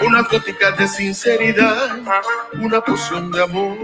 unas 0.00 0.28
goticas 0.28 0.76
de 0.78 0.88
sinceridad, 0.88 1.98
una 2.54 2.80
poción 2.80 3.30
de 3.30 3.42
amor, 3.42 3.78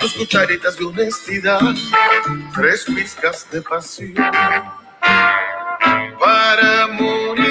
dos 0.00 0.14
cucharitas 0.14 0.76
de 0.76 0.84
honestidad, 0.84 1.60
tres 2.54 2.84
pizcas 2.84 3.46
de 3.50 3.62
pasión. 3.62 4.14
Para 6.18 6.86
morir 6.88 7.49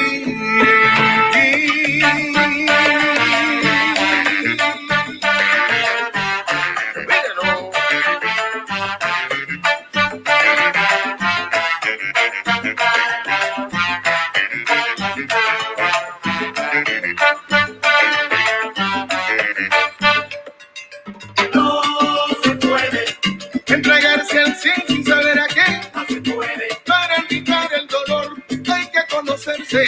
entregarse 23.75 24.39
al 24.39 24.55
cien 24.55 24.83
sin 24.87 25.05
saber 25.05 25.39
a 25.39 25.47
qué. 25.47 25.81
No 25.93 26.05
se 26.07 26.21
puede 26.21 26.67
para 26.85 27.15
evitar 27.17 27.69
el 27.73 27.87
dolor 27.87 28.39
hay 28.71 28.87
que 28.87 29.15
conocerse. 29.15 29.85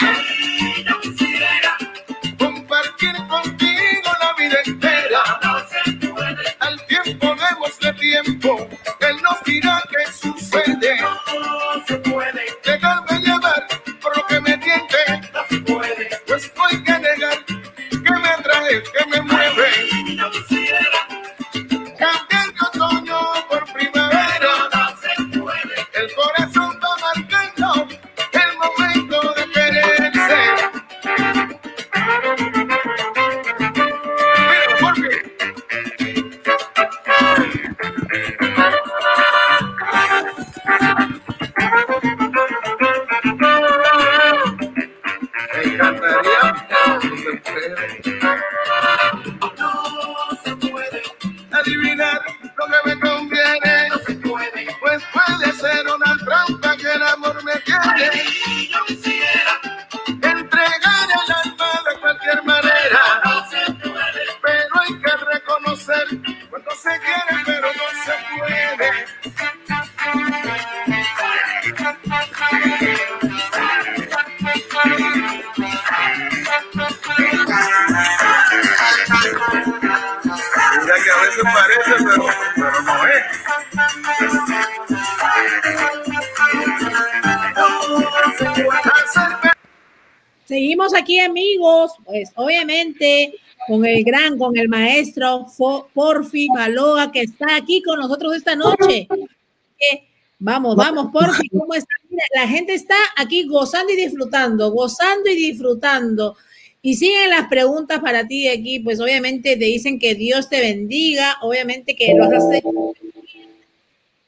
Con 93.67 93.85
el 93.85 94.03
gran, 94.03 94.37
con 94.37 94.57
el 94.57 94.69
maestro 94.69 95.47
Porfi 95.93 96.47
Baloa, 96.53 97.11
que 97.11 97.21
está 97.21 97.55
aquí 97.55 97.81
con 97.81 97.99
nosotros 97.99 98.35
esta 98.35 98.55
noche. 98.55 99.07
Eh, 99.09 100.03
vamos, 100.39 100.75
vamos, 100.75 101.07
Porfi, 101.11 101.49
¿cómo 101.49 101.73
está? 101.73 101.93
Mira, 102.09 102.23
la 102.35 102.47
gente 102.47 102.73
está 102.73 102.95
aquí 103.17 103.47
gozando 103.47 103.93
y 103.93 103.95
disfrutando, 103.95 104.71
gozando 104.71 105.29
y 105.29 105.35
disfrutando. 105.35 106.35
Y 106.81 106.95
siguen 106.95 107.29
las 107.29 107.47
preguntas 107.47 107.99
para 107.99 108.27
ti 108.27 108.47
aquí, 108.47 108.79
pues 108.79 108.99
obviamente 108.99 109.55
te 109.55 109.65
dicen 109.65 109.99
que 109.99 110.15
Dios 110.15 110.49
te 110.49 110.59
bendiga, 110.59 111.37
obviamente 111.41 111.95
que 111.95 112.13
los 112.15 112.29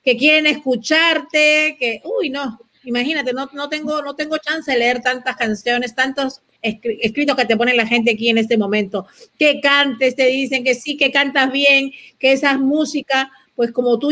que 0.03 0.17
quieren 0.17 0.45
escucharte, 0.45 1.77
que, 1.79 2.01
uy, 2.03 2.29
no, 2.29 2.59
imagínate, 2.83 3.33
no, 3.33 3.49
no, 3.53 3.69
tengo, 3.69 4.01
no 4.01 4.15
tengo 4.15 4.37
chance 4.37 4.71
de 4.71 4.77
leer 4.77 5.01
tantas 5.01 5.35
canciones, 5.35 5.95
tantos 5.95 6.41
escritos 6.61 7.35
que 7.35 7.45
te 7.45 7.57
pone 7.57 7.75
la 7.75 7.85
gente 7.85 8.11
aquí 8.11 8.29
en 8.29 8.37
este 8.37 8.57
momento. 8.57 9.05
Que 9.37 9.59
cantes, 9.61 10.15
te 10.15 10.27
dicen 10.27 10.63
que 10.63 10.75
sí, 10.75 10.97
que 10.97 11.11
cantas 11.11 11.51
bien, 11.51 11.91
que 12.19 12.31
esa 12.31 12.57
música, 12.57 13.31
pues 13.55 13.71
como 13.71 13.99
tú 13.99 14.09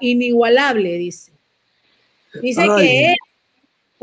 inigualable, 0.00 0.92
dice. 0.98 1.32
Dice 2.42 2.66
que 2.76 3.12
es 3.12 3.16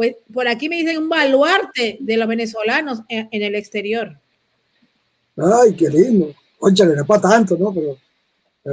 pues 0.01 0.15
por 0.33 0.47
aquí 0.47 0.67
me 0.67 0.77
dicen 0.77 0.97
un 0.97 1.09
baluarte 1.09 1.97
de 1.99 2.17
los 2.17 2.27
venezolanos 2.27 3.01
en, 3.07 3.27
el 3.31 3.53
exterior. 3.53 4.17
Ay, 5.37 5.75
qué 5.75 5.89
lindo. 5.89 6.33
Oye, 6.57 6.85
no 6.85 7.05
para 7.05 7.21
tanto, 7.21 7.55
¿no? 7.55 7.71
Pero, 7.71 7.97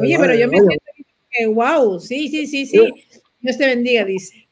Oye, 0.01 0.19
pero 0.19 0.35
yo 0.35 0.49
me 0.49 0.57
siento 0.57 0.85
que, 1.31 1.47
wow, 1.47 2.01
sí, 2.01 2.29
sí, 2.29 2.47
sí, 2.47 2.65
sí. 2.65 2.81
Dios 3.41 3.59
te 3.59 3.67
bendiga, 3.67 4.07
dice. 4.07 4.48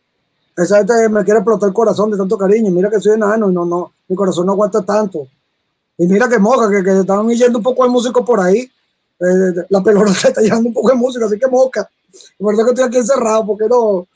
Esa 0.56 0.78
gente 0.78 1.08
me 1.08 1.22
quiere 1.22 1.40
explotar 1.40 1.68
el 1.68 1.74
corazón 1.74 2.10
de 2.10 2.16
tanto 2.16 2.38
cariño. 2.38 2.70
Mira 2.70 2.88
que 2.88 3.00
soy 3.00 3.14
enano 3.14 3.50
y 3.50 3.54
no, 3.54 3.64
no, 3.64 3.92
mi 4.08 4.16
corazón 4.16 4.46
no 4.46 4.52
aguanta 4.52 4.82
tanto. 4.82 5.28
Y 5.98 6.06
mira 6.06 6.28
que 6.28 6.38
moja, 6.38 6.70
que, 6.70 6.82
que 6.82 7.00
están 7.00 7.28
yendo 7.28 7.58
un 7.58 7.64
poco 7.64 7.84
de 7.84 7.90
músico 7.90 8.24
por 8.24 8.40
ahí. 8.40 8.60
Eh, 9.20 9.64
la 9.68 9.82
pelota 9.82 10.12
se 10.12 10.28
está 10.28 10.40
llevando 10.40 10.68
un 10.68 10.74
poco 10.74 10.90
de 10.90 10.94
música, 10.94 11.26
así 11.26 11.38
que 11.38 11.46
moca. 11.46 11.88
La 12.38 12.46
verdad 12.46 12.64
que 12.64 12.70
estoy 12.70 12.84
aquí 12.84 12.96
encerrado, 12.98 13.46
porque 13.46 13.66
no, 13.68 14.06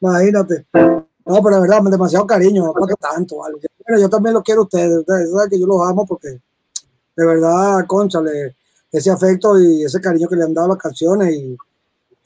imagínate. 0.00 0.66
No, 0.72 1.42
pero 1.42 1.56
de 1.56 1.60
verdad, 1.62 1.82
demasiado 1.82 2.26
cariño, 2.26 2.64
no 2.64 2.72
para 2.72 2.94
tanto, 2.94 3.38
¿vale? 3.38 3.56
Bueno, 3.86 4.00
yo 4.00 4.08
también 4.08 4.34
lo 4.34 4.42
quiero 4.42 4.62
a 4.62 4.64
ustedes, 4.64 4.98
ustedes 4.98 5.30
saben 5.30 5.50
que 5.50 5.60
yo 5.60 5.66
los 5.66 5.86
amo 5.86 6.06
porque 6.06 6.40
de 7.18 7.26
verdad, 7.26 7.84
conchale, 7.86 8.54
ese 8.92 9.10
afecto 9.10 9.60
y 9.60 9.82
ese 9.82 10.00
cariño 10.00 10.28
que 10.28 10.36
le 10.36 10.44
han 10.44 10.54
dado 10.54 10.68
las 10.68 10.78
canciones 10.78 11.34
y, 11.34 11.56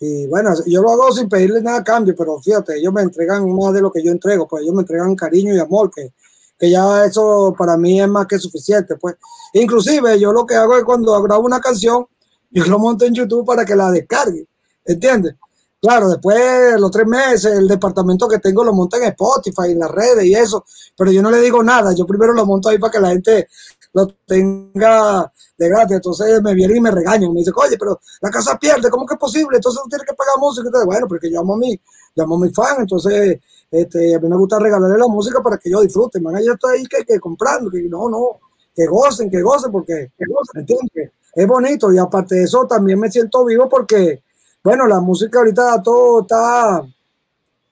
y 0.05 0.27
bueno, 0.27 0.53
yo 0.67 0.83
lo 0.83 0.91
hago 0.91 1.13
sin 1.13 1.29
pedirle 1.29 1.63
nada 1.63 1.79
a 1.79 1.85
cambio, 1.85 2.13
pero 2.19 2.41
fíjate, 2.41 2.77
ellos 2.77 2.93
me 2.93 3.03
entregan 3.03 3.49
más 3.55 3.73
de 3.73 3.81
lo 3.81 3.93
que 3.93 4.03
yo 4.03 4.11
entrego, 4.11 4.49
pues 4.49 4.65
ellos 4.65 4.75
me 4.75 4.81
entregan 4.81 5.15
cariño 5.15 5.55
y 5.55 5.61
amor, 5.61 5.93
que, 5.95 6.13
que 6.59 6.69
ya 6.69 7.05
eso 7.05 7.55
para 7.57 7.77
mí 7.77 8.01
es 8.01 8.09
más 8.09 8.27
que 8.27 8.37
suficiente, 8.37 8.97
pues. 8.97 9.15
Inclusive 9.53 10.19
yo 10.19 10.33
lo 10.33 10.45
que 10.45 10.57
hago 10.57 10.77
es 10.77 10.83
cuando 10.83 11.23
grabo 11.23 11.45
una 11.45 11.61
canción, 11.61 12.05
yo 12.51 12.65
lo 12.65 12.81
monto 12.81 13.05
en 13.05 13.15
YouTube 13.15 13.47
para 13.47 13.65
que 13.65 13.77
la 13.77 13.93
descargue, 13.93 14.45
¿entiendes? 14.85 15.37
Claro, 15.81 16.09
después 16.09 16.37
de 16.37 16.81
los 16.81 16.91
tres 16.91 17.07
meses, 17.07 17.57
el 17.57 17.69
departamento 17.69 18.27
que 18.27 18.41
tengo 18.41 18.65
lo 18.65 18.73
monta 18.73 18.97
en 18.97 19.05
Spotify, 19.05 19.71
en 19.71 19.79
las 19.79 19.91
redes 19.91 20.25
y 20.25 20.35
eso, 20.35 20.65
pero 20.97 21.13
yo 21.13 21.23
no 21.23 21.31
le 21.31 21.39
digo 21.39 21.63
nada, 21.63 21.93
yo 21.93 22.09
primero 22.09 22.33
lo 22.33 22.45
monto 22.45 22.69
ahí 22.69 22.79
para 22.79 22.91
que 22.91 23.01
la 23.01 23.11
gente 23.11 23.49
lo 23.93 24.07
tenga 24.27 25.31
de 25.57 25.69
gratis. 25.69 25.97
Entonces 25.97 26.43
me 26.43 26.55
vienen 26.55 26.79
y 26.79 26.81
me 26.81 26.91
regañan, 26.91 27.33
me 27.33 27.41
dicen, 27.41 27.55
oye, 27.57 27.77
pero 27.79 28.01
la 28.21 28.31
casa 28.31 28.59
pierde, 28.59 28.91
¿cómo 28.91 29.07
que 29.07 29.15
es 29.15 29.21
posible? 29.21 29.57
Entonces 29.57 29.83
tú 29.83 29.89
tienes 29.89 30.07
que 30.07 30.15
pagar 30.15 30.35
música. 30.39 30.69
Bueno, 30.85 31.07
porque 31.09 31.31
yo 31.31 31.41
amo 31.41 31.55
a 31.55 31.59
mi, 31.59 31.79
yo 32.15 32.25
a 32.25 32.39
mi 32.39 32.51
fan, 32.51 32.81
entonces 32.81 33.41
este, 33.71 34.15
a 34.15 34.19
mí 34.19 34.29
me 34.29 34.37
gusta 34.37 34.59
regalarle 34.59 34.99
la 34.99 35.09
música 35.09 35.43
para 35.43 35.59
que 35.59 35.71
yo 35.71 35.81
disfrute. 35.81 36.21
Man, 36.21 36.37
yo 36.45 36.53
estoy 36.53 36.79
ahí 36.79 36.87
que, 36.87 37.05
que 37.05 37.21
comprando, 37.21 37.71
que 37.71 37.83
no, 37.83 38.09
no, 38.09 38.41
que 38.75 38.87
gocen, 38.87 39.31
que 39.31 39.43
gocen, 39.43 39.71
porque 39.71 40.13
que 40.17 40.25
gocen, 40.27 40.61
¿entiendes? 40.61 41.13
Es 41.35 41.47
bonito 41.47 41.93
y 41.93 41.99
aparte 41.99 42.35
de 42.35 42.45
eso 42.45 42.67
también 42.67 43.01
me 43.01 43.11
siento 43.11 43.45
vivo 43.45 43.69
porque 43.69 44.23
bueno, 44.63 44.87
la 44.87 45.01
música 45.01 45.41
ahorita 45.41 45.83
todo 45.83 46.21
está, 46.21 46.83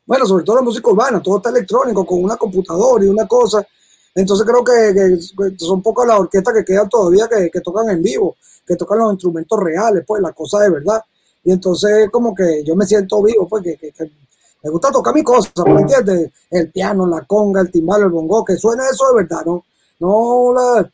bueno, 0.07 0.27
sobre 0.27 0.45
todo 0.45 0.57
la 0.57 0.63
música 0.63 0.91
urbana, 0.91 1.23
todo 1.23 1.37
está 1.37 1.51
electrónico, 1.51 2.05
con 2.05 2.25
una 2.25 2.37
computadora 2.37 3.05
y 3.05 3.09
una 3.09 3.27
cosa. 3.29 3.65
Entonces 4.15 4.47
creo 4.47 4.65
que, 4.65 5.19
son 5.59 5.83
pocas 5.83 6.07
las 6.07 6.21
orquestas 6.21 6.55
que 6.55 6.65
quedan 6.65 6.89
todavía 6.89 7.29
que, 7.29 7.61
tocan 7.61 7.91
en 7.91 8.03
vivo, 8.03 8.37
que 8.67 8.77
tocan 8.77 8.99
los 8.99 9.13
instrumentos 9.13 9.59
reales, 9.59 10.05
pues 10.07 10.23
la 10.23 10.33
cosa 10.33 10.61
de 10.61 10.71
verdad. 10.71 11.03
Y 11.45 11.53
entonces 11.53 12.11
como 12.11 12.35
que 12.35 12.63
yo 12.65 12.75
me 12.77 12.87
siento 12.87 13.23
vivo, 13.23 13.49
pues 13.49 13.63
que, 13.63 13.93
me 14.63 14.71
gusta 14.71 14.91
tocar 14.91 15.15
mi 15.15 15.23
cosa, 15.23 15.51
¿me 15.67 15.81
entiendes? 15.81 16.31
El 16.51 16.71
piano, 16.71 17.07
la 17.07 17.23
conga, 17.23 17.63
el 17.63 17.71
timbal, 17.71 18.03
el 18.03 18.11
bongo, 18.11 18.45
que 18.45 18.57
suene 18.57 18.83
eso 18.93 19.07
de 19.09 19.23
verdad, 19.23 19.43
¿no? 19.47 19.65
No 20.01 20.53
la 20.53 20.91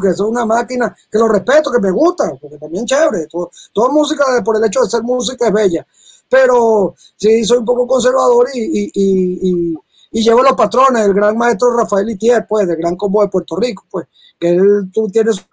que 0.00 0.10
es 0.10 0.20
una 0.20 0.44
máquina 0.44 0.96
que 1.10 1.18
lo 1.18 1.28
respeto, 1.28 1.70
que 1.70 1.80
me 1.80 1.90
gusta, 1.90 2.32
porque 2.40 2.58
también 2.58 2.86
chévere. 2.86 3.26
Toda 3.72 3.88
música, 3.90 4.24
por 4.44 4.56
el 4.56 4.64
hecho 4.64 4.80
de 4.80 4.90
ser 4.90 5.02
música, 5.02 5.48
es 5.48 5.52
bella. 5.52 5.86
Pero 6.28 6.94
sí, 7.16 7.44
soy 7.44 7.58
un 7.58 7.64
poco 7.64 7.86
conservador 7.86 8.48
y, 8.52 8.60
y, 8.60 8.90
y, 8.94 9.74
llevo 10.12 10.42
los 10.42 10.54
patrones 10.54 11.04
del 11.04 11.14
gran 11.14 11.36
maestro 11.36 11.76
Rafael 11.76 12.08
Itier, 12.10 12.46
pues, 12.48 12.66
del 12.66 12.76
Gran 12.76 12.96
Combo 12.96 13.22
de 13.22 13.28
Puerto 13.28 13.56
Rico, 13.56 13.84
pues, 13.90 14.06
que 14.38 14.50
él, 14.50 14.90
tú 14.92 15.08
tienes 15.08 15.44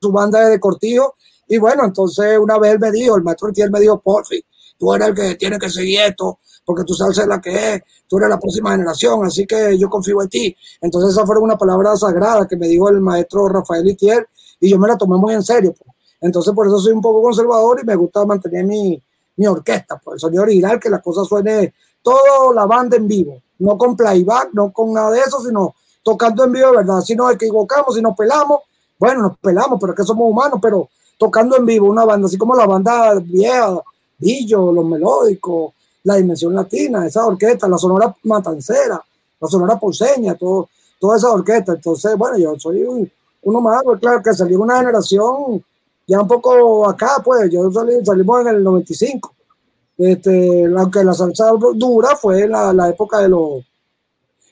su 0.00 0.12
banda 0.12 0.48
de 0.48 0.58
cortijo. 0.60 1.16
Y 1.46 1.58
bueno, 1.58 1.84
entonces 1.84 2.38
una 2.38 2.58
vez 2.58 2.74
él 2.74 2.78
me 2.78 2.90
dijo, 2.90 3.16
el 3.16 3.22
maestro 3.22 3.48
Itier 3.48 3.70
me 3.70 3.80
dijo, 3.80 4.00
porfi, 4.00 4.44
tú 4.78 4.92
eres 4.92 5.08
el 5.08 5.14
que 5.14 5.34
tiene 5.36 5.58
que 5.58 5.70
seguir 5.70 6.00
esto, 6.00 6.38
porque 6.64 6.84
tú 6.84 6.94
sabes 6.94 7.16
la 7.26 7.40
que 7.40 7.74
es, 7.74 7.82
tú 8.06 8.18
eres 8.18 8.28
la 8.28 8.38
próxima 8.38 8.72
generación, 8.72 9.24
así 9.24 9.46
que 9.46 9.78
yo 9.78 9.88
confío 9.88 10.22
en 10.22 10.28
ti. 10.28 10.56
Entonces 10.80 11.10
esa 11.10 11.26
fue 11.26 11.38
una 11.38 11.56
palabra 11.56 11.96
sagrada 11.96 12.46
que 12.46 12.56
me 12.56 12.68
dijo 12.68 12.88
el 12.90 13.00
maestro 13.00 13.48
Rafael 13.48 13.88
Itier 13.88 14.28
y 14.60 14.70
yo 14.70 14.78
me 14.78 14.88
la 14.88 14.96
tomé 14.96 15.16
muy 15.16 15.34
en 15.34 15.42
serio. 15.42 15.72
Pues. 15.72 15.96
Entonces 16.20 16.52
por 16.52 16.66
eso 16.66 16.78
soy 16.78 16.92
un 16.92 17.00
poco 17.00 17.22
conservador 17.22 17.80
y 17.82 17.86
me 17.86 17.94
gusta 17.96 18.24
mantener 18.26 18.64
mi, 18.64 19.02
mi 19.36 19.46
orquesta, 19.46 19.98
pues 19.98 20.14
el 20.14 20.20
sonido 20.20 20.42
original, 20.42 20.78
que 20.78 20.90
la 20.90 21.00
cosa 21.00 21.24
suene 21.24 21.72
todo 22.02 22.52
la 22.52 22.66
banda 22.66 22.96
en 22.96 23.06
vivo, 23.06 23.42
no 23.58 23.76
con 23.76 23.96
playback, 23.96 24.50
no 24.52 24.72
con 24.72 24.92
nada 24.92 25.10
de 25.10 25.20
eso, 25.20 25.40
sino 25.40 25.74
tocando 26.02 26.44
en 26.44 26.52
vivo, 26.52 26.72
¿verdad? 26.72 27.00
Si 27.00 27.14
nos 27.14 27.32
equivocamos, 27.32 27.94
si 27.94 28.02
nos 28.02 28.16
pelamos, 28.16 28.60
bueno, 28.98 29.22
nos 29.22 29.38
pelamos, 29.38 29.78
pero 29.80 29.92
es 29.92 29.96
que 29.96 30.04
somos 30.04 30.30
humanos, 30.30 30.58
pero 30.60 30.88
tocando 31.18 31.56
en 31.56 31.66
vivo 31.66 31.88
una 31.88 32.04
banda, 32.04 32.26
así 32.26 32.38
como 32.38 32.54
la 32.54 32.66
banda 32.66 33.14
vieja, 33.20 33.80
Billo, 34.18 34.72
los 34.72 34.84
melódicos, 34.84 35.72
la 36.04 36.16
dimensión 36.16 36.54
latina, 36.54 37.06
esa 37.06 37.26
orquesta, 37.26 37.68
la 37.68 37.78
sonora 37.78 38.14
matancera, 38.24 39.00
la 39.40 39.48
sonora 39.48 39.78
porceña, 39.78 40.34
todo, 40.34 40.68
toda 40.98 41.16
esa 41.16 41.30
orquesta. 41.30 41.72
Entonces, 41.72 42.16
bueno, 42.16 42.38
yo 42.38 42.58
soy 42.58 42.84
uno 43.42 43.60
más, 43.60 43.82
pues 43.84 44.00
claro 44.00 44.22
que 44.22 44.32
salió 44.34 44.60
una 44.60 44.78
generación 44.78 45.62
ya 46.06 46.20
un 46.20 46.26
poco 46.26 46.88
acá, 46.88 47.20
pues 47.22 47.50
yo 47.50 47.70
salí, 47.70 48.04
salimos 48.04 48.40
en 48.40 48.48
el 48.48 48.64
95. 48.64 49.34
Este, 49.98 50.64
aunque 50.76 51.02
la 51.02 51.12
salsa 51.12 51.50
dura 51.74 52.14
fue 52.16 52.46
la, 52.46 52.72
la 52.72 52.88
época 52.88 53.18
de 53.18 53.28
los 53.28 53.64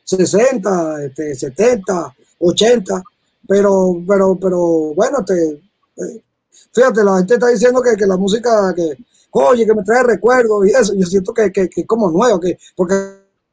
60, 0.02 1.04
este, 1.04 1.34
70, 1.36 2.14
80, 2.40 3.02
pero, 3.46 4.02
pero, 4.06 4.36
pero 4.36 4.58
bueno, 4.94 5.24
te, 5.24 5.62
fíjate, 6.72 7.04
la 7.04 7.18
gente 7.18 7.34
está 7.34 7.48
diciendo 7.48 7.80
que, 7.80 7.96
que 7.96 8.06
la 8.06 8.16
música, 8.16 8.74
que, 8.74 8.96
oye, 9.30 9.64
que 9.64 9.74
me 9.74 9.82
trae 9.82 10.02
recuerdos 10.02 10.66
y 10.66 10.70
eso. 10.70 10.94
Yo 10.94 11.06
siento 11.06 11.32
que, 11.32 11.52
que, 11.52 11.68
que 11.68 11.86
como 11.86 12.10
nuevo, 12.10 12.40
que, 12.40 12.58
porque 12.74 12.94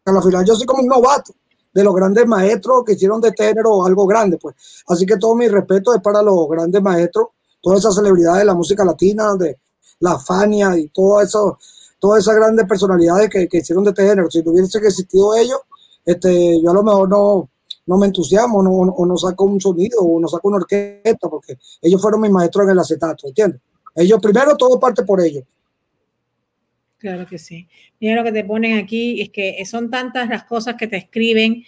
a 0.06 0.12
la 0.12 0.22
final 0.22 0.44
yo 0.46 0.56
soy 0.56 0.66
como 0.66 0.82
un 0.82 0.88
novato 0.88 1.34
de 1.74 1.84
los 1.84 1.96
grandes 1.96 2.28
maestros 2.28 2.84
que 2.86 2.94
hicieron 2.94 3.20
de 3.22 3.30
este 3.30 3.46
género 3.46 3.86
algo 3.86 4.06
grande, 4.06 4.38
pues. 4.38 4.56
Así 4.88 5.06
que 5.06 5.18
todo 5.18 5.36
mi 5.36 5.48
respeto 5.48 5.94
es 5.94 6.02
para 6.02 6.22
los 6.22 6.48
grandes 6.50 6.82
maestros, 6.82 7.28
todas 7.62 7.80
esas 7.80 7.96
celebridades 7.96 8.40
de 8.40 8.46
la 8.46 8.54
música 8.54 8.86
latina, 8.86 9.36
de 9.36 9.58
la 10.00 10.20
Fania 10.20 10.78
y 10.78 10.90
todo 10.90 11.22
eso, 11.22 11.58
todas 12.04 12.22
esas 12.22 12.36
grandes 12.36 12.66
personalidades 12.68 13.30
que, 13.30 13.48
que 13.48 13.60
hicieron 13.60 13.82
de 13.86 13.92
este 13.92 14.06
género. 14.06 14.30
Si 14.30 14.44
no 14.44 14.52
hubiese 14.52 14.78
existido 14.78 15.34
ellos, 15.38 15.58
este, 16.06 16.62
yo 16.62 16.70
a 16.70 16.74
lo 16.74 16.84
mejor 16.84 17.08
no, 17.08 17.50
no 17.86 17.98
me 17.98 18.08
entusiasmo, 18.08 18.62
no, 18.62 18.72
o 18.72 19.06
no 19.06 19.16
saco 19.16 19.46
un 19.46 19.62
sonido, 19.62 20.02
o 20.02 20.20
no 20.20 20.28
saco 20.28 20.50
una 20.50 20.58
orquesta, 20.58 21.30
porque 21.30 21.56
ellos 21.82 22.02
fueron 22.02 22.20
mis 22.20 22.30
maestros 22.30 22.66
en 22.66 22.72
el 22.72 22.80
acetato, 22.80 23.26
¿entiendes? 23.30 23.62
Ellos 23.96 24.20
primero 24.22 24.58
todo 24.58 24.78
parte 24.82 25.04
por 25.04 25.22
ellos. 25.22 25.46
Claro 26.98 27.26
que 27.26 27.38
sí. 27.38 27.70
Mira 28.02 28.16
lo 28.16 28.24
que 28.26 28.34
te 28.34 28.44
ponen 28.44 28.78
aquí, 28.78 29.22
es 29.22 29.30
que 29.30 29.64
son 29.66 29.90
tantas 29.90 30.28
las 30.28 30.44
cosas 30.44 30.76
que 30.76 30.88
te 30.88 30.98
escriben, 30.98 31.64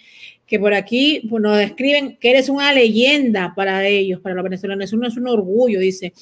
que 0.46 0.58
por 0.60 0.74
aquí 0.74 1.26
pues, 1.28 1.42
nos 1.42 1.58
describen 1.58 2.16
que 2.18 2.30
eres 2.30 2.48
una 2.48 2.72
leyenda 2.72 3.52
para 3.54 3.86
ellos, 3.86 4.20
para 4.20 4.34
los 4.34 4.44
venezolanos. 4.44 4.92
Uno 4.92 5.08
es 5.08 5.16
un 5.16 5.28
orgullo, 5.28 5.80
dice. 5.80 6.12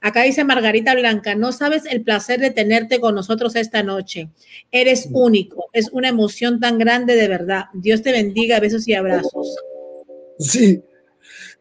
Acá 0.00 0.22
dice 0.22 0.44
Margarita 0.44 0.94
Blanca, 0.94 1.34
no 1.34 1.52
sabes 1.52 1.84
el 1.86 2.02
placer 2.02 2.40
de 2.40 2.50
tenerte 2.50 3.00
con 3.00 3.14
nosotros 3.14 3.56
esta 3.56 3.82
noche. 3.82 4.30
Eres 4.70 5.08
único, 5.12 5.70
es 5.72 5.90
una 5.92 6.08
emoción 6.08 6.60
tan 6.60 6.78
grande 6.78 7.16
de 7.16 7.28
verdad. 7.28 7.64
Dios 7.74 8.02
te 8.02 8.12
bendiga, 8.12 8.60
besos 8.60 8.86
y 8.86 8.94
abrazos. 8.94 9.56
Sí. 10.38 10.82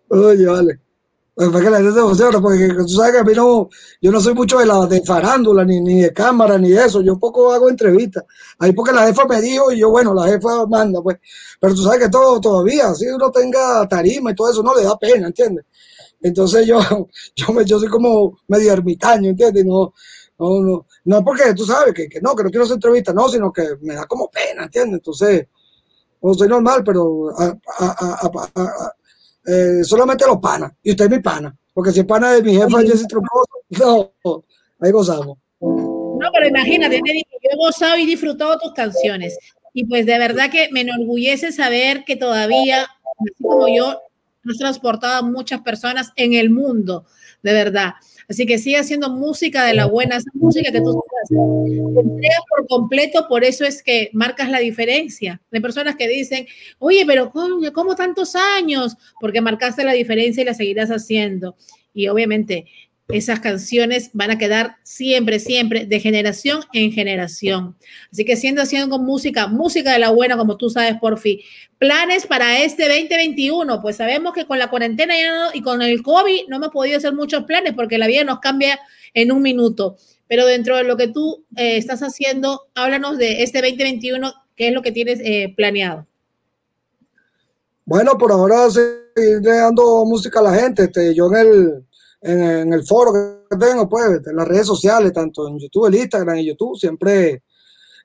Oye, 0.10 0.46
vale. 0.46 0.80
Porque 2.42 2.68
tú 2.80 2.90
sabes 2.90 3.14
que 3.14 3.18
a 3.20 3.24
mí 3.24 3.34
no, 3.34 3.70
yo 4.02 4.12
no 4.12 4.20
soy 4.20 4.34
mucho 4.34 4.58
de 4.60 4.66
la 4.66 4.86
de 4.88 5.02
farándula, 5.04 5.64
ni, 5.64 5.80
ni 5.80 6.02
de 6.02 6.12
cámara, 6.14 6.58
ni 6.58 6.70
de 6.70 6.84
eso. 6.86 7.02
Yo 7.02 7.18
poco 7.18 7.54
hago 7.54 7.70
entrevistas. 7.70 8.26
Ahí 8.60 8.74
porque 8.74 8.92
la 8.92 9.08
jefa 9.08 9.24
me 9.26 9.40
dijo 9.42 9.72
y 9.72 9.80
yo, 9.80 9.90
bueno, 9.90 10.14
la 10.14 10.28
jefa 10.28 10.66
manda, 10.68 11.02
pues. 11.02 11.18
Pero 11.60 11.74
tú 11.74 11.84
sabes 11.84 12.00
que 12.00 12.10
todo 12.10 12.42
todavía, 12.42 12.94
si 12.94 13.08
uno 13.08 13.32
tenga 13.32 13.88
tarima 13.88 14.32
y 14.32 14.36
todo 14.36 14.52
eso, 14.52 14.62
no 14.62 14.76
le 14.76 14.84
da 14.84 14.98
pena, 14.98 15.28
¿entiendes? 15.28 15.64
Entonces 16.22 16.68
yo, 16.68 16.80
yo, 17.36 17.54
me, 17.54 17.66
yo 17.66 17.80
soy 17.80 17.90
como 17.90 18.40
medio 18.48 18.74
ermitaño, 18.74 19.30
¿entiendes? 19.32 19.66
No, 19.66 19.94
no, 20.40 20.62
no, 20.62 20.88
no 21.06 21.24
porque 21.26 21.54
tú 21.54 21.66
sabes 21.66 21.94
que, 21.94 22.10
que 22.10 22.22
no, 22.22 22.36
que 22.36 22.44
no 22.44 22.50
quiero 22.50 22.66
hacer 22.66 22.76
entrevistas, 22.76 23.16
no, 23.16 23.30
sino 23.30 23.52
que 23.54 23.64
me 23.82 23.96
da 23.96 24.06
como 24.08 24.30
pena, 24.30 24.66
¿entiendes? 24.66 24.96
Entonces, 25.00 25.48
no 26.22 26.34
soy 26.34 26.48
normal, 26.50 26.84
pero 26.86 27.30
a- 27.38 27.58
a- 27.80 28.52
a- 28.56 28.94
eh, 29.50 29.84
solamente 29.84 30.26
los 30.28 30.38
panas, 30.38 30.72
y 30.84 30.92
usted 30.92 31.06
es 31.06 31.12
mi 31.12 31.20
pana, 31.20 31.56
porque 31.74 31.92
si 31.92 32.02
es 32.02 32.06
pana 32.06 32.34
de 32.34 32.44
mi 32.44 32.56
jefa 32.56 32.82
Jessy 32.82 33.08
Troncoso, 33.08 33.50
no, 34.24 34.44
ahí 34.80 34.92
gozamos. 34.92 35.38
No, 35.60 36.30
pero 36.34 36.48
imagínate, 36.48 37.02
te 37.04 37.12
digo, 37.12 37.30
yo 37.42 37.50
he 37.52 37.58
gozado 37.58 37.98
y 37.98 38.06
disfrutado 38.06 38.60
tus 38.60 38.74
canciones. 38.74 39.38
Y 39.74 39.86
pues 39.86 40.06
de 40.06 40.18
verdad 40.18 40.52
que 40.52 40.70
me 40.72 40.82
enorgullece 40.82 41.52
saber 41.52 42.04
que 42.06 42.16
todavía, 42.16 42.84
así 42.84 43.44
como 43.44 43.68
yo, 43.68 44.02
has 44.50 44.58
transportado 44.58 45.18
a 45.18 45.22
muchas 45.22 45.62
personas 45.62 46.12
en 46.16 46.34
el 46.34 46.50
mundo, 46.50 47.06
de 47.42 47.54
verdad. 47.54 47.94
Así 48.30 48.46
que 48.46 48.60
sigue 48.60 48.78
haciendo 48.78 49.10
música 49.10 49.66
de 49.66 49.74
la 49.74 49.88
buena, 49.88 50.18
esa 50.18 50.30
música 50.36 50.72
que 50.72 50.82
tú 50.82 51.02
te 51.28 51.36
entregas 51.36 52.44
por 52.48 52.68
completo, 52.68 53.26
por 53.28 53.44
eso 53.44 53.66
es 53.66 53.82
que 53.82 54.12
marcas 54.14 54.52
la 54.52 54.60
diferencia. 54.60 55.42
Hay 55.52 55.60
personas 55.62 55.96
que 55.96 56.08
dicen, 56.08 56.46
oye, 56.78 57.06
pero 57.08 57.32
¿cómo, 57.32 57.60
cómo 57.74 57.96
tantos 57.96 58.36
años? 58.36 58.96
Porque 59.20 59.42
marcaste 59.42 59.84
la 59.84 59.94
diferencia 59.94 60.44
y 60.44 60.46
la 60.46 60.54
seguirás 60.54 60.92
haciendo. 60.92 61.56
Y 61.92 62.08
obviamente 62.08 62.66
esas 63.10 63.40
canciones 63.40 64.12
van 64.14 64.30
a 64.32 64.38
quedar 64.38 64.78
siempre, 64.84 65.40
siempre, 65.40 65.86
de 65.86 66.00
generación 66.00 66.62
en 66.74 66.92
generación. 66.92 67.76
Así 68.12 68.24
que 68.24 68.36
siendo 68.36 68.62
haciendo 68.62 68.90
con 68.96 69.06
música, 69.06 69.48
música 69.48 69.94
de 69.94 70.00
la 70.00 70.12
buena, 70.12 70.38
como 70.38 70.58
tú 70.58 70.70
sabes, 70.70 70.96
Porfi. 71.02 71.44
Planes 71.80 72.28
para 72.28 72.60
este 72.64 72.88
2021, 72.88 73.82
pues 73.82 73.96
sabemos 73.96 74.34
que 74.34 74.46
con 74.46 74.60
la 74.60 74.70
cuarentena 74.70 75.16
no- 75.28 75.50
y 75.54 75.62
con 75.62 75.82
el 75.82 76.04
COVID 76.04 76.48
no 76.50 76.58
hemos 76.58 76.70
podido 76.70 76.98
hacer 76.98 77.14
muchos 77.14 77.46
planes 77.46 77.74
porque 77.74 77.98
la 77.98 78.08
vida 78.08 78.24
nos 78.24 78.40
cambia 78.40 78.80
en 79.14 79.32
un 79.32 79.42
minuto. 79.42 79.98
Pero 80.28 80.46
dentro 80.46 80.78
de 80.78 80.84
lo 80.84 80.96
que 80.96 81.08
tú 81.08 81.46
eh, 81.56 81.78
estás 81.78 82.02
haciendo, 82.02 82.68
háblanos 82.76 83.18
de 83.18 83.42
este 83.42 83.62
2021, 83.62 84.32
qué 84.56 84.68
es 84.68 84.74
lo 84.74 84.84
que 84.84 84.92
tienes 84.92 85.20
eh, 85.24 85.52
planeado. 85.58 86.06
Bueno, 87.86 88.20
por 88.20 88.32
ahora 88.32 88.70
seguir 88.70 89.42
dando 89.42 90.06
música 90.06 90.42
a 90.42 90.44
la 90.44 90.54
gente. 90.54 90.84
Este, 90.84 91.16
yo 91.16 91.26
en 91.34 91.36
el, 91.38 91.86
en, 92.22 92.74
el 92.74 92.86
foro 92.86 93.46
que 93.50 93.58
tengo, 93.58 93.88
pues, 93.88 94.22
en 94.26 94.36
las 94.36 94.48
redes 94.48 94.68
sociales, 94.68 95.14
tanto 95.14 95.48
en 95.48 95.60
YouTube, 95.60 95.88
el 95.88 95.96
Instagram 95.96 96.38
y 96.38 96.48
YouTube, 96.48 96.78
siempre 96.78 97.44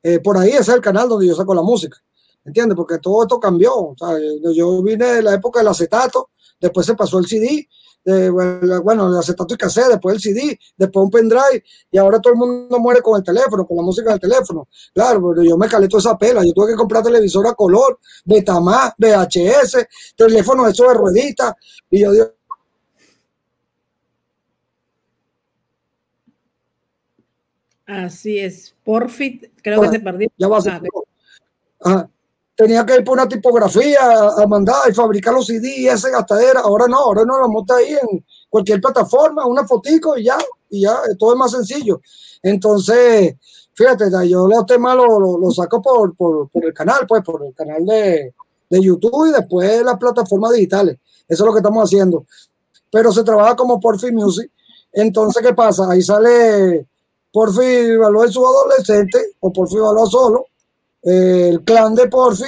eh, 0.03 0.21
por 0.21 0.37
ahí 0.37 0.51
es 0.51 0.69
el 0.69 0.81
canal 0.81 1.09
donde 1.09 1.27
yo 1.27 1.35
saco 1.35 1.55
la 1.55 1.63
música. 1.63 1.97
¿Entiendes? 2.45 2.77
Porque 2.77 2.99
todo 2.99 3.23
esto 3.23 3.41
cambió. 3.41 3.75
o 3.75 3.95
sea, 3.99 4.19
yo- 4.55 4.83
vine 4.83 5.07
de 5.07 5.23
la 5.23 5.35
época 5.35 5.61
del 5.61 5.69
acetato, 5.69 6.31
después 6.61 6.85
se 6.87 6.95
pasó 6.95 7.19
el 7.19 7.27
CD, 7.27 7.67
de, 8.05 8.29
bueno, 8.29 9.09
el 9.09 9.17
acetato 9.17 9.55
y 9.55 9.57
cassette, 9.57 9.93
después 9.93 10.17
el 10.17 10.21
CD, 10.21 10.59
después 10.77 11.05
un 11.05 11.11
pendrive, 11.11 11.65
y 11.91 11.97
ahora 11.97 12.21
todo 12.21 12.35
el 12.35 12.39
mundo 12.39 12.79
muere 12.79 13.01
con 13.01 13.17
el 13.17 13.25
teléfono, 13.25 13.67
con 13.67 13.79
la 13.79 13.83
música 13.83 14.11
del 14.11 14.21
teléfono. 14.21 14.69
Claro, 14.93 15.31
pero 15.31 15.43
yo 15.43 15.57
me 15.57 15.69
calé 15.69 15.89
toda 15.89 16.01
esa 16.01 16.19
pela. 16.19 16.45
Yo 16.45 16.53
tuve 16.53 16.73
que 16.73 16.77
comprar 16.77 17.03
televisor 17.03 17.47
a 17.47 17.55
color, 17.55 17.99
Betamax, 18.27 18.95
VHS, 18.99 19.87
teléfono 20.15 20.69
eso 20.69 20.87
de 20.87 20.95
rueditas, 20.95 21.55
y 21.91 22.01
yo 22.01 22.13
digo, 22.13 22.27
Así 27.87 28.39
es. 28.39 28.75
Porfi, 28.85 29.41
creo 29.63 29.81
que 29.83 29.89
te 29.89 30.01
perdí. 30.01 30.29
ya 30.37 30.49
va 30.49 30.59
a 30.59 30.61
ser. 30.61 30.73
Ah, 30.73 30.81
Ajá. 31.81 32.11
Tenía 32.57 32.87
que 32.87 32.95
ir 32.95 33.05
por 33.05 33.15
una 33.15 33.29
tipografía 33.29 33.99
a, 34.39 34.47
mandar 34.47 34.89
y 34.89 34.95
fabricar 34.95 35.35
los 35.35 35.47
CD 35.47 35.77
y 35.77 35.89
esa 35.89 36.09
gastadera. 36.09 36.61
Ahora 36.61 36.87
no, 36.87 36.99
ahora 36.99 37.25
no 37.25 37.41
lo 37.41 37.49
monta 37.49 37.75
ahí 37.77 37.95
en 38.01 38.25
cualquier 38.49 38.81
plataforma, 38.81 39.45
una 39.45 39.67
fotico 39.67 40.17
y 40.17 40.25
ya, 40.25 40.39
y 40.71 40.83
ya, 40.83 40.97
todo 41.19 41.33
es 41.33 41.39
más 41.39 41.51
sencillo. 41.51 42.01
Entonces, 42.41 43.35
fíjate, 43.75 44.05
yo 44.29 44.47
los 44.47 44.67
temas 44.67 44.95
los 44.97 45.09
lo, 45.09 45.39
lo 45.39 45.51
saco 45.51 45.83
por, 45.83 46.15
por, 46.15 46.49
por 46.49 46.65
el 46.65 46.73
canal, 46.73 47.05
pues, 47.09 47.25
por 47.25 47.45
el 47.45 47.53
canal 47.55 47.85
de, 47.85 48.33
de 48.71 48.81
YouTube 48.81 49.31
y 49.31 49.33
después 49.33 49.83
las 49.83 49.99
plataformas 49.99 50.53
digitales. 50.53 50.99
Eso 51.27 51.43
es 51.43 51.47
lo 51.47 51.53
que 51.53 51.59
estamos 51.59 51.83
haciendo. 51.83 52.25
Pero 52.89 53.11
se 53.11 53.25
trabaja 53.25 53.57
como 53.57 53.81
Porfi 53.81 54.13
Music. 54.13 54.49
Entonces, 54.93 55.43
¿qué 55.45 55.53
pasa? 55.55 55.91
Ahí 55.91 56.03
sale 56.03 56.87
Porfi 57.35 57.97
Valor 57.97 58.27
en 58.27 58.33
su 58.33 58.47
adolescente 58.47 59.33
o 59.41 59.53
Porfi 59.53 59.77
Valor 59.77 60.09
solo 60.09 60.47
eh, 61.03 61.49
el 61.51 61.65
clan 61.65 61.93
de 61.93 62.07
Porfi, 62.07 62.47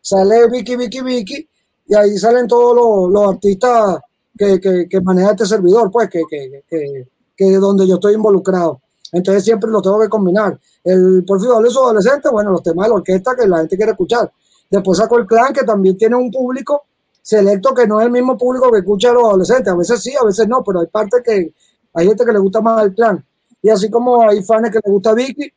sale 0.00 0.48
Vicky, 0.48 0.76
Vicky, 0.76 1.00
Vicky, 1.00 1.48
y 1.88 1.94
ahí 1.96 2.16
salen 2.16 2.46
todos 2.46 2.76
los, 2.76 3.12
los 3.12 3.34
artistas 3.34 3.98
que, 4.38 4.60
que, 4.88 5.00
maneja 5.00 5.32
este 5.32 5.46
servidor, 5.46 5.90
pues, 5.90 6.08
que, 6.08 6.22
que, 6.30 7.08
que, 7.36 7.56
donde 7.56 7.88
yo 7.88 7.96
estoy 7.96 8.14
involucrado. 8.14 8.80
Entonces 9.10 9.42
siempre 9.42 9.68
lo 9.68 9.82
tengo 9.82 10.00
que 10.00 10.08
combinar. 10.08 10.56
El 10.84 11.24
Porfi 11.26 11.48
Valor 11.48 11.68
su 11.68 11.80
adolescente, 11.80 12.28
bueno, 12.30 12.52
los 12.52 12.62
temas 12.62 12.86
de 12.86 12.90
la 12.90 12.94
orquesta 12.94 13.34
que 13.34 13.48
la 13.48 13.58
gente 13.58 13.76
quiere 13.76 13.90
escuchar. 13.90 14.30
Después 14.70 14.96
saco 14.96 15.18
el 15.18 15.26
clan, 15.26 15.52
que 15.52 15.64
también 15.64 15.96
tiene 15.98 16.14
un 16.14 16.30
público 16.30 16.84
selecto 17.20 17.74
que 17.74 17.84
no 17.84 17.98
es 17.98 18.06
el 18.06 18.12
mismo 18.12 18.38
público 18.38 18.70
que 18.70 18.78
escucha 18.78 19.10
a 19.10 19.14
los 19.14 19.24
adolescentes. 19.24 19.72
A 19.72 19.76
veces 19.76 20.00
sí, 20.00 20.14
a 20.14 20.24
veces 20.24 20.46
no, 20.46 20.62
pero 20.62 20.78
hay 20.78 20.86
partes 20.86 21.20
que 21.24 21.52
hay 21.94 22.06
gente 22.06 22.24
que 22.24 22.32
le 22.32 22.38
gusta 22.38 22.60
más 22.60 22.84
el 22.84 22.94
clan. 22.94 23.24
Y 23.62 23.68
así 23.68 23.90
como 23.90 24.22
hay 24.22 24.42
fans 24.42 24.70
que 24.70 24.80
le 24.84 24.92
gusta 24.92 25.14
Vicky, 25.14 25.52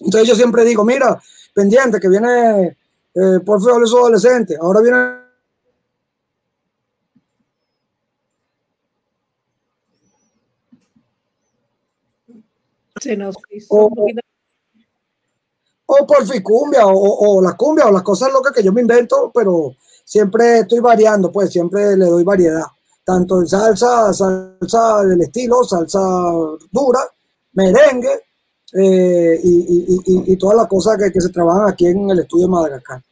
entonces 0.00 0.28
yo 0.28 0.34
siempre 0.34 0.64
digo, 0.64 0.84
mira, 0.84 1.20
pendiente, 1.54 2.00
que 2.00 2.08
viene 2.08 2.76
eh, 3.14 3.40
por 3.44 3.62
favor 3.62 3.86
su 3.86 3.98
adolescente, 3.98 4.56
ahora 4.60 4.80
viene 4.80 5.22
Se 13.00 13.16
nos 13.16 13.34
hizo 13.50 13.74
o, 13.74 13.86
un 13.86 13.94
poquito. 13.94 14.20
o 15.86 16.06
por 16.06 16.42
cumbia, 16.42 16.86
o, 16.86 16.92
o, 16.92 17.36
o 17.38 17.42
la 17.42 17.54
cumbia, 17.54 17.86
o 17.86 17.90
las 17.90 18.02
cosas 18.02 18.32
locas 18.32 18.52
que 18.52 18.62
yo 18.62 18.72
me 18.72 18.80
invento, 18.80 19.30
pero 19.34 19.74
siempre 20.04 20.60
estoy 20.60 20.78
variando, 20.78 21.32
pues 21.32 21.50
siempre 21.50 21.96
le 21.96 22.06
doy 22.06 22.22
variedad, 22.22 22.66
tanto 23.04 23.40
en 23.40 23.46
salsa, 23.46 24.12
salsa 24.12 25.02
del 25.04 25.22
estilo, 25.22 25.64
salsa 25.64 26.00
dura, 26.70 27.00
merengue, 27.54 28.20
eh, 28.74 29.38
y, 29.42 30.36
todas 30.36 30.56
las 30.56 30.66
cosas 30.66 30.96
que, 30.96 31.12
que, 31.12 31.20
se 31.20 31.28
trabajan 31.28 31.68
aquí 31.68 31.86
en 31.86 32.08
el 32.10 32.20
estudio 32.20 32.46
de 32.46 32.52
Madagascar. 32.52 33.02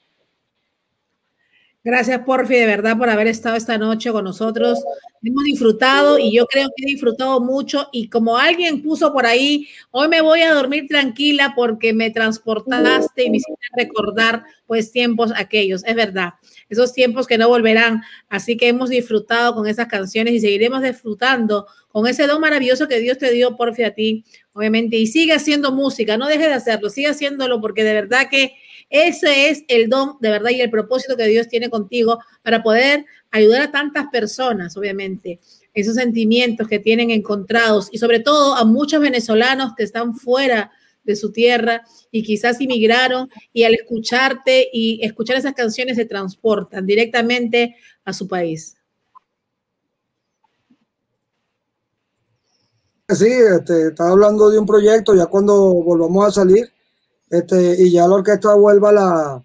Gracias, 1.83 2.21
Porfi, 2.27 2.57
de 2.57 2.67
verdad, 2.67 2.99
por 2.99 3.09
haber 3.09 3.27
estado 3.27 3.57
esta 3.57 3.79
noche 3.79 4.13
con 4.13 4.25
nosotros. 4.25 4.79
Hemos 5.23 5.45
disfrutado 5.45 6.19
y 6.19 6.31
yo 6.31 6.45
creo 6.45 6.69
que 6.77 6.85
he 6.85 6.93
disfrutado 6.93 7.41
mucho. 7.41 7.89
Y 7.91 8.09
como 8.11 8.37
alguien 8.37 8.83
puso 8.83 9.15
por 9.15 9.25
ahí, 9.25 9.67
hoy 9.91 10.09
me 10.09 10.21
voy 10.21 10.43
a 10.43 10.53
dormir 10.53 10.87
tranquila 10.89 11.55
porque 11.57 11.95
me 11.95 12.11
transportaste 12.11 13.25
y 13.25 13.31
me 13.31 13.39
hiciste 13.39 13.67
recordar, 13.75 14.45
pues, 14.67 14.93
tiempos 14.93 15.33
aquellos. 15.35 15.83
Es 15.87 15.95
verdad, 15.95 16.35
esos 16.71 16.95
tiempos 16.95 17.27
que 17.27 17.37
no 17.37 17.49
volverán. 17.49 18.03
Así 18.29 18.57
que 18.57 18.69
hemos 18.69 18.89
disfrutado 18.89 19.55
con 19.55 19.67
esas 19.67 19.89
canciones 19.89 20.35
y 20.35 20.41
seguiremos 20.41 20.83
disfrutando 20.83 21.67
con 21.89 22.07
ese 22.07 22.27
don 22.27 22.41
maravilloso 22.41 22.89
que 22.89 23.01
Dios 23.01 23.19
te 23.19 23.31
dio, 23.31 23.57
Porfi, 23.57 23.83
a 23.83 23.93
ti, 23.93 24.25
obviamente. 24.53 24.97
Y 24.97 25.07
sigue 25.07 25.35
haciendo 25.35 25.73
música, 25.73 26.17
no 26.17 26.29
deje 26.29 26.47
de 26.47 26.55
hacerlo, 26.55 26.89
sigue 26.89 27.09
haciéndolo 27.09 27.61
porque 27.61 27.85
de 27.85 27.93
verdad 27.93 28.29
que 28.31 28.55
ese 28.89 29.51
es 29.51 29.65
el 29.69 29.89
don 29.89 30.17
de 30.21 30.31
verdad 30.31 30.51
y 30.51 30.61
el 30.61 30.71
propósito 30.71 31.17
que 31.17 31.27
Dios 31.27 31.49
tiene 31.49 31.71
contigo 31.71 32.19
para 32.43 32.63
poder 32.63 33.05
ayudar 33.31 33.63
a 33.63 33.71
tantas 33.71 34.07
personas, 34.09 34.77
obviamente, 34.77 35.39
esos 35.75 35.95
sentimientos 35.95 36.67
que 36.67 36.81
tienen 36.81 37.11
encontrados 37.11 37.89
y 37.93 37.99
sobre 37.99 38.19
todo 38.19 38.57
a 38.57 38.65
muchos 38.65 39.01
venezolanos 39.01 39.75
que 39.77 39.85
están 39.85 40.15
fuera 40.15 40.73
de 41.05 41.17
su 41.17 41.33
tierra 41.33 41.83
y 42.11 42.23
quizás 42.23 42.61
inmigraron 42.61 43.29
y 43.53 43.65
al 43.65 43.75
escucharte 43.75 44.69
y 44.73 45.05
escuchar 45.05 45.37
esas 45.37 45.55
canciones 45.55 45.97
se 45.97 46.05
transportan 46.05 46.87
directamente 46.87 47.77
a 48.05 48.13
su 48.13 48.29
país. 48.29 48.77
Sí, 53.09 53.27
este, 53.27 53.89
estaba 53.89 54.11
hablando 54.11 54.51
de 54.51 54.59
un 54.59 54.67
proyecto 54.67 55.15
ya 55.15 55.27
cuando 55.27 55.75
volvamos 55.75 56.29
a 56.29 56.31
salir 56.31 56.71
este, 57.29 57.83
y 57.83 57.91
ya 57.91 58.07
la 58.07 58.17
orquesta 58.17 58.55
vuelva 58.55 58.91
a 58.91 58.93
la, 58.93 59.45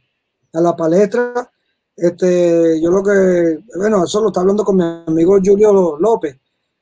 a 0.53 0.61
la 0.61 0.75
palestra. 0.75 1.51
Este, 1.95 2.79
yo 2.81 2.91
lo 2.91 3.01
que, 3.01 3.59
bueno, 3.77 4.03
eso 4.03 4.21
lo 4.21 4.27
está 4.27 4.41
hablando 4.41 4.63
con 4.63 4.75
mi 4.75 4.83
amigo 4.83 5.37
Julio 5.43 5.97
López, 5.97 6.37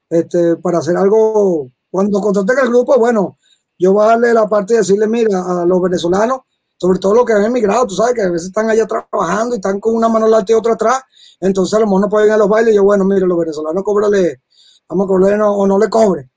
este, 0.10 0.56
para 0.58 0.80
hacer 0.80 0.98
algo, 0.98 1.70
cuando 1.90 2.20
contraten 2.20 2.66
el 2.66 2.70
grupo, 2.70 2.98
bueno, 2.98 3.38
yo 3.78 3.94
voy 3.94 4.06
a 4.06 4.10
darle 4.10 4.34
la 4.34 4.48
parte 4.48 4.74
de 4.74 4.80
decirle, 4.80 5.08
mira, 5.08 5.62
a 5.62 5.66
los 5.66 5.82
venezolanos, 5.82 6.40
sobre 6.78 7.00
todo 7.00 7.14
los 7.14 7.26
que 7.26 7.34
han 7.34 7.46
emigrado, 7.46 7.88
tú 7.88 7.96
sabes 7.96 8.14
que 8.14 8.22
a 8.22 8.30
veces 8.30 8.48
están 8.48 8.70
allá 8.70 8.86
trabajando 8.86 9.56
y 9.56 9.58
están 9.58 9.80
con 9.80 9.96
una 9.96 10.10
mano 10.10 10.26
adelante 10.26 10.54
y 10.54 10.56
otra 10.56 10.74
atrás, 10.74 11.02
entonces 11.40 11.74
a 11.76 11.80
lo 11.80 11.86
mejor 11.86 12.02
no 12.02 12.10
pueden 12.10 12.28
ir 12.28 12.34
a 12.34 12.38
los 12.38 12.50
bailes 12.50 12.74
y 12.74 12.76
yo, 12.76 12.84
bueno, 12.84 13.06
mire, 13.06 13.26
los 13.26 13.38
venezolanos 13.38 13.84
cobrale, 13.84 14.42
vamos 14.90 15.06
a 15.06 15.08
cobrarle 15.08 15.44
o 15.44 15.68
no 15.68 15.80
le 15.80 15.90
cobre. 15.90 16.30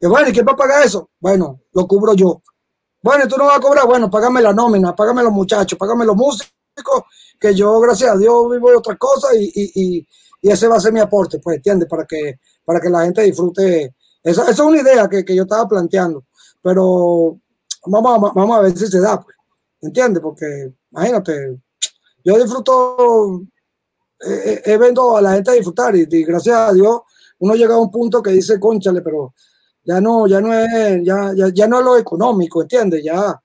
Y 0.00 0.06
bueno, 0.06 0.28
¿y 0.28 0.32
quién 0.32 0.46
va 0.46 0.52
a 0.52 0.56
pagar 0.56 0.84
eso? 0.84 1.10
Bueno, 1.20 1.60
lo 1.72 1.86
cubro 1.86 2.14
yo. 2.14 2.42
Bueno, 3.02 3.24
¿y 3.24 3.28
tú 3.28 3.36
no 3.36 3.46
vas 3.46 3.58
a 3.58 3.60
cobrar, 3.60 3.86
bueno, 3.86 4.10
págame 4.10 4.40
la 4.40 4.52
nómina, 4.52 4.94
págame 4.94 5.22
los 5.22 5.32
muchachos, 5.32 5.78
págame 5.78 6.04
los 6.04 6.16
músicos, 6.16 7.02
que 7.38 7.54
yo, 7.54 7.78
gracias 7.80 8.12
a 8.12 8.16
Dios, 8.16 8.50
vivo 8.50 8.70
de 8.70 8.76
otra 8.76 8.96
cosa 8.96 9.28
y, 9.36 9.44
y, 9.54 9.72
y, 9.74 10.08
y 10.40 10.50
ese 10.50 10.68
va 10.68 10.76
a 10.76 10.80
ser 10.80 10.92
mi 10.92 11.00
aporte, 11.00 11.38
pues, 11.38 11.56
¿entiendes? 11.56 11.88
Para 11.88 12.04
que, 12.06 12.38
para 12.64 12.80
que 12.80 12.88
la 12.88 13.04
gente 13.04 13.22
disfrute. 13.22 13.94
Esa, 14.22 14.42
esa 14.42 14.50
es 14.50 14.60
una 14.60 14.80
idea 14.80 15.08
que, 15.08 15.24
que 15.24 15.34
yo 15.34 15.42
estaba 15.42 15.68
planteando, 15.68 16.24
pero 16.62 17.38
vamos 17.86 18.14
a, 18.14 18.32
vamos 18.32 18.56
a 18.56 18.60
ver 18.60 18.76
si 18.78 18.86
se 18.86 19.00
da, 19.00 19.20
pues, 19.20 19.36
¿entiendes? 19.80 20.22
Porque, 20.22 20.72
imagínate, 20.90 21.60
yo 22.24 22.38
disfruto, 22.38 23.42
eh, 24.24 24.62
eh, 24.64 24.76
vendo 24.76 25.16
a 25.16 25.20
la 25.20 25.32
gente 25.34 25.50
a 25.50 25.54
disfrutar 25.54 25.94
y, 25.96 26.06
gracias 26.24 26.56
a 26.56 26.72
Dios 26.72 27.00
uno 27.40 27.54
llega 27.54 27.74
a 27.74 27.80
un 27.80 27.90
punto 27.90 28.22
que 28.22 28.30
dice, 28.30 28.60
conchale, 28.60 29.02
pero 29.02 29.34
ya 29.82 30.00
no, 30.00 30.28
ya 30.28 30.40
no 30.40 30.54
es, 30.54 31.00
ya, 31.04 31.32
ya, 31.34 31.48
ya 31.52 31.66
no 31.66 31.80
es 31.80 31.84
lo 31.84 31.96
económico, 31.96 32.62
¿entiendes? 32.62 33.02
Ya, 33.02 33.42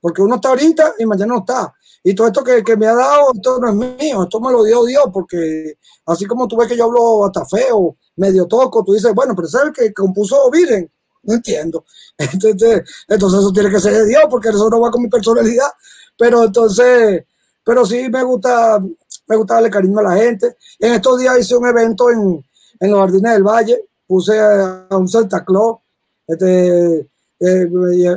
porque 0.00 0.22
uno 0.22 0.36
está 0.36 0.50
ahorita 0.50 0.94
y 1.00 1.04
mañana 1.04 1.34
no 1.34 1.40
está. 1.40 1.74
Y 2.04 2.14
todo 2.14 2.28
esto 2.28 2.44
que, 2.44 2.62
que 2.62 2.76
me 2.76 2.86
ha 2.86 2.94
dado, 2.94 3.32
esto 3.34 3.58
no 3.58 3.68
es 3.68 3.74
mío, 4.00 4.22
esto 4.22 4.40
me 4.40 4.52
lo 4.52 4.62
dio 4.62 4.84
Dios, 4.84 5.04
porque 5.12 5.74
así 6.06 6.26
como 6.26 6.46
tú 6.46 6.56
ves 6.56 6.68
que 6.68 6.76
yo 6.76 6.84
hablo 6.84 7.26
hasta 7.26 7.44
feo, 7.44 7.96
medio 8.16 8.46
toco, 8.46 8.84
tú 8.84 8.92
dices, 8.92 9.12
bueno, 9.14 9.34
pero 9.34 9.48
es 9.48 9.54
el 9.54 9.72
que 9.72 9.92
compuso 9.92 10.48
Viren, 10.50 10.88
no 11.22 11.34
entiendo. 11.34 11.84
Entonces, 12.18 12.82
entonces 13.08 13.40
eso 13.40 13.52
tiene 13.52 13.70
que 13.70 13.80
ser 13.80 13.92
de 13.94 14.06
Dios, 14.06 14.22
porque 14.30 14.48
eso 14.50 14.68
no 14.70 14.80
va 14.80 14.90
con 14.90 15.02
mi 15.02 15.08
personalidad. 15.08 15.68
Pero 16.16 16.44
entonces, 16.44 17.24
pero 17.64 17.86
sí 17.86 18.08
me 18.10 18.22
gusta, 18.22 18.78
me 19.26 19.36
gusta 19.36 19.54
darle 19.54 19.70
cariño 19.70 19.98
a 20.00 20.02
la 20.02 20.16
gente. 20.16 20.56
En 20.78 20.92
estos 20.94 21.18
días 21.18 21.38
hice 21.38 21.56
un 21.56 21.66
evento 21.66 22.10
en, 22.10 22.44
en 22.78 22.90
los 22.90 23.00
Jardines 23.00 23.32
del 23.32 23.42
Valle, 23.42 23.84
puse 24.06 24.38
a, 24.38 24.86
un 24.90 25.08
Santa 25.08 25.44
Claus, 25.44 25.78
este, 26.26 26.98
eh, 27.40 27.68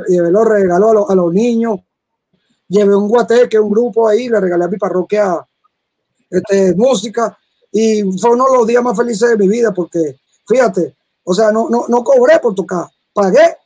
llevé 0.08 0.30
los 0.30 0.46
regalos 0.46 0.90
a, 0.90 0.94
los- 0.94 1.10
a 1.10 1.14
los 1.14 1.32
niños, 1.32 1.80
llevé 2.68 2.94
un 2.94 3.08
guateque, 3.08 3.58
un 3.58 3.70
grupo 3.70 4.06
ahí, 4.08 4.28
le 4.28 4.40
regalé 4.40 4.64
a 4.64 4.68
mi 4.68 4.76
parroquia 4.76 5.46
este, 6.30 6.74
música 6.74 7.36
y 7.72 8.02
fue 8.18 8.30
uno 8.32 8.46
de 8.50 8.56
los 8.58 8.66
días 8.66 8.82
más 8.82 8.96
felices 8.96 9.30
de 9.30 9.36
mi 9.36 9.48
vida 9.48 9.72
porque, 9.72 10.18
fíjate, 10.46 10.96
o 11.24 11.34
sea, 11.34 11.50
no, 11.50 11.68
no, 11.68 11.86
no 11.88 12.04
cobré 12.04 12.38
por 12.38 12.54
tocar, 12.54 12.86
pagué 13.12 13.56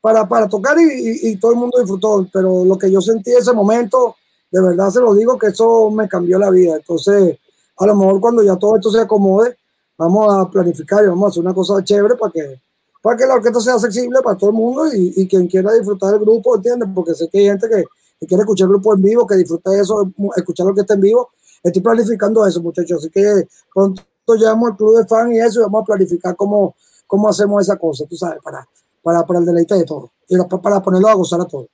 para, 0.00 0.28
para 0.28 0.48
tocar 0.48 0.76
y, 0.78 1.36
todo 1.36 1.52
el 1.52 1.58
mundo 1.58 1.80
disfrutó, 1.80 2.28
pero 2.32 2.64
lo 2.64 2.78
que 2.78 2.90
yo 2.90 3.00
sentí 3.00 3.32
en 3.32 3.38
ese 3.38 3.52
momento, 3.52 4.14
de 4.50 4.60
verdad 4.60 4.90
se 4.90 5.00
lo 5.00 5.14
digo 5.14 5.36
que 5.36 5.48
eso 5.48 5.90
me 5.90 6.08
cambió 6.08 6.38
la 6.38 6.50
vida. 6.50 6.76
Entonces, 6.76 7.38
a 7.76 7.86
lo 7.86 7.96
mejor 7.96 8.20
cuando 8.20 8.42
ya 8.42 8.56
todo 8.56 8.76
esto 8.76 8.90
se 8.90 9.00
acomode, 9.00 9.56
vamos 9.98 10.32
a 10.32 10.48
planificar 10.48 11.02
y 11.02 11.08
vamos 11.08 11.24
a 11.24 11.28
hacer 11.30 11.42
una 11.42 11.54
cosa 11.54 11.82
chévere 11.82 12.14
para 12.14 12.30
que, 12.30 12.60
para 13.02 13.16
que 13.16 13.26
la 13.26 13.34
orquesta 13.34 13.60
sea 13.60 13.74
accesible 13.74 14.20
para 14.22 14.36
todo 14.36 14.50
el 14.50 14.56
mundo 14.56 14.86
y, 14.94 15.12
y 15.16 15.26
quien 15.26 15.48
quiera 15.48 15.72
disfrutar 15.72 16.12
del 16.12 16.20
grupo, 16.20 16.54
¿entiendes? 16.54 16.88
Porque 16.94 17.14
sé 17.14 17.28
que 17.28 17.38
hay 17.38 17.46
gente 17.46 17.68
que, 17.68 17.84
quiere 18.26 18.42
escuchar 18.42 18.66
el 18.66 18.74
grupo 18.74 18.94
en 18.94 19.02
vivo, 19.02 19.26
que 19.26 19.34
disfruta 19.36 19.76
eso, 19.76 20.10
escuchar 20.36 20.66
lo 20.66 20.74
que 20.74 20.82
está 20.82 20.94
en 20.94 21.00
vivo. 21.00 21.30
Estoy 21.62 21.82
planificando 21.82 22.46
eso, 22.46 22.62
muchachos. 22.62 23.00
Así 23.00 23.10
que 23.10 23.48
pronto 23.74 24.02
llegamos 24.28 24.70
al 24.70 24.76
club 24.76 24.98
de 24.98 25.06
fan 25.06 25.32
y 25.32 25.40
eso 25.40 25.60
y 25.60 25.62
vamos 25.64 25.82
a 25.82 25.84
planificar 25.84 26.36
cómo, 26.36 26.76
cómo 27.06 27.28
hacemos 27.28 27.62
esa 27.62 27.76
cosa, 27.76 28.04
tú 28.08 28.16
sabes, 28.16 28.40
para, 28.42 28.66
para, 29.02 29.24
para 29.24 29.40
el 29.40 29.46
deleite 29.46 29.74
de 29.74 29.84
todo 29.84 30.12
y 30.28 30.36
para, 30.36 30.62
para 30.62 30.82
ponerlo 30.82 31.08
a 31.08 31.14
gozar 31.14 31.40
a 31.40 31.46
todos. 31.46 31.68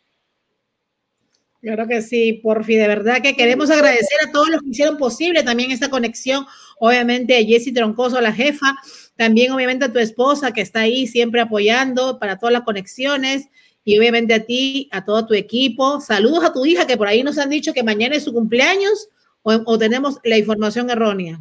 Claro 1.62 1.86
que 1.86 2.02
sí, 2.02 2.40
Porfi, 2.42 2.74
de 2.74 2.88
verdad 2.88 3.22
que 3.22 3.36
queremos 3.36 3.70
agradecer 3.70 4.18
a 4.26 4.32
todos 4.32 4.48
los 4.48 4.62
que 4.62 4.70
hicieron 4.70 4.98
posible 4.98 5.44
también 5.44 5.70
esta 5.70 5.88
conexión, 5.88 6.44
obviamente 6.80 7.38
a 7.38 7.44
Jessy 7.44 7.72
Troncoso, 7.72 8.20
la 8.20 8.32
jefa, 8.32 8.74
también 9.16 9.52
obviamente 9.52 9.84
a 9.84 9.92
tu 9.92 10.00
esposa 10.00 10.50
que 10.50 10.60
está 10.60 10.80
ahí 10.80 11.06
siempre 11.06 11.40
apoyando 11.40 12.18
para 12.18 12.36
todas 12.36 12.52
las 12.52 12.62
conexiones 12.62 13.46
y 13.84 13.96
obviamente 13.96 14.34
a 14.34 14.44
ti, 14.44 14.88
a 14.90 15.04
todo 15.04 15.24
tu 15.24 15.34
equipo. 15.34 16.00
Saludos 16.00 16.42
a 16.42 16.52
tu 16.52 16.66
hija 16.66 16.84
que 16.84 16.96
por 16.96 17.06
ahí 17.06 17.22
nos 17.22 17.38
han 17.38 17.48
dicho 17.48 17.72
que 17.72 17.84
mañana 17.84 18.16
es 18.16 18.24
su 18.24 18.32
cumpleaños 18.32 19.08
o, 19.42 19.52
o 19.64 19.78
tenemos 19.78 20.18
la 20.24 20.38
información 20.38 20.90
errónea. 20.90 21.38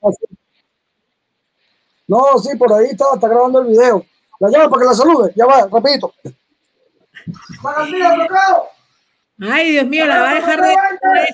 Así. 0.00 0.37
No, 2.08 2.38
sí, 2.38 2.56
por 2.56 2.72
ahí 2.72 2.86
está, 2.90 3.04
está 3.14 3.28
grabando 3.28 3.60
el 3.60 3.68
video. 3.68 4.04
La 4.40 4.48
llamo 4.48 4.70
para 4.70 4.82
que 4.82 4.88
la 4.88 4.94
salude. 4.94 5.32
Ya 5.36 5.46
va, 5.46 5.68
rapidito. 5.70 6.12
Ay, 9.40 9.72
Dios 9.72 9.86
mío, 9.86 10.06
la 10.06 10.20
va 10.20 10.30
a 10.30 10.34
dejar 10.34 10.60
de 10.62 10.74
trabajar 10.74 11.28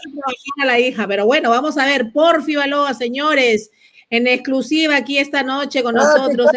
a 0.62 0.66
la 0.66 0.78
hija. 0.80 1.06
Pero 1.06 1.26
bueno, 1.26 1.50
vamos 1.50 1.78
a 1.78 1.86
ver, 1.86 2.12
Porfi 2.12 2.56
Baloa, 2.56 2.92
señores, 2.92 3.70
en 4.10 4.26
exclusiva 4.26 4.96
aquí 4.96 5.18
esta 5.18 5.42
noche 5.42 5.82
con 5.82 5.96
Ah, 5.98 6.02
nosotros, 6.02 6.50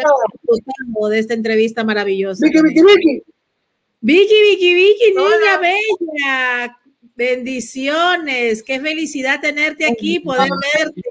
de 1.10 1.18
esta 1.18 1.34
entrevista 1.34 1.84
maravillosa. 1.84 2.44
Vicky, 2.44 2.60
Vicky, 2.60 2.82
Vicky. 2.82 3.22
Vicky, 4.00 4.40
Vicky, 4.42 4.74
Vicky, 4.74 5.14
niña 5.14 5.58
bella. 5.58 6.78
Bendiciones. 7.14 8.62
Qué 8.62 8.80
felicidad 8.80 9.40
tenerte 9.40 9.86
aquí, 9.86 10.20
poder 10.20 10.50
verte. 10.74 11.02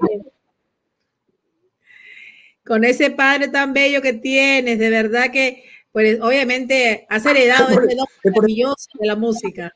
Con 2.68 2.84
ese 2.84 3.10
padre 3.10 3.48
tan 3.48 3.72
bello 3.72 4.02
que 4.02 4.12
tienes, 4.12 4.78
de 4.78 4.90
verdad 4.90 5.32
que, 5.32 5.64
pues 5.90 6.20
obviamente 6.20 7.06
has 7.08 7.24
heredado 7.24 7.72
Por- 7.74 7.82
este 7.84 7.96
don 7.96 8.06
maravilloso 8.24 8.90
de 9.00 9.06
la 9.06 9.16
música. 9.16 9.74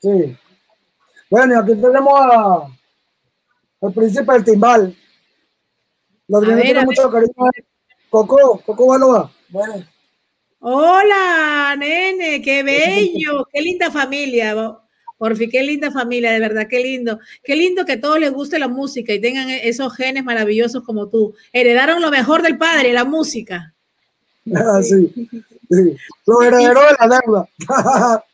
Sí. 0.00 0.36
Bueno, 1.30 1.54
y 1.54 1.58
aquí 1.58 1.80
tenemos 1.80 2.20
a, 2.20 2.66
al 3.82 3.92
príncipe 3.92 4.32
del 4.32 4.44
timbal. 4.44 4.96
Lo 6.28 6.40
que 6.40 6.52
A 6.52 6.56
ver, 6.56 6.66
a 6.78 6.80
ver. 6.80 6.86
mucho 6.86 7.10
cariño. 7.10 7.32
es 7.54 7.64
Coco, 8.08 8.62
Coco. 8.64 9.30
Bueno, 9.50 9.84
Hola, 10.60 11.76
nene, 11.78 12.40
qué 12.40 12.62
bello, 12.62 13.46
qué 13.52 13.60
linda 13.60 13.90
familia. 13.90 14.54
Porfi, 15.24 15.48
qué 15.48 15.62
linda 15.62 15.90
familia, 15.90 16.32
de 16.32 16.38
verdad, 16.38 16.66
qué 16.68 16.80
lindo. 16.80 17.18
Qué 17.42 17.56
lindo 17.56 17.86
que 17.86 17.92
a 17.92 18.00
todos 18.00 18.20
les 18.20 18.30
guste 18.30 18.58
la 18.58 18.68
música 18.68 19.10
y 19.10 19.22
tengan 19.22 19.48
e- 19.48 19.66
esos 19.66 19.96
genes 19.96 20.22
maravillosos 20.22 20.84
como 20.84 21.08
tú. 21.08 21.34
Heredaron 21.50 22.02
lo 22.02 22.10
mejor 22.10 22.42
del 22.42 22.58
padre, 22.58 22.92
la 22.92 23.06
música. 23.06 23.74
ah, 24.54 24.82
sí. 24.82 25.10
sí. 25.70 25.96
Los 26.26 26.44
herederos 26.44 26.84
de 26.90 26.96
la 27.00 27.20
deuda. 27.24 27.48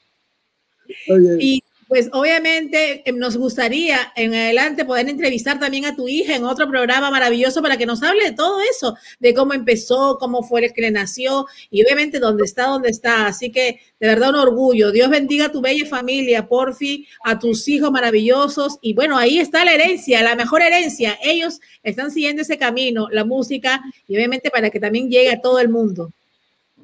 Y 1.39 1.63
pues 1.91 2.09
obviamente 2.13 3.03
eh, 3.05 3.13
nos 3.13 3.37
gustaría 3.37 4.13
en 4.15 4.33
adelante 4.33 4.85
poder 4.85 5.09
entrevistar 5.09 5.59
también 5.59 5.87
a 5.87 5.97
tu 5.97 6.07
hija 6.07 6.37
en 6.37 6.45
otro 6.45 6.69
programa 6.69 7.11
maravilloso 7.11 7.61
para 7.63 7.77
que 7.77 7.85
nos 7.85 8.01
hable 8.05 8.27
de 8.27 8.31
todo 8.31 8.61
eso, 8.61 8.95
de 9.19 9.35
cómo 9.35 9.55
empezó, 9.55 10.17
cómo 10.21 10.45
fue 10.45 10.65
el 10.65 10.73
que 10.73 10.83
le 10.83 10.93
nació 10.93 11.47
y 11.69 11.83
obviamente 11.83 12.21
dónde 12.21 12.45
está, 12.45 12.69
dónde 12.69 12.91
está. 12.91 13.27
Así 13.27 13.51
que 13.51 13.81
de 13.99 14.07
verdad 14.07 14.29
un 14.29 14.37
orgullo. 14.37 14.93
Dios 14.93 15.11
bendiga 15.11 15.47
a 15.47 15.53
tu 15.53 15.61
bella 15.61 15.85
familia, 15.85 16.47
Porfi, 16.47 17.09
a 17.25 17.41
tus 17.41 17.67
hijos 17.67 17.91
maravillosos. 17.91 18.79
Y 18.81 18.95
bueno, 18.95 19.19
ahí 19.19 19.41
está 19.41 19.65
la 19.65 19.75
herencia, 19.75 20.23
la 20.23 20.37
mejor 20.37 20.63
herencia. 20.63 21.19
Ellos 21.21 21.61
están 21.83 22.13
siguiendo 22.13 22.43
ese 22.43 22.57
camino, 22.57 23.09
la 23.11 23.25
música 23.25 23.83
y 24.07 24.15
obviamente 24.15 24.49
para 24.53 24.71
que 24.71 24.79
también 24.79 25.11
llegue 25.11 25.33
a 25.33 25.41
todo 25.41 25.59
el 25.59 25.69
mundo. 25.69 26.13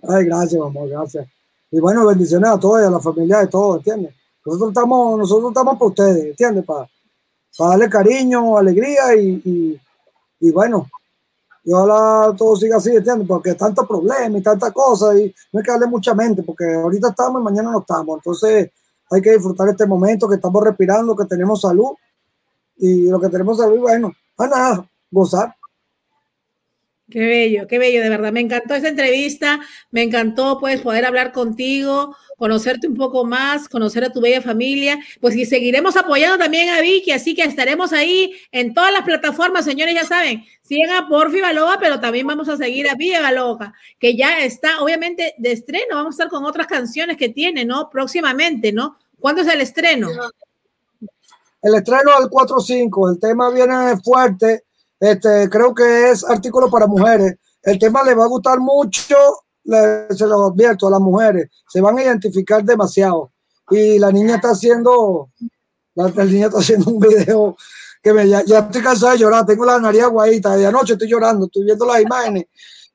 Ay, 0.03 0.25
gracias, 0.25 0.61
amor, 0.61 0.89
gracias. 0.89 1.29
Y 1.71 1.79
bueno, 1.79 2.05
bendiciones 2.05 2.51
a 2.51 2.59
todos 2.59 2.83
y 2.83 2.87
a 2.87 2.91
la 2.91 2.99
familia 2.99 3.39
de 3.39 3.47
todos, 3.47 3.77
¿entiendes? 3.77 4.16
Nosotros 4.47 4.69
estamos, 4.69 5.19
nosotros 5.19 5.51
estamos 5.51 5.75
para 5.77 5.89
ustedes, 5.89 6.25
¿entiendes? 6.27 6.65
Para, 6.65 6.89
para 7.59 7.71
darle 7.71 7.91
cariño, 7.91 8.57
alegría 8.57 9.15
y, 9.17 9.43
y, 9.45 9.81
y 10.41 10.51
bueno, 10.53 10.89
y 11.65 11.73
ojalá 11.73 12.33
todo 12.37 12.55
siga 12.55 12.77
así, 12.77 12.91
¿entiendes? 12.91 13.27
Porque 13.27 13.55
tantos 13.55 13.87
problemas 13.89 14.41
y 14.41 14.43
tantas 14.43 14.73
cosas 14.73 15.17
y 15.17 15.35
no 15.53 15.59
hay 15.59 15.65
que 15.65 15.73
darle 15.73 15.87
mucha 15.89 16.15
mente 16.15 16.45
porque 16.45 16.65
ahorita 16.75 17.09
estamos 17.09 17.41
y 17.41 17.45
mañana 17.45 17.73
no 17.73 17.81
estamos. 17.81 18.19
Entonces 18.19 18.71
hay 19.11 19.21
que 19.21 19.33
disfrutar 19.33 19.69
este 19.69 19.85
momento 19.85 20.29
que 20.29 20.37
estamos 20.37 20.63
respirando, 20.63 21.17
que 21.17 21.25
tenemos 21.25 21.61
salud 21.61 21.91
y 22.77 23.09
lo 23.09 23.19
que 23.21 23.29
tenemos 23.29 23.59
salud, 23.59 23.81
bueno, 23.81 24.13
a 24.39 24.47
nada, 24.47 24.89
gozar. 25.11 25.57
Qué 27.09 27.21
bello, 27.21 27.69
qué 27.69 27.79
bello, 27.79 28.03
de 28.03 28.09
verdad. 28.09 28.33
Me 28.33 28.41
encantó 28.41 28.75
esa 28.75 28.89
entrevista, 28.89 29.61
me 29.93 30.03
encantó 30.03 30.59
pues 30.59 30.81
poder 30.81 31.05
hablar 31.05 31.31
contigo, 31.31 32.17
conocerte 32.37 32.89
un 32.89 32.97
poco 32.97 33.25
más, 33.25 33.69
conocer 33.69 34.05
a 34.05 34.11
tu 34.11 34.21
bella 34.21 34.43
familia, 34.43 34.99
pues 35.21 35.37
y 35.37 35.47
seguiremos 35.47 35.97
apoyando 35.97 36.37
también 36.37 36.69
a 36.69 36.81
Vicky, 36.81 37.13
así 37.13 37.35
que 37.35 37.43
estaremos 37.43 37.93
ahí 37.93 38.33
en 38.51 38.75
todas 38.75 38.93
las 38.93 39.03
plataformas, 39.03 39.65
señores, 39.65 39.95
ya 39.95 40.05
saben, 40.05 40.45
sigan 40.63 40.91
a 40.91 41.09
Porfi 41.09 41.41
Baloa, 41.41 41.79
pero 41.81 42.01
también 42.01 42.27
vamos 42.27 42.49
a 42.49 42.57
seguir 42.57 42.89
a 42.89 42.97
Villa 42.97 43.23
Baloca, 43.23 43.73
que 44.01 44.17
ya 44.17 44.41
está 44.41 44.81
obviamente 44.81 45.35
de 45.39 45.53
estreno, 45.53 45.95
vamos 45.95 46.15
a 46.15 46.17
estar 46.17 46.29
con 46.29 46.45
otras 46.45 46.67
canciones 46.67 47.17
que 47.17 47.29
tiene, 47.29 47.65
¿no? 47.65 47.89
Próximamente, 47.89 48.73
¿no? 48.73 48.99
¿Cuándo 49.21 49.43
es 49.43 49.49
el 49.49 49.61
estreno? 49.61 50.09
El 51.63 51.75
estreno 51.75 52.19
del 52.21 52.29
4-5, 52.29 53.13
el 53.13 53.21
tema 53.21 53.51
viene 53.51 53.97
fuerte, 54.05 54.65
este, 55.01 55.49
creo 55.51 55.75
que 55.75 56.11
es 56.11 56.25
artículo 56.25 56.71
para 56.71 56.87
mujeres. 56.87 57.37
El 57.63 57.79
tema 57.79 58.03
le 58.05 58.15
va 58.15 58.25
a 58.25 58.29
gustar 58.29 58.59
mucho, 58.61 59.17
le- 59.65 60.07
se 60.15 60.27
lo 60.27 60.47
advierto 60.49 60.87
a 60.87 60.91
las 60.93 61.01
mujeres, 61.01 61.51
se 61.69 61.81
van 61.81 61.99
a 61.99 62.03
identificar 62.03 62.63
demasiado. 62.65 63.33
y 63.71 63.99
la 63.99 64.13
niña 64.13 64.37
está 64.37 64.51
haciendo, 64.51 65.31
la, 65.97 66.09
la 66.15 66.25
niña 66.25 66.47
está 66.47 66.59
haciendo 66.61 66.89
un 66.91 67.01
video 67.01 67.57
que 68.01 68.13
me, 68.13 68.29
ya, 68.29 68.45
ya 68.45 68.61
estoy 68.61 68.81
cansado 68.81 69.11
de 69.13 69.19
llorar, 69.19 69.45
tengo 69.45 69.65
la 69.65 69.81
nariz 69.81 70.03
aguadita, 70.03 70.57
de 70.57 70.67
anoche 70.67 70.93
estoy 70.93 71.09
llorando, 71.09 71.47
estoy 71.47 71.65
viendo 71.65 71.85
las 71.85 72.01
imágenes 72.01 72.45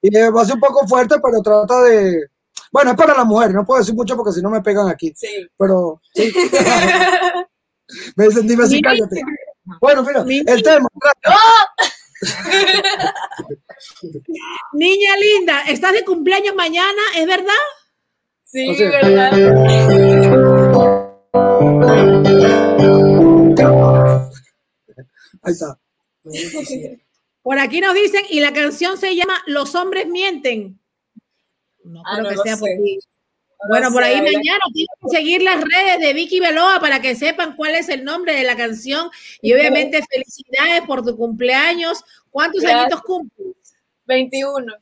y 0.02 0.16
eh, 0.18 0.30
va 0.30 0.44
a 0.44 0.46
ser 0.46 0.56
un 0.56 0.62
poco 0.62 0.88
fuerte, 0.88 1.16
pero 1.22 1.42
trata 1.42 1.82
de, 1.84 2.28
bueno, 2.72 2.92
es 2.92 2.96
para 2.98 3.16
la 3.18 3.26
mujer, 3.26 3.54
no 3.54 3.66
puedo 3.66 3.82
decir 3.82 3.94
mucho 3.96 4.16
porque 4.16 4.32
si 4.32 4.42
no 4.42 4.50
me 4.50 4.62
pegan 4.62 4.88
aquí, 4.88 5.12
Sí. 5.14 5.28
pero 5.58 6.00
sí. 6.14 6.32
me 8.16 8.28
dicen, 8.28 8.48
dime 8.48 8.64
así, 8.64 8.76
Mira. 8.76 8.92
cállate. 8.92 9.22
Bueno, 9.80 10.04
mira, 10.04 10.24
Mira. 10.24 10.54
el 10.54 10.64
tema, 10.64 10.88
Niña 14.74 15.16
linda, 15.18 15.62
estás 15.62 15.94
de 15.94 16.06
cumpleaños 16.06 16.54
mañana, 16.56 17.02
¿es 17.18 17.26
verdad? 17.26 17.54
Sí, 18.44 18.70
O 18.70 18.76
sea, 18.76 18.90
¿verdad? 18.92 19.32
ahí 25.44 25.54
está. 25.54 25.80
Por 27.42 27.60
aquí 27.60 27.82
nos 27.82 27.96
dicen, 27.96 28.22
y 28.30 28.40
la 28.40 28.54
canción 28.54 28.98
se 28.98 29.16
llama 29.16 29.42
Los 29.48 29.74
hombres 29.76 30.08
mienten. 30.08 30.80
No 31.84 32.04
Ah, 32.06 32.18
creo 32.20 32.32
no 32.32 32.44
que 32.44 32.50
sea 32.50 32.58
por 32.58 32.70
ti. 32.70 33.00
No 33.64 33.70
Bueno, 33.70 33.92
por 33.92 34.04
ahí 34.04 34.22
mañana 34.22 34.60
tienen 34.74 34.88
que 35.02 35.18
seguir 35.18 35.42
las 35.42 35.62
redes 35.62 36.00
de 36.00 36.14
Vicky 36.14 36.40
Beloa 36.40 36.80
para 36.80 37.02
que 37.02 37.16
sepan 37.16 37.56
cuál 37.56 37.76
es 37.76 37.90
el 37.90 38.04
nombre 38.04 38.34
de 38.34 38.44
la 38.44 38.56
canción. 38.56 39.10
Y 39.42 39.54
obviamente 39.54 40.02
felicidades 40.10 40.82
por 40.88 41.06
tu 41.06 41.16
cumpleaños. 41.16 42.04
¿Cuántos 42.30 42.62
Gracias. 42.62 42.82
añitos 42.82 43.02
cumples? 43.02 43.56
21. 44.06 44.74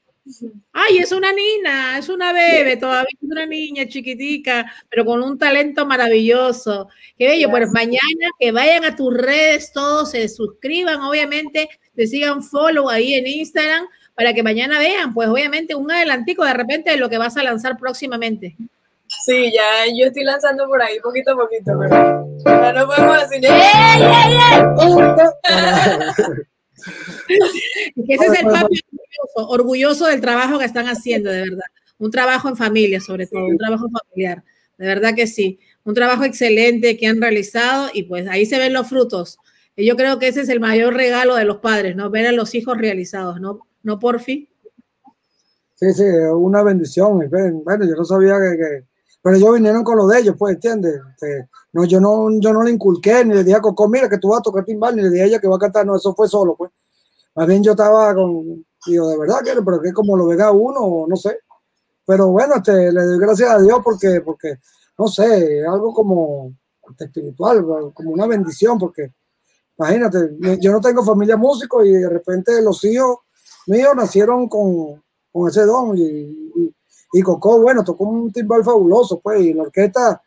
Ay, 0.74 1.00
es 1.00 1.12
una 1.12 1.34
niña, 1.34 1.98
es 1.98 2.08
una 2.08 2.32
bebé, 2.32 2.78
todavía 2.78 3.10
es 3.20 3.28
una 3.30 3.46
niña 3.48 3.88
chiquitica, 3.88 4.72
pero 4.90 5.04
con 5.04 5.24
un 5.24 5.38
talento 5.38 5.86
maravilloso. 5.88 6.88
Qué 7.18 7.28
bello, 7.28 7.50
pues 7.50 7.72
mañana 7.72 8.30
que 8.40 8.52
vayan 8.52 8.86
a 8.86 8.96
tus 8.96 9.12
redes 9.12 9.72
todos, 9.74 10.12
se 10.12 10.30
suscriban, 10.30 11.02
obviamente, 11.02 11.68
te 11.96 12.06
sigan 12.06 12.44
follow 12.44 12.90
ahí 12.90 13.16
en 13.16 13.26
Instagram 13.26 13.88
para 14.20 14.34
que 14.34 14.44
mañana 14.44 14.80
vean, 14.80 15.14
pues 15.14 15.30
obviamente 15.30 15.76
un 15.76 15.90
adelantico 15.90 16.44
de 16.44 16.54
repente 16.54 16.92
de 16.92 16.98
lo 16.98 17.10
que 17.10 17.18
vas 17.18 17.38
a 17.38 17.44
lanzar 17.44 17.78
próximamente. 17.78 18.58
Sí, 19.08 19.50
ya 19.54 19.86
yo 19.98 20.08
estoy 20.08 20.26
lanzando 20.26 20.68
por 20.68 20.82
ahí 20.82 21.00
poquito 21.00 21.32
a 21.32 21.36
poquito, 21.38 21.72
pero 21.80 22.28
ya 22.44 22.74
no 22.74 22.86
podemos 22.86 23.30
decir. 23.30 23.46
¡Ey, 23.46 23.52
ey, 24.02 24.34
ey! 24.52 24.62
Y 27.96 28.04
que 28.08 28.14
ese 28.14 28.26
es 28.26 28.40
el 28.42 28.48
papi 28.48 28.82
orgulloso, 28.92 29.50
orgulloso 29.50 30.06
del 30.08 30.20
trabajo 30.20 30.60
que 30.60 30.66
están 30.66 30.90
haciendo, 30.90 31.32
de 31.32 31.44
verdad. 31.44 31.68
Un 31.98 32.12
trabajo 32.12 32.50
en 32.50 32.58
familia, 32.58 33.00
sobre 33.00 33.26
todo, 33.26 33.46
un 33.46 33.58
trabajo 33.58 33.88
familiar. 33.90 34.44
De 34.78 34.86
verdad 34.86 35.16
que 35.16 35.28
sí. 35.28 35.62
Un 35.86 35.94
trabajo 35.94 36.26
excelente 36.26 36.98
que 36.98 37.08
han 37.08 37.22
realizado 37.22 37.90
y 37.94 38.04
pues 38.04 38.28
ahí 38.28 38.46
se 38.46 38.60
ven 38.60 38.74
los 38.74 38.90
frutos. 38.90 39.40
Y 39.78 39.86
yo 39.86 39.96
creo 39.96 40.20
que 40.20 40.28
ese 40.28 40.42
es 40.42 40.50
el 40.50 40.60
mayor 40.60 40.94
regalo 40.94 41.36
de 41.36 41.46
los 41.46 41.60
padres, 41.60 41.96
¿no? 41.96 42.10
Ver 42.10 42.28
a 42.28 42.34
los 42.34 42.54
hijos 42.54 42.78
realizados, 42.78 43.40
¿no? 43.40 43.69
No 43.84 44.00
por 44.00 44.20
fin. 44.20 44.48
Sí, 45.76 45.94
sí, 45.94 46.04
una 46.04 46.62
bendición. 46.64 47.20
Bueno, 47.64 47.86
yo 47.86 47.96
no 47.96 48.04
sabía 48.06 48.36
que, 48.40 48.58
que- 48.58 48.86
pero 49.22 49.36
ellos 49.36 49.54
vinieron 49.56 49.84
con 49.84 49.98
lo 49.98 50.08
de 50.08 50.20
ellos, 50.20 50.36
pues, 50.38 50.56
¿entiendes? 50.56 51.00
Este, 51.12 51.50
no, 51.74 51.84
yo 51.86 52.00
no, 52.00 52.30
yo 52.40 52.54
no 52.54 52.64
le 52.64 52.72
inculqué, 52.72 53.24
ni 53.26 53.34
le 53.34 53.44
dije 53.44 53.58
a 53.58 53.62
Coco, 53.62 53.88
mira 53.90 54.08
que 54.10 54.18
tú 54.18 54.30
vas 54.30 54.40
a 54.40 54.44
tocar 54.44 54.64
timbal, 54.64 54.96
ni 54.96 55.02
le 55.02 55.10
dije 55.10 55.24
a 55.24 55.26
ella 55.26 55.40
que 55.40 55.48
va 55.48 55.58
a 55.58 55.60
cantar, 55.60 55.86
no, 55.86 55.96
eso 55.96 56.14
fue 56.16 56.28
solo, 56.28 56.56
pues. 56.56 56.72
Más 57.36 57.48
bien 57.48 57.62
yo 57.64 57.72
estaba 57.72 58.14
con, 58.16 58.66
digo, 58.88 59.10
de 59.10 59.18
verdad 59.18 59.40
que, 59.44 59.62
pero 59.62 59.82
que 59.82 59.94
como 59.94 60.16
lo 60.18 60.28
venga 60.28 60.52
uno, 60.52 61.06
no 61.08 61.16
sé. 61.18 61.40
Pero 62.06 62.30
bueno, 62.30 62.56
este, 62.58 62.92
le 62.92 63.04
doy 63.04 63.20
gracias 63.20 63.50
a 63.52 63.60
Dios 63.60 63.80
porque, 63.84 64.22
porque, 64.22 64.56
no 64.98 65.08
sé, 65.08 65.66
algo 65.66 65.94
como 65.94 66.54
este, 66.90 67.06
espiritual, 67.06 67.66
como 67.94 68.12
una 68.12 68.26
bendición, 68.28 68.80
porque 68.80 69.14
imagínate, 69.78 70.38
yo 70.62 70.72
no 70.72 70.82
tengo 70.82 71.04
familia 71.04 71.38
músico 71.38 71.84
y 71.86 71.92
de 71.94 72.10
repente 72.10 72.62
los 72.62 72.84
hijos 72.86 73.20
míos 73.70 73.94
nacieron 73.96 74.48
con, 74.48 75.02
con 75.32 75.50
ese 75.50 75.66
don 75.66 75.98
y, 75.98 76.72
y, 77.14 77.22
Coco, 77.22 77.62
bueno, 77.62 77.84
tocó 77.84 78.04
un 78.04 78.32
timbal 78.32 78.64
fabuloso, 78.64 79.20
pues, 79.20 79.42
y 79.42 79.54
la 79.54 79.64
orquesta 79.64 80.22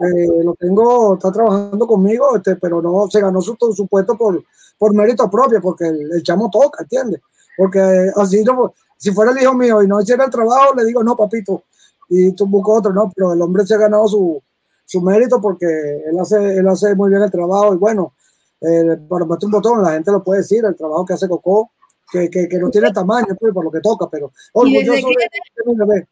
eh, 0.00 0.44
lo 0.44 0.54
tengo, 0.54 1.14
está 1.14 1.32
trabajando 1.32 1.86
conmigo, 1.86 2.36
este, 2.36 2.56
pero 2.56 2.80
no 2.80 3.08
se 3.10 3.20
ganó 3.20 3.40
su, 3.40 3.56
su 3.74 3.86
puesto 3.86 4.16
por, 4.16 4.42
por 4.78 4.94
mérito 4.94 5.28
propio, 5.30 5.60
porque 5.60 5.86
el, 5.86 6.12
el 6.12 6.22
chamo 6.22 6.48
toca, 6.50 6.82
¿entiendes? 6.82 7.20
Porque 7.56 7.80
así, 8.16 8.42
no, 8.44 8.74
si 8.96 9.12
fuera 9.12 9.32
el 9.32 9.42
hijo 9.42 9.54
mío 9.54 9.82
y 9.82 9.88
no 9.88 10.00
hiciera 10.00 10.24
el 10.24 10.30
trabajo, 10.30 10.74
le 10.74 10.84
digo, 10.84 11.02
no, 11.02 11.16
papito, 11.16 11.64
y 12.08 12.32
tú 12.32 12.46
buscas 12.46 12.78
otro, 12.78 12.92
no, 12.92 13.10
pero 13.14 13.32
el 13.32 13.40
hombre 13.42 13.66
se 13.66 13.74
ha 13.74 13.78
ganado 13.78 14.06
su, 14.08 14.42
su 14.84 15.00
mérito 15.00 15.40
porque 15.40 15.66
él 16.06 16.18
hace, 16.18 16.58
él 16.58 16.66
hace 16.68 16.94
muy 16.94 17.10
bien 17.10 17.22
el 17.22 17.30
trabajo 17.30 17.72
y 17.72 17.76
bueno, 17.76 18.14
eh, 18.60 18.98
para 19.08 19.24
meter 19.24 19.46
un 19.46 19.52
botón, 19.52 19.82
la 19.82 19.92
gente 19.92 20.10
lo 20.10 20.22
puede 20.22 20.40
decir, 20.40 20.64
el 20.64 20.76
trabajo 20.76 21.04
que 21.04 21.14
hace 21.14 21.28
Coco, 21.28 21.70
que, 22.10 22.30
que, 22.30 22.48
que 22.48 22.58
no 22.58 22.70
tiene 22.70 22.92
tamaño 22.92 23.36
pues, 23.38 23.52
por 23.52 23.64
lo 23.64 23.70
que 23.70 23.80
toca, 23.80 24.08
pero 24.10 24.32
¿Y 24.66 24.84
desde 24.84 25.02
de. 25.02 26.06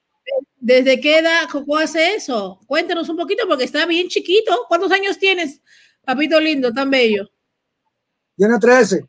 ¿Desde 0.61 1.01
qué 1.01 1.19
edad 1.19 1.49
Coco 1.51 1.77
hace 1.79 2.15
eso? 2.15 2.61
Cuéntanos 2.67 3.09
un 3.09 3.17
poquito 3.17 3.47
porque 3.49 3.65
está 3.65 3.87
bien 3.87 4.09
chiquito. 4.09 4.67
¿Cuántos 4.69 4.91
años 4.93 5.19
tienes, 5.19 5.63
papito 6.05 6.39
lindo, 6.41 6.73
tan 6.73 6.91
bello? 6.91 7.29
Tiene 8.37 8.59
13. 8.59 9.05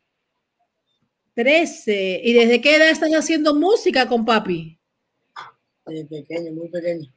13. 1.34 2.20
¿Y 2.24 2.32
desde 2.32 2.60
qué 2.60 2.76
edad 2.76 2.88
estás 2.88 3.10
haciendo 3.12 3.54
música 3.54 4.08
con 4.08 4.24
papi? 4.24 4.78
Desde 5.86 6.04
pequeño, 6.06 6.52
muy 6.52 6.68
pequeño, 6.68 7.12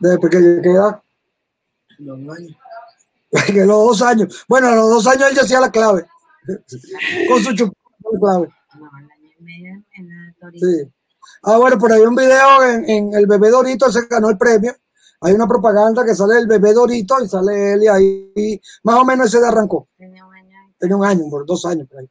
Desde 0.00 0.18
pequeño, 0.18 0.62
¿qué 0.62 0.70
edad? 0.70 1.02
dos 1.98 2.18
años. 2.18 2.56
Los 3.54 3.66
dos 3.66 4.02
años. 4.02 4.44
Bueno, 4.48 4.68
a 4.68 4.74
los 4.74 4.88
dos 4.88 5.06
años 5.06 5.28
él 5.30 5.36
ya 5.36 5.42
hacía 5.42 5.60
la 5.60 5.70
clave. 5.70 6.06
Con 7.28 7.44
su 7.44 7.54
chupón 7.54 7.74
la 8.12 8.20
clave. 8.20 8.48
Sí. 10.54 10.90
Ah, 11.42 11.58
bueno, 11.58 11.78
por 11.78 11.92
ahí 11.92 12.00
un 12.00 12.14
video 12.14 12.64
en, 12.64 12.88
en 12.88 13.14
el 13.14 13.26
bebé 13.26 13.50
Dorito, 13.50 13.90
se 13.90 14.06
ganó 14.06 14.30
el 14.30 14.38
premio. 14.38 14.74
Hay 15.20 15.32
una 15.34 15.48
propaganda 15.48 16.04
que 16.04 16.14
sale 16.14 16.38
el 16.38 16.46
bebé 16.46 16.72
Dorito 16.72 17.16
y 17.22 17.28
sale 17.28 17.72
él 17.72 17.82
y 17.82 17.88
ahí 17.88 18.60
más 18.84 18.96
o 18.96 19.04
menos 19.04 19.26
ese 19.26 19.40
de 19.40 19.48
arrancó. 19.48 19.88
Tenía 19.96 20.24
un 20.96 21.04
año, 21.04 21.24
por 21.28 21.44
dos 21.44 21.64
años 21.64 21.88
por 21.88 22.00
ahí. 22.00 22.08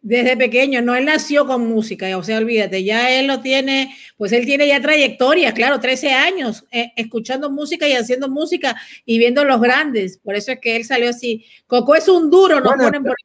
Desde 0.00 0.36
pequeño, 0.36 0.80
no, 0.80 0.94
él 0.94 1.04
nació 1.04 1.46
con 1.46 1.68
música, 1.68 2.16
o 2.16 2.22
sea, 2.22 2.38
olvídate, 2.38 2.84
ya 2.84 3.10
él 3.10 3.26
lo 3.26 3.40
tiene, 3.40 3.94
pues 4.16 4.32
él 4.32 4.46
tiene 4.46 4.66
ya 4.68 4.80
trayectoria, 4.80 5.52
claro, 5.52 5.80
13 5.80 6.12
años, 6.12 6.64
eh, 6.70 6.92
escuchando 6.96 7.50
música 7.50 7.86
y 7.86 7.92
haciendo 7.94 8.28
música 8.28 8.76
y 9.04 9.18
viendo 9.18 9.44
los 9.44 9.60
grandes, 9.60 10.18
por 10.18 10.36
eso 10.36 10.52
es 10.52 10.60
que 10.60 10.76
él 10.76 10.84
salió 10.84 11.10
así. 11.10 11.44
Coco 11.66 11.96
es 11.96 12.08
un 12.08 12.30
duro, 12.30 12.62
Bueno, 12.62 12.84
ponen 12.84 13.02
por 13.02 13.16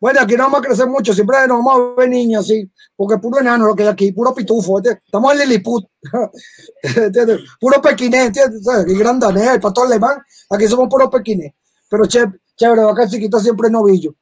Bueno, 0.00 0.20
aquí 0.20 0.34
no 0.36 0.44
vamos 0.44 0.60
a 0.60 0.62
crecer 0.62 0.86
mucho, 0.86 1.12
siempre 1.12 1.38
nos 1.48 1.58
vamos 1.64 1.74
a 1.74 2.00
ver 2.00 2.08
niños 2.08 2.44
así, 2.44 2.70
porque 2.94 3.18
puro 3.18 3.40
enano 3.40 3.66
lo 3.66 3.74
que 3.74 3.82
hay 3.82 3.88
aquí, 3.88 4.12
puro 4.12 4.32
pitufo, 4.34 4.80
estamos 4.80 5.32
en 5.32 5.38
Lilliput, 5.40 5.86
¿entiendes? 6.82 7.40
puro 7.60 7.82
pequinés, 7.82 8.26
¿entiendes? 8.26 8.62
¿Sabes? 8.64 8.84
Aquí 8.84 8.94
gran 8.96 9.18
danés, 9.18 9.48
el 9.54 9.60
pastor 9.60 9.86
alemán, 9.86 10.18
aquí 10.50 10.68
somos 10.68 10.88
puro 10.88 11.10
pequinés, 11.10 11.52
pero 11.90 12.06
chévere, 12.06 12.38
chévere, 12.56 12.82
acá 12.82 13.08
chiquita 13.08 13.40
siempre 13.40 13.68
novillo, 13.70 14.14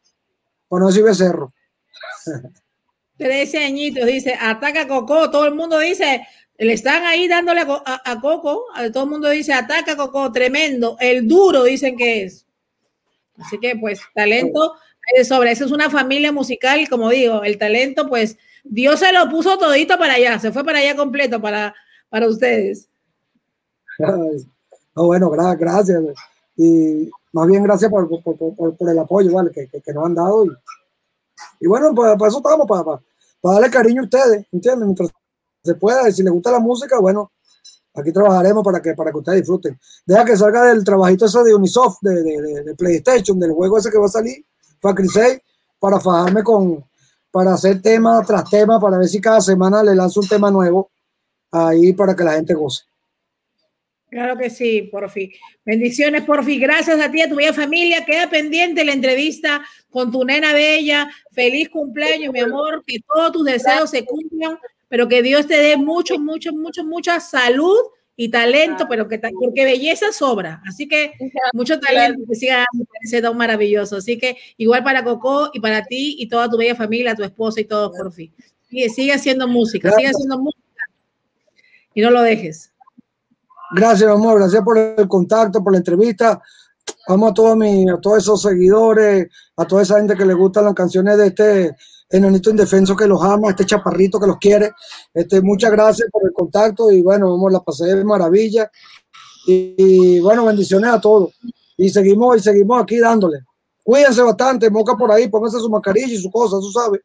para 0.69 0.81
no 0.81 0.87
decir 0.89 1.03
becerro. 1.05 1.53
13 3.19 3.65
añitos, 3.65 4.07
dice, 4.07 4.35
ataca 4.39 4.83
a 4.83 4.89
Coco, 4.89 5.31
todo 5.31 5.47
el 5.47 5.55
mundo 5.55 5.79
dice, 5.79 6.27
le 6.59 6.73
están 6.73 7.05
ahí 7.05 7.29
dándole 7.29 7.63
a, 7.63 7.83
a- 7.85 8.13
a 8.13 8.21
Coco, 8.21 8.65
todo 8.93 9.05
el 9.05 9.11
mundo 9.11 9.29
dice, 9.31 9.53
ataca 9.55 9.93
a 9.93 9.97
Coco, 9.97 10.31
tremendo, 10.33 10.97
el 11.01 11.27
duro 11.27 11.65
dicen 11.65 11.97
que 11.97 12.25
es. 12.25 12.47
Así 13.39 13.59
que 13.59 13.77
pues 13.77 14.01
talento 14.15 14.75
de 15.15 15.25
sobra, 15.25 15.51
esa 15.51 15.65
es 15.67 15.71
una 15.73 15.91
familia 15.91 16.33
musical, 16.33 16.89
como 16.89 17.11
digo, 17.11 17.43
el 17.45 17.59
talento 17.59 18.09
pues 18.09 18.37
Dios 18.65 18.99
se 19.01 19.13
lo 19.13 19.29
puso 19.29 19.59
todito 19.59 19.99
para 19.99 20.15
allá, 20.15 20.39
se 20.39 20.51
fue 20.53 20.65
para 20.65 20.79
allá 20.79 20.97
completo 20.97 21.41
para, 21.41 21.75
para 22.09 22.29
ustedes. 22.29 22.89
No, 24.95 25.05
bueno, 25.05 25.31
gra- 25.31 25.57
gracias. 25.59 26.03
Y 26.57 27.11
más 27.33 27.47
bien 27.49 27.63
gracias 27.63 27.91
por, 27.91 28.09
por, 28.09 28.23
por- 28.37 28.75
por- 28.77 28.91
el 28.91 28.99
apoyo 28.99 29.31
¿vale? 29.33 29.51
que, 29.51 29.67
que- 29.69 29.83
que 29.83 29.93
nos 29.93 30.07
han 30.07 30.15
dado. 30.15 30.47
Y, 30.47 30.51
y 31.61 31.67
bueno, 31.67 31.95
para, 31.95 32.17
para 32.17 32.29
eso 32.31 32.39
estamos, 32.39 32.67
para, 32.67 32.83
para, 32.85 33.01
darle 33.55 33.71
cariño 33.71 34.01
a 34.03 34.05
ustedes, 34.05 34.47
¿entienden? 34.51 34.87
Mientras 34.89 35.11
se 35.63 35.75
pueda, 35.75 36.09
y 36.09 36.13
si 36.13 36.23
les 36.23 36.33
gusta 36.33 36.51
la 36.51 36.61
música, 36.61 36.99
bueno, 36.99 37.31
aquí 37.95 38.11
trabajaremos 38.11 38.65
para 38.65 38.81
que, 38.81 38.95
para 38.95 39.11
que 39.11 39.19
ustedes 39.19 39.41
disfruten. 39.41 39.79
Deja 40.07 40.25
que 40.25 40.37
salga 40.37 40.65
del 40.65 40.83
trabajito 40.83 41.27
ese 41.27 41.43
de 41.45 41.55
Unisoft, 41.55 41.99
de, 42.01 42.23
de- 42.23 42.63
de 42.65 42.75
PlayStation, 42.75 43.39
del 43.39 43.53
juego 43.53 43.77
ese 43.77 43.91
que 43.91 43.99
va 43.99 44.07
a 44.07 44.09
salir, 44.09 44.45
para 44.81 44.95
Crisey, 44.95 45.41
para 45.79 46.01
fajarme 46.01 46.43
con, 46.43 46.85
para 47.31 47.55
hacer 47.55 47.83
tema 47.83 48.23
tras 48.27 48.49
tema, 48.49 48.81
para 48.81 48.99
ver 48.99 49.09
si 49.09 49.21
cada 49.21 49.41
semana 49.41 49.83
le 49.83 49.95
lanzo 49.95 50.21
un 50.21 50.29
tema 50.29 50.51
nuevo 50.51 50.91
ahí 51.51 51.93
para 51.93 52.15
que 52.15 52.25
la 52.25 52.35
gente 52.35 52.55
goce. 52.55 52.85
Claro 54.09 54.39
que 54.39 54.51
sí, 54.51 54.89
Porfi. 54.91 55.33
Bendiciones, 55.65 56.23
Porfi. 56.23 56.59
Gracias 56.59 57.01
a 57.01 57.11
ti, 57.11 57.21
a 57.21 57.29
tu 57.29 57.35
bella 57.35 57.53
familia. 57.53 58.05
Queda 58.05 58.31
pendiente 58.31 58.85
la 58.85 58.93
entrevista 58.93 59.63
con 59.91 60.13
tu 60.13 60.25
nena 60.25 60.53
bella. 60.53 61.09
Feliz 61.33 61.69
cumpleaños, 61.69 62.33
mi 62.33 62.41
amor. 62.41 62.85
Que 62.87 63.01
todos 63.01 63.33
tus 63.33 63.45
deseos 63.45 63.91
se 63.91 64.05
cumplan, 64.05 64.59
pero 64.89 65.09
que 65.09 65.23
Dios 65.23 65.47
te 65.47 65.59
dé 65.59 65.77
mucho, 65.77 66.19
mucho, 66.19 66.53
mucho, 66.53 66.85
mucha 66.85 67.19
salud 67.19 67.77
y 68.17 68.31
talento, 68.31 68.87
pero 68.89 69.07
que 69.07 69.19
porque 69.19 69.65
belleza 69.65 70.11
sobra. 70.11 70.63
Así 70.67 70.89
que 70.89 71.13
mucho 71.53 71.79
talento 71.79 72.23
que 72.29 72.35
siga 72.35 72.65
dando 72.73 72.87
ese 73.03 73.21
don 73.21 73.37
maravilloso. 73.37 73.97
Así 73.97 74.19
que 74.19 74.37
igual 74.57 74.83
para 74.83 75.05
Coco 75.05 75.51
y 75.53 75.61
para 75.61 75.85
ti 75.85 76.17
y 76.19 76.29
toda 76.29 76.49
tu 76.49 76.57
bella 76.57 76.75
familia, 76.75 77.15
tu 77.15 77.23
esposa 77.23 77.61
y 77.61 77.65
todo, 77.65 77.93
por 77.93 78.13
fin. 78.13 78.35
Sigue, 78.69 78.89
sigue 78.89 79.13
haciendo 79.13 79.47
música, 79.47 79.93
sigue 79.93 80.09
haciendo 80.09 80.39
música 80.39 80.63
y 81.95 82.01
no 82.01 82.11
lo 82.11 82.23
dejes. 82.23 82.73
Gracias, 83.73 84.09
amor, 84.09 84.39
gracias 84.39 84.63
por 84.63 84.79
el 84.79 85.09
contacto, 85.09 85.63
por 85.63 85.73
la 85.73 85.79
entrevista. 85.79 86.41
Vamos 87.09 87.31
a 87.31 87.35
todos, 87.35 87.57
mi, 87.57 87.89
a 87.89 87.99
todos 87.99 88.19
esos 88.19 88.43
seguidores, 88.43 89.29
a 89.57 89.65
toda 89.67 89.83
esa 89.83 89.99
gente 89.99 90.17
que 90.17 90.25
le 90.25 90.35
gustan 90.35 90.65
las 90.65 90.75
canciones 90.75 91.17
de 91.19 91.27
este 91.27 91.77
enanito 92.09 92.51
indefenso 92.51 92.97
que 92.97 93.07
los 93.07 93.23
ama, 93.23 93.51
este 93.51 93.67
chaparrito 93.67 94.19
que 94.21 94.27
los 94.27 94.39
quiere. 94.39 94.73
Este, 95.13 95.41
muchas 95.41 95.71
gracias 95.71 96.09
por 96.11 96.23
el 96.25 96.33
contacto 96.33 96.91
y 96.91 97.03
bueno, 97.03 97.31
vamos, 97.31 97.53
la 97.53 97.61
pasé 97.61 97.87
de 97.87 98.05
maravilla. 98.05 98.71
Y, 99.47 100.19
bueno, 100.21 100.45
bendiciones 100.45 100.91
a 100.91 101.01
todos. 101.01 101.31
Y 101.77 101.91
seguimos, 101.91 102.37
y 102.37 102.41
seguimos 102.41 102.83
aquí 102.83 102.99
dándole. 102.99 103.41
Cuídense 103.85 104.23
bastante, 104.23 104.69
moca 104.71 104.97
por 104.97 105.13
ahí, 105.13 105.29
pónganse 105.29 105.59
su 105.59 105.71
mascarilla 105.71 106.13
y 106.13 106.19
su 106.19 106.31
cosa, 106.31 106.57
tú 106.59 106.71
sabes. 106.73 107.01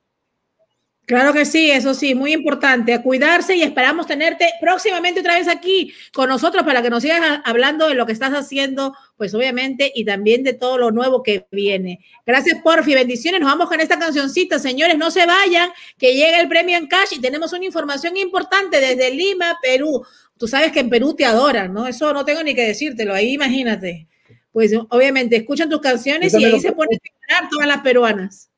Claro 1.08 1.34
que 1.34 1.44
sí, 1.46 1.70
eso 1.72 1.94
sí, 1.94 2.16
muy 2.16 2.32
importante, 2.32 2.94
a 2.94 3.02
cuidarse 3.02 3.56
y 3.56 3.64
esperamos 3.64 4.08
tenerte 4.08 4.48
próximamente 4.62 5.20
otra 5.20 5.36
vez 5.36 5.48
aquí 5.50 5.92
con 6.14 6.30
nosotros 6.30 6.64
para 6.64 6.82
que 6.82 6.90
nos 6.90 7.02
sigas 7.04 7.42
hablando 7.44 7.88
de 7.90 7.96
lo 7.96 8.06
que 8.06 8.14
estás 8.14 8.32
haciendo, 8.32 8.94
pues 9.18 9.34
obviamente, 9.34 9.92
y 9.94 10.06
también 10.06 10.44
de 10.44 10.54
todo 10.54 10.78
lo 10.78 10.92
nuevo 10.92 11.22
que 11.22 11.48
viene. 11.52 12.00
Gracias, 12.26 12.62
Porfi, 12.64 12.94
bendiciones. 12.94 13.42
Nos 13.42 13.50
vamos 13.50 13.68
con 13.68 13.82
esta 13.82 14.00
cancioncita, 14.00 14.58
señores, 14.58 14.98
no 14.98 15.12
se 15.12 15.26
vayan, 15.26 15.70
que 15.98 16.14
llega 16.14 16.40
el 16.40 16.48
premio 16.48 16.78
en 16.78 16.88
cash 16.88 17.10
y 17.12 17.20
tenemos 17.20 17.52
una 17.52 17.66
información 17.66 18.16
importante 18.16 18.80
desde 18.80 19.12
Lima, 19.14 19.58
Perú. 19.62 20.06
Tú 20.38 20.48
sabes 20.48 20.72
que 20.72 20.80
en 20.80 20.90
Perú 20.90 21.14
te 21.14 21.26
adoran, 21.26 21.74
¿no? 21.74 21.88
Eso 21.88 22.14
no 22.14 22.24
tengo 22.24 22.42
ni 22.42 22.56
que 22.56 22.66
decírtelo, 22.68 23.14
ahí 23.14 23.34
imagínate. 23.34 24.08
Pues 24.54 24.72
obviamente 24.90 25.36
escuchan 25.36 25.70
tus 25.70 25.82
canciones 25.82 26.32
y 26.34 26.46
ahí 26.46 26.52
lo- 26.52 26.60
se 26.60 26.72
ponen 26.72 27.00
a 27.30 27.50
todas 27.50 27.68
las 27.68 27.82
peruanas. 27.82 28.51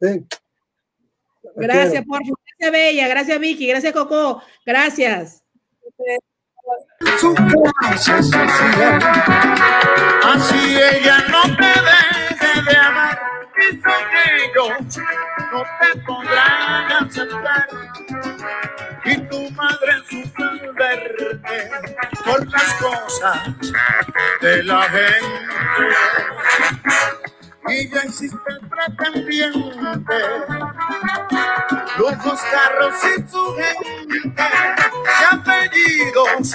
Sí. 0.00 0.26
Gracias, 1.56 2.04
por 2.04 2.20
Gracias, 2.20 2.72
Bella. 2.72 3.08
Gracias, 3.08 3.40
Vicky. 3.40 3.66
Gracias, 3.66 3.92
Coco. 3.92 4.42
Gracias. 4.64 5.42
Así 10.24 10.76
ella 10.76 11.24
no 11.28 11.42
te 11.56 11.72
deje 11.82 12.62
de 12.62 12.76
amar. 12.76 13.20
Y 13.56 13.80
son 13.80 14.04
ellos 14.26 14.98
no 15.52 15.62
te 15.80 15.98
podrán 16.00 17.04
aceptar. 17.04 17.68
Y 19.04 19.16
tu 19.28 19.50
madre 19.50 19.92
sufre 20.08 20.72
verte 20.72 21.70
por 22.24 22.50
las 22.50 22.74
cosas 22.74 23.38
de 24.40 24.62
la 24.64 24.82
gente. 24.82 25.40
Y 27.68 27.88
ya 27.90 28.00
el 28.02 28.68
pretendiente, 28.68 30.14
lujos, 31.98 32.40
carros 32.50 32.94
y 33.04 33.30
su 33.30 33.54
gente, 33.54 34.42
y 35.04 35.34
apellidos 35.34 36.54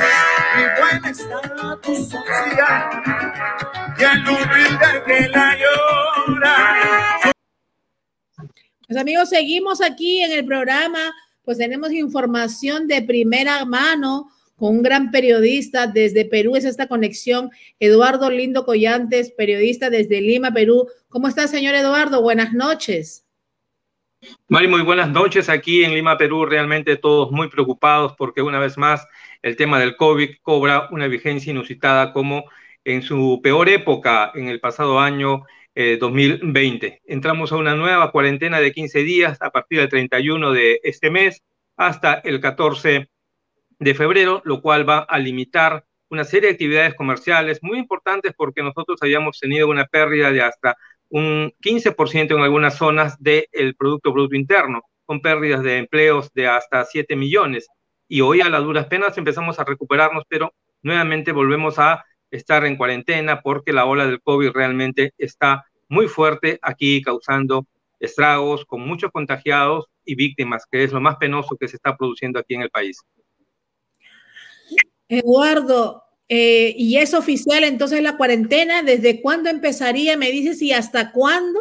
y 0.57 0.81
buen 0.81 1.05
estatus 1.05 2.09
social, 2.09 3.03
y 3.97 4.03
el 4.03 4.27
humilde 4.27 5.03
que 5.05 5.29
la 5.29 5.55
llora. 5.55 6.55
Pues 8.87 8.99
amigos, 8.99 9.29
seguimos 9.29 9.81
aquí 9.81 10.21
en 10.21 10.31
el 10.31 10.45
programa, 10.45 11.13
pues 11.43 11.59
tenemos 11.59 11.91
información 11.91 12.87
de 12.87 13.03
primera 13.03 13.63
mano 13.65 14.31
con 14.55 14.77
un 14.77 14.83
gran 14.83 15.11
periodista 15.11 15.87
desde 15.87 16.25
Perú, 16.25 16.55
es 16.55 16.65
esta 16.65 16.87
conexión, 16.87 17.49
Eduardo 17.79 18.29
Lindo 18.29 18.65
Collantes, 18.65 19.31
periodista 19.31 19.89
desde 19.89 20.21
Lima, 20.21 20.51
Perú. 20.51 20.87
¿Cómo 21.09 21.27
está, 21.27 21.47
señor 21.47 21.75
Eduardo? 21.75 22.21
Buenas 22.21 22.53
noches. 22.53 23.25
Mari, 24.47 24.67
muy 24.67 24.81
buenas 24.81 25.09
noches. 25.09 25.49
Aquí 25.49 25.83
en 25.83 25.93
Lima, 25.93 26.17
Perú, 26.17 26.45
realmente 26.45 26.95
todos 26.95 27.31
muy 27.31 27.49
preocupados 27.49 28.13
porque 28.17 28.41
una 28.41 28.59
vez 28.59 28.77
más 28.77 29.05
el 29.41 29.55
tema 29.55 29.79
del 29.79 29.95
COVID 29.95 30.37
cobra 30.41 30.87
una 30.91 31.07
vigencia 31.07 31.51
inusitada 31.51 32.13
como 32.13 32.45
en 32.83 33.01
su 33.01 33.41
peor 33.43 33.69
época 33.69 34.31
en 34.35 34.47
el 34.47 34.59
pasado 34.59 34.99
año 34.99 35.43
eh, 35.75 35.97
2020. 35.99 37.01
Entramos 37.05 37.51
a 37.51 37.57
una 37.57 37.75
nueva 37.75 38.11
cuarentena 38.11 38.59
de 38.59 38.71
15 38.71 38.99
días 38.99 39.37
a 39.41 39.51
partir 39.51 39.79
del 39.79 39.89
31 39.89 40.51
de 40.51 40.79
este 40.83 41.09
mes 41.09 41.43
hasta 41.75 42.15
el 42.23 42.39
14 42.39 43.09
de 43.79 43.93
febrero, 43.93 44.41
lo 44.45 44.61
cual 44.61 44.87
va 44.87 44.99
a 44.99 45.19
limitar 45.19 45.85
una 46.09 46.23
serie 46.23 46.49
de 46.49 46.53
actividades 46.53 46.95
comerciales 46.95 47.59
muy 47.61 47.77
importantes 47.79 48.33
porque 48.37 48.63
nosotros 48.63 48.99
habíamos 49.01 49.39
tenido 49.39 49.67
una 49.67 49.85
pérdida 49.85 50.31
de 50.31 50.41
hasta 50.41 50.77
un 51.09 51.53
15% 51.61 52.35
en 52.35 52.41
algunas 52.41 52.77
zonas 52.77 53.15
del 53.21 53.75
Producto 53.77 54.11
Bruto 54.11 54.35
Interno, 54.35 54.81
con 55.05 55.21
pérdidas 55.21 55.63
de 55.63 55.77
empleos 55.77 56.31
de 56.33 56.47
hasta 56.47 56.83
7 56.85 57.15
millones. 57.15 57.67
Y 58.07 58.21
hoy 58.21 58.41
a 58.41 58.49
las 58.49 58.63
duras 58.63 58.87
penas 58.87 59.17
empezamos 59.17 59.59
a 59.59 59.63
recuperarnos, 59.63 60.23
pero 60.27 60.53
nuevamente 60.81 61.31
volvemos 61.31 61.79
a 61.79 62.03
estar 62.31 62.65
en 62.65 62.75
cuarentena 62.75 63.41
porque 63.41 63.73
la 63.73 63.85
ola 63.85 64.05
del 64.05 64.21
COVID 64.21 64.51
realmente 64.51 65.13
está 65.17 65.65
muy 65.87 66.07
fuerte 66.07 66.59
aquí, 66.61 67.01
causando 67.01 67.65
estragos 67.99 68.65
con 68.65 68.81
muchos 68.81 69.11
contagiados 69.11 69.85
y 70.03 70.15
víctimas, 70.15 70.65
que 70.69 70.83
es 70.83 70.91
lo 70.91 71.01
más 71.01 71.17
penoso 71.17 71.55
que 71.57 71.67
se 71.67 71.77
está 71.77 71.95
produciendo 71.95 72.39
aquí 72.39 72.55
en 72.55 72.61
el 72.61 72.69
país. 72.69 73.01
Eduardo, 75.07 76.03
eh, 76.27 76.73
¿y 76.75 76.97
es 76.97 77.13
oficial 77.13 77.63
entonces 77.63 78.01
la 78.01 78.17
cuarentena? 78.17 78.81
¿Desde 78.81 79.21
cuándo 79.21 79.49
empezaría? 79.49 80.17
¿Me 80.17 80.31
dices 80.31 80.61
y 80.61 80.71
hasta 80.71 81.11
cuándo? 81.11 81.59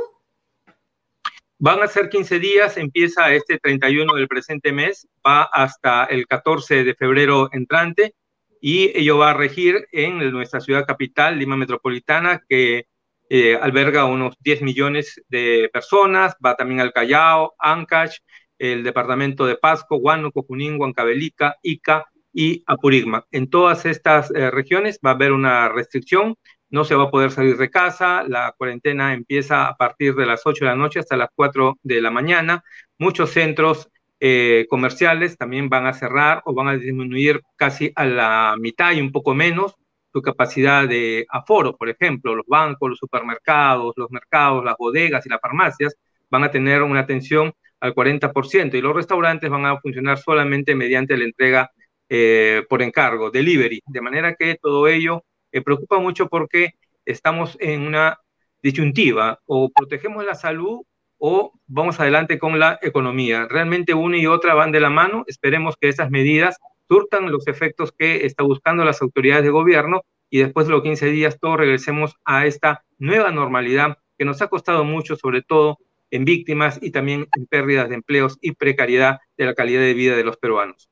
Van 1.59 1.83
a 1.83 1.87
ser 1.87 2.09
15 2.09 2.39
días, 2.39 2.77
empieza 2.77 3.33
este 3.33 3.59
31 3.59 4.15
del 4.15 4.29
presente 4.29 4.73
mes, 4.73 5.07
va 5.27 5.43
hasta 5.45 6.05
el 6.05 6.27
14 6.27 6.85
de 6.85 6.95
febrero 6.95 7.49
entrante 7.53 8.15
y 8.61 8.91
ello 8.99 9.19
va 9.19 9.31
a 9.31 9.35
regir 9.35 9.87
en 9.93 10.19
nuestra 10.31 10.61
ciudad 10.61 10.87
capital, 10.87 11.39
Lima 11.39 11.57
Metropolitana, 11.57 12.43
que 12.49 12.87
eh, 13.29 13.57
alberga 13.57 14.05
unos 14.05 14.37
10 14.41 14.63
millones 14.63 15.23
de 15.29 15.71
personas, 15.73 16.35
va 16.45 16.57
también 16.57 16.81
al 16.81 16.93
Callao, 16.93 17.55
Ancash, 17.59 18.19
el 18.59 18.83
departamento 18.83 19.47
de 19.47 19.57
Pasco, 19.57 19.97
Huánuco, 19.97 20.43
Junín, 20.43 20.81
Huancavelica, 20.81 21.57
Ica 21.63 22.07
y 22.35 22.65
Apurigma. 22.67 23.25
En 23.31 23.49
todas 23.49 23.87
estas 23.87 24.31
eh, 24.33 24.51
regiones 24.51 24.99
va 25.05 25.11
a 25.11 25.15
haber 25.15 25.33
una 25.33 25.69
restricción, 25.69 26.35
no 26.69 26.85
se 26.85 26.97
va 26.97 27.05
a 27.05 27.11
poder 27.11 27.31
salir 27.31 27.57
de 27.57 27.71
casa, 27.71 28.25
la 28.25 28.53
cuarentena 28.59 29.15
empieza 29.15 29.69
a 29.69 29.77
partir 29.77 30.15
de 30.17 30.27
las 30.27 30.43
8 30.45 30.65
de 30.65 30.71
la 30.71 30.77
noche 30.77 30.99
hasta 30.99 31.17
las 31.17 31.29
4 31.35 31.79
de 31.83 32.01
la 32.03 32.11
mañana. 32.11 32.65
Muchos 32.99 33.31
centros 33.31 33.89
eh, 34.19 34.67
comerciales 34.69 35.39
también 35.39 35.69
van 35.69 35.87
a 35.87 35.93
cerrar 35.95 36.43
o 36.45 36.55
van 36.55 36.69
a 36.69 36.77
disminuir 36.77 37.41
casi 37.57 37.93
a 37.95 38.05
la 38.05 38.57
mitad 38.59 38.93
y 38.93 39.01
un 39.01 39.13
poco 39.13 39.35
menos 39.35 39.77
su 40.13 40.23
capacidad 40.23 40.89
de 40.89 41.27
aforo, 41.29 41.77
por 41.77 41.89
ejemplo, 41.89 42.35
los 42.35 42.47
bancos, 42.47 42.91
los 42.91 42.99
supermercados, 42.99 43.95
los 43.97 44.11
mercados, 44.11 44.65
las 44.65 44.77
bodegas 44.77 45.27
y 45.27 45.29
las 45.29 45.41
farmacias 45.41 45.97
van 46.31 46.45
a 46.45 46.51
tener 46.51 46.83
una 46.83 47.01
atención 47.01 47.53
al 47.81 47.95
40% 47.95 48.75
y 48.75 48.81
los 48.81 48.95
restaurantes 48.95 49.51
van 49.51 49.67
a 49.67 49.79
funcionar 49.81 50.19
solamente 50.19 50.75
mediante 50.75 51.17
la 51.17 51.25
entrega 51.25 51.71
eh, 52.09 52.63
por 52.69 52.83
encargo, 52.83 53.31
delivery, 53.31 53.83
de 53.87 54.01
manera 54.01 54.35
que 54.35 54.57
todo 54.61 54.89
ello 54.89 55.25
eh, 55.53 55.63
preocupa 55.63 55.99
mucho 55.99 56.29
porque 56.29 56.75
estamos 57.05 57.57
en 57.61 57.83
una 57.83 58.19
disyuntiva, 58.63 59.41
o 59.47 59.71
protegemos 59.71 60.25
la 60.25 60.35
salud 60.35 60.81
o 61.19 61.53
vamos 61.67 62.01
adelante 62.01 62.39
con 62.39 62.59
la 62.59 62.79
economía. 62.83 63.47
Realmente 63.49 63.95
una 63.95 64.19
y 64.19 64.27
otra 64.27 64.55
van 64.55 64.73
de 64.73 64.81
la 64.81 64.91
mano, 64.91 65.25
esperemos 65.27 65.77
que 65.81 65.89
esas 65.89 66.11
medidas 66.11 66.59
surtan 66.89 67.31
los 67.31 67.47
efectos 67.47 67.93
que 67.93 68.27
está 68.27 68.43
buscando 68.43 68.85
las 68.85 69.01
autoridades 69.03 69.45
de 69.45 69.51
gobierno 69.51 70.03
y 70.31 70.39
después 70.39 70.67
de 70.67 70.73
los 70.73 70.83
15 70.83 71.07
días 71.07 71.39
todos 71.41 71.59
regresemos 71.59 72.17
a 72.25 72.47
esta 72.47 72.85
nueva 72.99 73.31
normalidad 73.31 73.99
que 74.19 74.25
nos 74.25 74.43
ha 74.43 74.49
costado 74.49 74.85
mucho, 74.85 75.17
sobre 75.17 75.43
todo 75.43 75.79
en 76.11 76.25
víctimas 76.25 76.79
y 76.83 76.91
también 76.91 77.27
en 77.37 77.47
pérdidas 77.47 77.89
de 77.89 77.97
empleos 77.97 78.39
y 78.41 78.53
precariedad 78.53 79.19
de 79.37 79.47
la 79.47 79.55
calidad 79.55 79.81
de 79.81 79.95
vida 79.95 80.17
de 80.17 80.25
los 80.25 80.37
peruanos. 80.37 80.89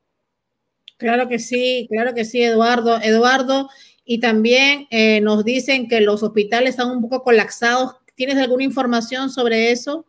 Claro 1.03 1.29
que 1.29 1.41
sí, 1.41 1.89
claro 1.91 2.15
que 2.15 2.25
sí, 2.25 2.41
Eduardo. 2.45 3.01
Eduardo, 3.03 3.69
y 4.05 4.21
también 4.21 4.87
eh, 4.91 5.21
nos 5.21 5.45
dicen 5.45 5.89
que 5.89 6.01
los 6.01 6.23
hospitales 6.23 6.71
están 6.71 6.91
un 6.91 7.03
poco 7.03 7.25
colapsados. 7.25 7.97
¿Tienes 8.15 8.37
alguna 8.37 8.63
información 8.63 9.29
sobre 9.29 9.73
eso? 9.73 10.07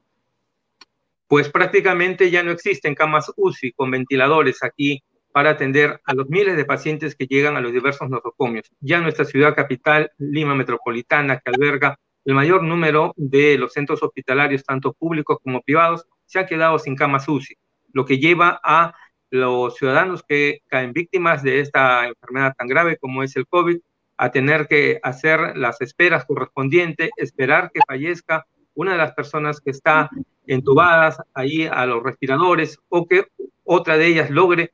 Pues 1.28 1.50
prácticamente 1.50 2.30
ya 2.30 2.44
no 2.44 2.52
existen 2.52 2.94
camas 2.94 3.32
UCI 3.36 3.72
con 3.72 3.90
ventiladores 3.90 4.62
aquí 4.62 5.02
para 5.32 5.50
atender 5.50 6.00
a 6.06 6.14
los 6.14 6.30
miles 6.30 6.56
de 6.58 6.66
pacientes 6.66 7.16
que 7.16 7.26
llegan 7.26 7.58
a 7.58 7.62
los 7.62 7.74
diversos 7.74 8.08
nosocomios. 8.08 8.70
Ya 8.80 9.02
nuestra 9.02 9.26
ciudad 9.26 9.56
capital, 9.56 10.12
Lima 10.20 10.54
Metropolitana, 10.54 11.40
que 11.40 11.50
alberga 11.50 11.98
el 12.24 12.36
mayor 12.36 12.62
número 12.62 13.16
de 13.18 13.58
los 13.58 13.74
centros 13.74 14.04
hospitalarios, 14.04 14.64
tanto 14.64 14.94
públicos 14.94 15.40
como 15.44 15.64
privados, 15.64 16.06
se 16.28 16.38
ha 16.38 16.46
quedado 16.46 16.78
sin 16.78 16.96
camas 16.96 17.28
UCI, 17.28 17.56
lo 17.94 18.06
que 18.06 18.20
lleva 18.20 18.62
a 18.64 18.94
los 19.34 19.76
ciudadanos 19.78 20.22
que 20.22 20.62
caen 20.68 20.94
víctimas 20.94 21.42
de 21.42 21.60
esta 21.60 22.08
enfermedad 22.08 22.54
tan 22.56 22.68
grave 22.68 22.98
como 22.98 23.24
es 23.24 23.36
el 23.36 23.48
COVID 23.48 23.80
a 24.16 24.32
tener 24.32 24.68
que 24.68 25.00
hacer 25.02 25.58
las 25.58 25.82
esperas 25.82 26.26
correspondientes, 26.26 27.10
esperar 27.18 27.72
que 27.74 27.80
fallezca 27.88 28.46
una 28.76 28.92
de 28.92 29.00
las 29.00 29.14
personas 29.14 29.60
que 29.60 29.72
está 29.72 30.12
entubadas 30.46 31.18
ahí 31.34 31.66
a 31.66 31.84
los 31.88 32.04
respiradores 32.04 32.78
o 32.90 33.08
que 33.08 33.26
otra 33.64 33.98
de 33.98 34.06
ellas 34.06 34.30
logre, 34.30 34.72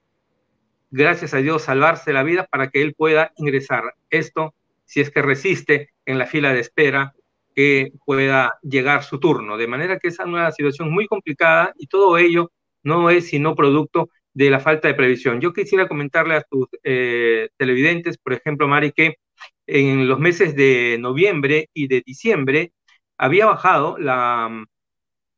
gracias 0.92 1.34
a 1.34 1.38
Dios, 1.38 1.62
salvarse 1.62 2.12
la 2.12 2.24
vida 2.24 2.46
para 2.46 2.70
que 2.70 2.82
él 2.82 2.94
pueda 2.96 3.32
ingresar. 3.38 3.96
Esto, 4.10 4.54
si 4.84 5.00
es 5.00 5.10
que 5.10 5.22
resiste 5.22 5.92
en 6.06 6.20
la 6.20 6.26
fila 6.26 6.52
de 6.52 6.60
espera, 6.60 7.14
que 7.56 7.94
pueda 8.06 8.60
llegar 8.62 9.04
su 9.04 9.22
turno. 9.22 9.56
De 9.56 9.68
manera 9.68 10.00
que 10.00 10.10
es 10.10 10.20
una 10.20 10.52
situación 10.52 10.92
muy 10.92 11.08
complicada 11.08 11.72
y 11.78 11.88
todo 11.88 12.18
ello 12.18 12.52
no 12.84 13.10
es 13.10 13.28
sino 13.28 13.56
producto 13.56 14.10
de 14.34 14.50
la 14.50 14.60
falta 14.60 14.88
de 14.88 14.94
previsión. 14.94 15.42
Yo 15.42 15.54
quisiera 15.54 15.88
comentarle 15.88 16.36
a 16.36 16.42
tus 16.44 16.68
eh, 16.84 17.50
televidentes, 17.58 18.18
por 18.18 18.34
ejemplo, 18.34 18.68
Mari, 18.68 18.92
que 18.92 19.16
en 19.68 20.08
los 20.08 20.20
meses 20.20 20.56
de 20.56 20.98
noviembre 21.00 21.70
y 21.74 21.88
de 21.88 22.02
diciembre 22.06 22.74
había 23.18 23.46
bajado 23.48 23.98
la 23.98 24.50
mm, 24.50 24.66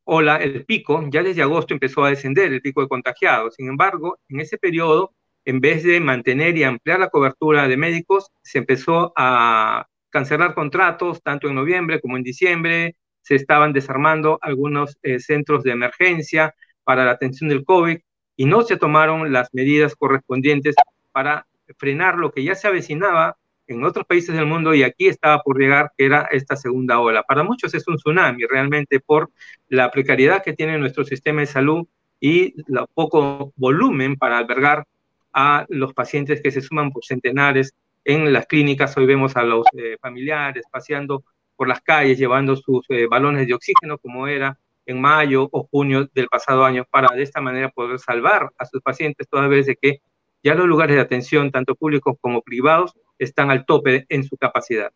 ola, 0.06 0.38
el 0.38 0.66
pico, 0.66 1.06
ya 1.10 1.24
desde 1.24 1.42
agosto 1.42 1.74
empezó 1.74 2.04
a 2.06 2.10
descender 2.10 2.52
el 2.54 2.62
pico 2.62 2.82
de 2.82 2.88
contagiados. 2.88 3.56
Sin 3.56 3.68
embargo, 3.70 4.20
en 4.30 4.42
ese 4.42 4.58
periodo, 4.58 5.14
en 5.46 5.60
vez 5.62 5.84
de 5.84 6.00
mantener 6.00 6.58
y 6.58 6.64
ampliar 6.64 7.00
la 7.00 7.10
cobertura 7.10 7.68
de 7.68 7.78
médicos, 7.78 8.30
se 8.44 8.60
empezó 8.60 9.14
a 9.18 9.88
cancelar 10.10 10.54
contratos, 10.54 11.22
tanto 11.24 11.48
en 11.50 11.56
noviembre 11.56 12.02
como 12.02 12.18
en 12.18 12.24
diciembre, 12.24 12.96
se 13.22 13.36
estaban 13.36 13.74
desarmando 13.74 14.39
algunos 14.42 14.98
eh, 15.04 15.20
centros 15.20 15.64
de 15.64 15.72
emergencia 15.72 16.54
para 16.84 17.06
la 17.06 17.12
atención 17.12 17.50
del 17.50 17.64
COVID 17.64 18.00
y 18.36 18.46
no 18.46 18.62
se 18.64 18.78
tomaron 18.78 19.32
las 19.32 19.50
medidas 19.54 19.96
correspondientes 19.96 20.76
para 21.12 21.48
frenar 21.78 22.16
lo 22.18 22.32
que 22.32 22.44
ya 22.44 22.56
se 22.56 22.68
avecinaba 22.68 23.38
en 23.68 23.84
otros 23.84 24.06
países 24.06 24.36
del 24.36 24.46
mundo 24.46 24.74
y 24.74 24.84
aquí 24.84 25.08
estaba 25.08 25.42
por 25.42 25.60
llegar, 25.60 25.92
que 25.98 26.06
era 26.06 26.28
esta 26.32 26.56
segunda 26.56 27.00
ola. 27.00 27.24
Para 27.24 27.44
muchos 27.44 27.74
es 27.74 27.88
un 27.88 27.96
tsunami 27.96 28.46
realmente 28.46 29.00
por 29.00 29.30
la 29.70 29.90
precariedad 29.92 30.44
que 30.44 30.54
tiene 30.54 30.78
nuestro 30.78 31.04
sistema 31.04 31.42
de 31.42 31.48
salud 31.48 31.88
y 32.20 32.54
el 32.56 32.86
poco 32.94 33.54
volumen 33.56 34.16
para 34.16 34.38
albergar 34.38 34.86
a 35.34 35.66
los 35.70 35.94
pacientes 35.94 36.42
que 36.42 36.52
se 36.52 36.62
suman 36.62 36.92
por 36.92 37.06
centenares 37.06 37.74
en 38.04 38.32
las 38.34 38.46
clínicas. 38.46 38.96
Hoy 38.98 39.06
vemos 39.06 39.36
a 39.38 39.44
los 39.44 39.66
eh, 39.78 39.98
familiares 40.02 40.66
paseando 40.70 41.24
por 41.56 41.68
las 41.68 41.82
calles 41.82 42.18
llevando 42.18 42.56
sus 42.56 42.86
eh, 42.90 43.08
balones 43.08 43.48
de 43.48 43.54
oxígeno 43.54 43.98
como 43.98 44.28
era 44.28 44.58
en 44.86 45.00
mayo 45.00 45.48
o 45.52 45.68
junio 45.72 46.10
del 46.14 46.28
pasado 46.28 46.66
año 46.66 46.86
para 46.90 47.16
de 47.16 47.24
esta 47.24 47.42
manera 47.42 47.70
poder 47.70 48.00
salvar 48.00 48.50
a 48.58 48.66
sus 48.66 48.82
pacientes 48.82 49.28
toda 49.30 49.48
vez 49.48 49.68
que 49.82 50.02
ya 50.44 50.56
los 50.56 50.68
lugares 50.68 50.96
de 50.96 51.02
atención, 51.02 51.52
tanto 51.52 51.76
públicos 51.76 52.16
como 52.20 52.42
privados, 52.42 52.94
están 53.20 53.52
al 53.52 53.66
tope 53.66 54.06
en 54.10 54.24
su 54.24 54.38
capacidad. 54.38 54.92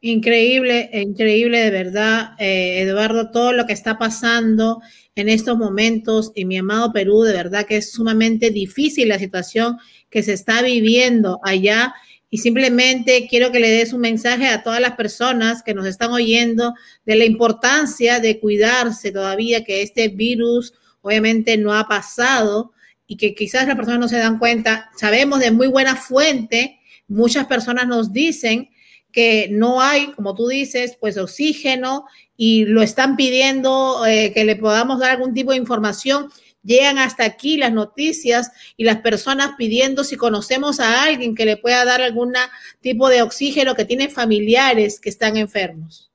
Increíble, 0.00 0.90
increíble 0.92 1.60
de 1.60 1.70
verdad, 1.70 2.34
eh, 2.38 2.82
Eduardo, 2.82 3.30
todo 3.30 3.52
lo 3.52 3.66
que 3.66 3.72
está 3.72 3.96
pasando 3.96 4.82
en 5.14 5.30
estos 5.30 5.56
momentos 5.56 6.30
en 6.34 6.48
mi 6.48 6.58
amado 6.58 6.92
Perú, 6.92 7.22
de 7.22 7.32
verdad 7.32 7.64
que 7.64 7.78
es 7.78 7.92
sumamente 7.92 8.50
difícil 8.50 9.08
la 9.08 9.18
situación 9.18 9.78
que 10.10 10.22
se 10.22 10.34
está 10.34 10.60
viviendo 10.60 11.40
allá 11.42 11.94
y 12.34 12.38
simplemente 12.38 13.28
quiero 13.30 13.52
que 13.52 13.60
le 13.60 13.70
des 13.70 13.92
un 13.92 14.00
mensaje 14.00 14.48
a 14.48 14.64
todas 14.64 14.80
las 14.80 14.96
personas 14.96 15.62
que 15.62 15.72
nos 15.72 15.86
están 15.86 16.10
oyendo 16.10 16.74
de 17.06 17.14
la 17.14 17.26
importancia 17.26 18.18
de 18.18 18.40
cuidarse 18.40 19.12
todavía, 19.12 19.62
que 19.62 19.82
este 19.82 20.08
virus 20.08 20.74
obviamente 21.00 21.56
no 21.56 21.72
ha 21.72 21.86
pasado 21.86 22.72
y 23.06 23.18
que 23.18 23.36
quizás 23.36 23.68
las 23.68 23.76
personas 23.76 24.00
no 24.00 24.08
se 24.08 24.18
dan 24.18 24.40
cuenta. 24.40 24.90
Sabemos 24.96 25.38
de 25.38 25.52
muy 25.52 25.68
buena 25.68 25.94
fuente, 25.94 26.80
muchas 27.06 27.46
personas 27.46 27.86
nos 27.86 28.12
dicen 28.12 28.68
que 29.12 29.46
no 29.52 29.80
hay, 29.80 30.08
como 30.08 30.34
tú 30.34 30.48
dices, 30.48 30.96
pues 31.00 31.16
oxígeno 31.16 32.04
y 32.36 32.64
lo 32.64 32.82
están 32.82 33.14
pidiendo 33.14 34.04
eh, 34.06 34.32
que 34.34 34.44
le 34.44 34.56
podamos 34.56 34.98
dar 34.98 35.12
algún 35.12 35.34
tipo 35.34 35.52
de 35.52 35.58
información 35.58 36.32
llegan 36.64 36.98
hasta 36.98 37.24
aquí 37.24 37.56
las 37.56 37.72
noticias 37.72 38.50
y 38.76 38.84
las 38.84 38.96
personas 38.98 39.52
pidiendo 39.56 40.02
si 40.02 40.16
conocemos 40.16 40.80
a 40.80 41.04
alguien 41.04 41.34
que 41.34 41.44
le 41.44 41.56
pueda 41.56 41.84
dar 41.84 42.00
algún 42.00 42.34
tipo 42.80 43.08
de 43.08 43.22
oxígeno 43.22 43.74
que 43.74 43.84
tiene 43.84 44.08
familiares 44.08 45.00
que 45.00 45.10
están 45.10 45.36
enfermos. 45.36 46.10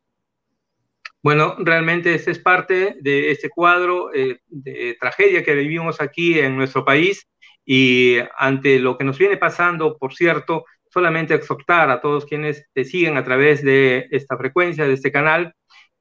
Bueno, 1.22 1.56
realmente 1.60 2.16
ese 2.16 2.32
es 2.32 2.40
parte 2.40 2.98
de 3.02 3.32
este 3.32 3.50
cuadro 3.50 4.14
eh, 4.14 4.40
de 4.48 4.96
tragedia 5.00 5.44
que 5.44 5.54
vivimos 5.54 6.00
aquí 6.00 6.40
en 6.40 6.56
nuestro 6.56 6.86
país 6.86 7.28
y 7.66 8.18
ante 8.38 8.80
lo 8.80 8.98
que 8.98 9.04
nos 9.04 9.18
viene 9.18 9.36
pasando, 9.36 9.98
por 9.98 10.16
cierto, 10.16 10.66
solamente 10.90 11.34
exhortar 11.34 11.90
a 11.90 12.02
todos 12.02 12.26
quienes 12.26 12.66
te 12.74 12.86
siguen 12.86 13.18
a 13.18 13.24
través 13.24 13.62
de 13.64 14.08
esta 14.12 14.38
frecuencia, 14.38 14.88
de 14.88 14.94
este 14.94 15.12
canal, 15.12 15.54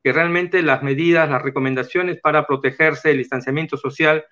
que 0.09 0.13
realmente 0.15 0.63
las 0.63 0.83
medidas, 0.83 1.29
las 1.29 1.43
recomendaciones 1.43 2.19
para 2.23 2.47
protegerse, 2.47 3.11
el 3.11 3.19
distanciamiento 3.19 3.77
social, 3.77 4.25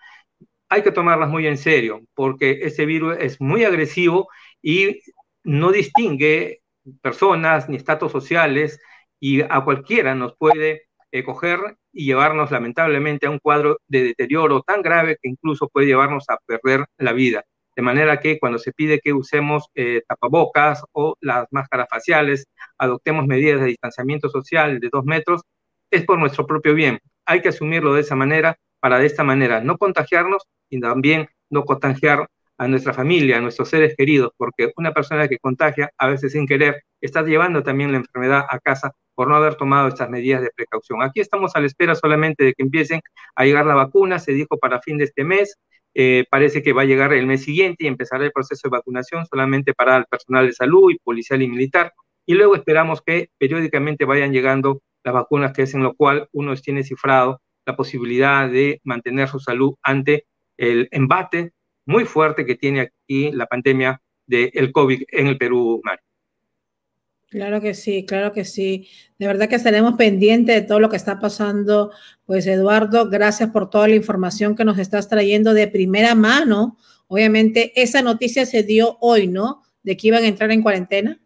hay 0.70 0.80
que 0.80 0.90
tomarlas 0.90 1.28
muy 1.28 1.46
en 1.46 1.58
serio, 1.58 2.00
porque 2.14 2.60
ese 2.62 2.86
virus 2.86 3.18
es 3.20 3.42
muy 3.42 3.62
agresivo 3.64 4.30
y 4.62 5.02
no 5.44 5.72
distingue 5.72 6.62
personas 7.02 7.68
ni 7.68 7.76
estatus 7.76 8.10
sociales 8.10 8.80
y 9.20 9.42
a 9.42 9.60
cualquiera 9.66 10.14
nos 10.14 10.34
puede 10.38 10.84
eh, 11.12 11.22
coger 11.22 11.58
y 11.92 12.06
llevarnos 12.06 12.50
lamentablemente 12.50 13.26
a 13.26 13.30
un 13.30 13.38
cuadro 13.38 13.76
de 13.86 14.02
deterioro 14.02 14.62
tan 14.62 14.80
grave 14.80 15.18
que 15.20 15.28
incluso 15.28 15.68
puede 15.68 15.88
llevarnos 15.88 16.24
a 16.30 16.38
perder 16.46 16.86
la 16.96 17.12
vida. 17.12 17.44
De 17.76 17.82
manera 17.82 18.18
que 18.18 18.38
cuando 18.38 18.58
se 18.58 18.72
pide 18.72 18.98
que 18.98 19.12
usemos 19.12 19.68
eh, 19.74 20.00
tapabocas 20.08 20.82
o 20.92 21.16
las 21.20 21.46
máscaras 21.50 21.86
faciales, 21.90 22.46
adoptemos 22.78 23.26
medidas 23.26 23.60
de 23.60 23.66
distanciamiento 23.66 24.30
social 24.30 24.80
de 24.80 24.88
dos 24.90 25.04
metros, 25.04 25.42
es 25.90 26.04
por 26.04 26.18
nuestro 26.18 26.46
propio 26.46 26.74
bien. 26.74 26.98
Hay 27.24 27.42
que 27.42 27.48
asumirlo 27.48 27.94
de 27.94 28.02
esa 28.02 28.16
manera 28.16 28.56
para 28.80 28.98
de 28.98 29.06
esta 29.06 29.24
manera 29.24 29.60
no 29.60 29.78
contagiarnos 29.78 30.44
y 30.70 30.80
también 30.80 31.28
no 31.50 31.64
contagiar 31.64 32.28
a 32.58 32.68
nuestra 32.68 32.94
familia, 32.94 33.38
a 33.38 33.40
nuestros 33.40 33.68
seres 33.68 33.94
queridos, 33.96 34.32
porque 34.36 34.72
una 34.76 34.92
persona 34.92 35.28
que 35.28 35.38
contagia, 35.38 35.90
a 35.98 36.08
veces 36.08 36.32
sin 36.32 36.46
querer, 36.46 36.82
está 37.00 37.22
llevando 37.22 37.62
también 37.62 37.92
la 37.92 37.98
enfermedad 37.98 38.44
a 38.48 38.58
casa 38.58 38.92
por 39.14 39.28
no 39.28 39.36
haber 39.36 39.56
tomado 39.56 39.88
estas 39.88 40.08
medidas 40.08 40.42
de 40.42 40.50
precaución. 40.54 41.02
Aquí 41.02 41.20
estamos 41.20 41.54
a 41.54 41.60
la 41.60 41.66
espera 41.66 41.94
solamente 41.94 42.44
de 42.44 42.54
que 42.54 42.62
empiecen 42.62 43.00
a 43.34 43.44
llegar 43.44 43.66
la 43.66 43.74
vacuna, 43.74 44.18
se 44.18 44.32
dijo 44.32 44.58
para 44.58 44.80
fin 44.80 44.98
de 44.98 45.04
este 45.04 45.24
mes, 45.24 45.56
eh, 45.94 46.24
parece 46.30 46.62
que 46.62 46.72
va 46.72 46.82
a 46.82 46.84
llegar 46.86 47.12
el 47.12 47.26
mes 47.26 47.42
siguiente 47.42 47.84
y 47.84 47.86
empezará 47.86 48.24
el 48.24 48.32
proceso 48.32 48.68
de 48.68 48.76
vacunación 48.76 49.24
solamente 49.26 49.72
para 49.74 49.96
el 49.96 50.04
personal 50.04 50.46
de 50.46 50.52
salud 50.52 50.90
y 50.90 50.98
policial 50.98 51.40
y 51.42 51.48
militar, 51.48 51.92
y 52.26 52.34
luego 52.34 52.56
esperamos 52.56 53.02
que 53.02 53.30
periódicamente 53.38 54.04
vayan 54.04 54.32
llegando 54.32 54.82
las 55.06 55.14
vacunas, 55.14 55.52
que 55.52 55.62
es 55.62 55.74
en 55.74 55.82
lo 55.82 55.94
cual 55.94 56.28
uno 56.32 56.54
tiene 56.56 56.82
cifrado 56.82 57.40
la 57.64 57.76
posibilidad 57.76 58.50
de 58.50 58.80
mantener 58.84 59.28
su 59.28 59.38
salud 59.38 59.74
ante 59.82 60.26
el 60.56 60.88
embate 60.90 61.52
muy 61.86 62.04
fuerte 62.04 62.44
que 62.44 62.56
tiene 62.56 62.80
aquí 62.80 63.30
la 63.30 63.46
pandemia 63.46 64.02
del 64.26 64.72
COVID 64.72 65.02
en 65.08 65.26
el 65.28 65.38
Perú, 65.38 65.80
Mario. 65.84 66.02
Claro 67.28 67.60
que 67.60 67.74
sí, 67.74 68.04
claro 68.04 68.32
que 68.32 68.44
sí. 68.44 68.88
De 69.18 69.26
verdad 69.26 69.48
que 69.48 69.56
estaremos 69.56 69.94
pendientes 69.94 70.54
de 70.54 70.62
todo 70.62 70.80
lo 70.80 70.88
que 70.88 70.96
está 70.96 71.20
pasando. 71.20 71.92
Pues 72.24 72.46
Eduardo, 72.46 73.08
gracias 73.08 73.50
por 73.50 73.68
toda 73.70 73.88
la 73.88 73.94
información 73.94 74.56
que 74.56 74.64
nos 74.64 74.78
estás 74.78 75.08
trayendo 75.08 75.54
de 75.54 75.68
primera 75.68 76.14
mano. 76.14 76.78
Obviamente 77.08 77.72
esa 77.80 78.02
noticia 78.02 78.46
se 78.46 78.62
dio 78.62 78.96
hoy, 79.00 79.28
¿no? 79.28 79.62
De 79.82 79.96
que 79.96 80.08
iban 80.08 80.24
a 80.24 80.28
entrar 80.28 80.50
en 80.50 80.62
cuarentena. 80.62 81.20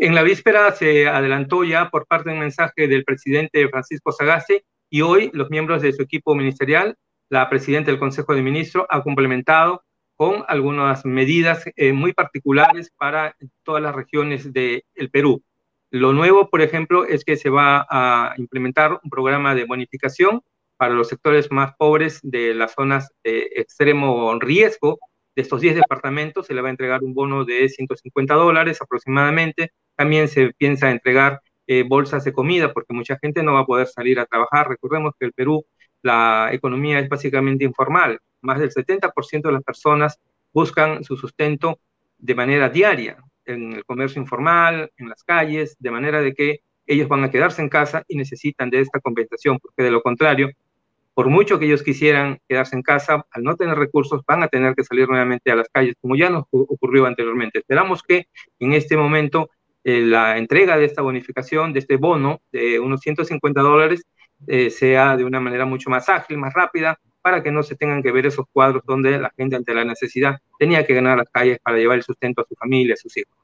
En 0.00 0.14
la 0.14 0.22
víspera 0.22 0.70
se 0.70 1.08
adelantó 1.08 1.64
ya 1.64 1.90
por 1.90 2.06
parte 2.06 2.28
de 2.28 2.34
un 2.34 2.40
mensaje 2.40 2.86
del 2.86 3.02
presidente 3.02 3.68
Francisco 3.68 4.12
Sagasti 4.12 4.60
y 4.88 5.00
hoy 5.00 5.28
los 5.34 5.50
miembros 5.50 5.82
de 5.82 5.92
su 5.92 6.02
equipo 6.02 6.36
ministerial, 6.36 6.94
la 7.28 7.50
presidenta 7.50 7.90
del 7.90 7.98
Consejo 7.98 8.32
de 8.32 8.42
Ministros, 8.42 8.86
ha 8.90 9.02
complementado 9.02 9.82
con 10.14 10.44
algunas 10.46 11.04
medidas 11.04 11.64
eh, 11.74 11.92
muy 11.92 12.12
particulares 12.12 12.92
para 12.96 13.34
todas 13.64 13.82
las 13.82 13.92
regiones 13.92 14.52
del 14.52 14.84
Perú. 15.10 15.42
Lo 15.90 16.12
nuevo, 16.12 16.48
por 16.48 16.62
ejemplo, 16.62 17.04
es 17.04 17.24
que 17.24 17.36
se 17.36 17.50
va 17.50 17.84
a 17.90 18.34
implementar 18.36 19.00
un 19.02 19.10
programa 19.10 19.56
de 19.56 19.64
bonificación 19.64 20.42
para 20.76 20.94
los 20.94 21.08
sectores 21.08 21.50
más 21.50 21.74
pobres 21.76 22.20
de 22.22 22.54
las 22.54 22.72
zonas 22.74 23.10
de 23.24 23.48
extremo 23.56 24.38
riesgo. 24.38 25.00
De 25.38 25.42
estos 25.42 25.60
10 25.60 25.76
departamentos 25.76 26.48
se 26.48 26.52
le 26.52 26.60
va 26.62 26.66
a 26.66 26.72
entregar 26.72 27.04
un 27.04 27.14
bono 27.14 27.44
de 27.44 27.68
150 27.68 28.34
dólares 28.34 28.82
aproximadamente 28.82 29.70
también 29.94 30.26
se 30.26 30.52
piensa 30.52 30.90
entregar 30.90 31.40
eh, 31.68 31.84
bolsas 31.86 32.24
de 32.24 32.32
comida 32.32 32.72
porque 32.72 32.92
mucha 32.92 33.16
gente 33.22 33.44
no 33.44 33.54
va 33.54 33.60
a 33.60 33.64
poder 33.64 33.86
salir 33.86 34.18
a 34.18 34.26
trabajar. 34.26 34.68
Recordemos 34.68 35.14
que 35.16 35.26
el 35.26 35.32
Perú, 35.32 35.64
la 36.02 36.48
economía 36.50 36.98
es 36.98 37.08
básicamente 37.08 37.64
informal. 37.64 38.18
Más 38.40 38.58
del 38.58 38.72
70% 38.72 39.42
de 39.42 39.52
las 39.52 39.62
personas 39.62 40.18
buscan 40.52 41.04
su 41.04 41.16
sustento 41.16 41.78
de 42.18 42.34
manera 42.34 42.68
diaria 42.68 43.18
en 43.44 43.74
el 43.74 43.84
comercio 43.84 44.20
informal, 44.20 44.90
en 44.96 45.08
las 45.08 45.22
calles, 45.22 45.76
de 45.78 45.90
manera 45.92 46.20
de 46.20 46.34
que 46.34 46.62
ellos 46.84 47.06
van 47.06 47.22
a 47.22 47.30
quedarse 47.30 47.62
en 47.62 47.68
casa 47.68 48.02
y 48.08 48.16
necesitan 48.16 48.70
de 48.70 48.80
esta 48.80 48.98
compensación, 48.98 49.60
porque 49.60 49.84
de 49.84 49.92
lo 49.92 50.02
contrario 50.02 50.50
por 51.18 51.30
mucho 51.30 51.58
que 51.58 51.64
ellos 51.64 51.82
quisieran 51.82 52.38
quedarse 52.48 52.76
en 52.76 52.82
casa, 52.82 53.26
al 53.32 53.42
no 53.42 53.56
tener 53.56 53.76
recursos, 53.76 54.22
van 54.24 54.44
a 54.44 54.46
tener 54.46 54.76
que 54.76 54.84
salir 54.84 55.08
nuevamente 55.08 55.50
a 55.50 55.56
las 55.56 55.68
calles, 55.68 55.96
como 56.00 56.14
ya 56.14 56.30
nos 56.30 56.44
ocurrió 56.52 57.06
anteriormente. 57.06 57.58
Esperamos 57.58 58.04
que 58.04 58.28
en 58.60 58.72
este 58.72 58.96
momento 58.96 59.50
eh, 59.82 60.02
la 60.02 60.38
entrega 60.38 60.78
de 60.78 60.84
esta 60.84 61.02
bonificación, 61.02 61.72
de 61.72 61.80
este 61.80 61.96
bono 61.96 62.40
de 62.52 62.78
unos 62.78 63.00
150 63.00 63.60
dólares, 63.60 64.04
eh, 64.46 64.70
sea 64.70 65.16
de 65.16 65.24
una 65.24 65.40
manera 65.40 65.64
mucho 65.64 65.90
más 65.90 66.08
ágil, 66.08 66.38
más 66.38 66.54
rápida, 66.54 66.96
para 67.20 67.42
que 67.42 67.50
no 67.50 67.64
se 67.64 67.74
tengan 67.74 68.00
que 68.00 68.12
ver 68.12 68.26
esos 68.26 68.46
cuadros 68.52 68.84
donde 68.86 69.18
la 69.18 69.32
gente 69.36 69.56
ante 69.56 69.74
la 69.74 69.84
necesidad 69.84 70.38
tenía 70.56 70.86
que 70.86 70.94
ganar 70.94 71.18
las 71.18 71.30
calles 71.30 71.58
para 71.60 71.78
llevar 71.78 71.96
el 71.96 72.04
sustento 72.04 72.42
a 72.42 72.46
su 72.48 72.54
familia, 72.54 72.94
a 72.94 72.96
sus 72.96 73.16
hijos. 73.16 73.34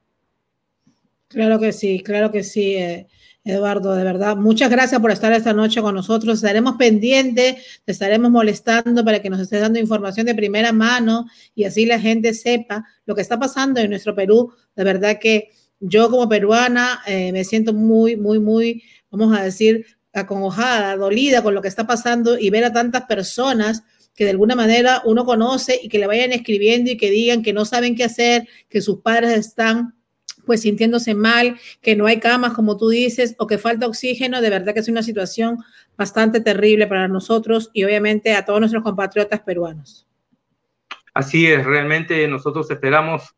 Claro 1.27 1.59
que 1.59 1.73
sí, 1.73 2.05
claro 2.05 2.31
que 2.31 2.45
sí. 2.45 2.77
Eh, 2.77 3.09
Eduardo, 3.47 3.95
de 3.95 4.05
verdad, 4.05 4.37
muchas 4.37 4.71
gracias 4.71 4.99
por 5.03 5.11
estar 5.11 5.31
esta 5.35 5.53
noche 5.53 5.83
con 5.83 5.95
nosotros. 5.95 6.37
Estaremos 6.37 6.77
pendientes, 6.77 7.57
te 7.85 7.93
estaremos 7.93 8.31
molestando 8.31 9.05
para 9.05 9.21
que 9.21 9.29
nos 9.29 9.39
estés 9.39 9.61
dando 9.61 9.79
información 9.79 10.25
de 10.25 10.35
primera 10.35 10.73
mano 10.73 11.27
y 11.55 11.65
así 11.65 11.85
la 11.85 12.01
gente 12.01 12.33
sepa 12.33 12.87
lo 13.05 13.15
que 13.15 13.21
está 13.21 13.39
pasando 13.39 13.81
en 13.81 13.91
nuestro 13.91 14.15
Perú. 14.15 14.51
De 14.75 14.83
verdad 14.83 15.19
que 15.21 15.51
yo 15.79 16.09
como 16.09 16.27
peruana 16.27 17.03
eh, 17.07 17.33
me 17.33 17.45
siento 17.45 17.75
muy, 17.75 18.16
muy, 18.16 18.39
muy, 18.41 18.83
vamos 19.11 19.37
a 19.37 19.43
decir, 19.43 19.85
acongojada, 20.15 20.97
dolida 20.97 21.43
con 21.43 21.55
lo 21.55 21.61
que 21.61 21.69
está 21.69 21.87
pasando 21.87 22.39
y 22.39 22.49
ver 22.49 22.65
a 22.65 22.73
tantas 22.73 23.05
personas 23.05 23.83
que 24.15 24.25
de 24.25 24.31
alguna 24.31 24.57
manera 24.57 25.03
uno 25.05 25.27
conoce 25.27 25.79
y 25.83 25.91
que 25.91 25.99
le 25.99 26.07
vayan 26.07 26.33
escribiendo 26.33 26.91
y 26.91 26.97
que 26.97 27.11
digan 27.11 27.43
que 27.43 27.53
no 27.53 27.66
saben 27.66 27.95
qué 27.95 28.05
hacer, 28.05 28.49
que 28.71 28.81
sus 28.81 29.01
padres 29.01 29.37
están 29.37 29.95
pues 30.47 30.62
sintiéndose 30.62 31.15
mal, 31.15 31.59
que 31.83 31.97
no 31.97 32.07
hay 32.07 32.21
camas, 32.21 32.53
como 32.53 32.77
tú 32.77 32.89
dices, 32.89 33.35
o 33.39 33.47
que 33.47 33.59
falta 33.59 33.87
oxígeno, 33.87 34.41
de 34.41 34.51
verdad 34.51 34.75
que 34.75 34.81
es 34.81 34.89
una 34.89 35.03
situación 35.03 35.59
bastante 35.97 36.41
terrible 36.41 36.87
para 36.87 37.09
nosotros 37.09 37.71
y 37.73 37.85
obviamente 37.85 38.35
a 38.35 38.45
todos 38.45 38.61
nuestros 38.61 38.83
compatriotas 38.83 39.41
peruanos. 39.41 40.07
Así 41.15 41.47
es, 41.47 41.65
realmente 41.65 42.27
nosotros 42.27 42.71
esperamos 42.71 43.37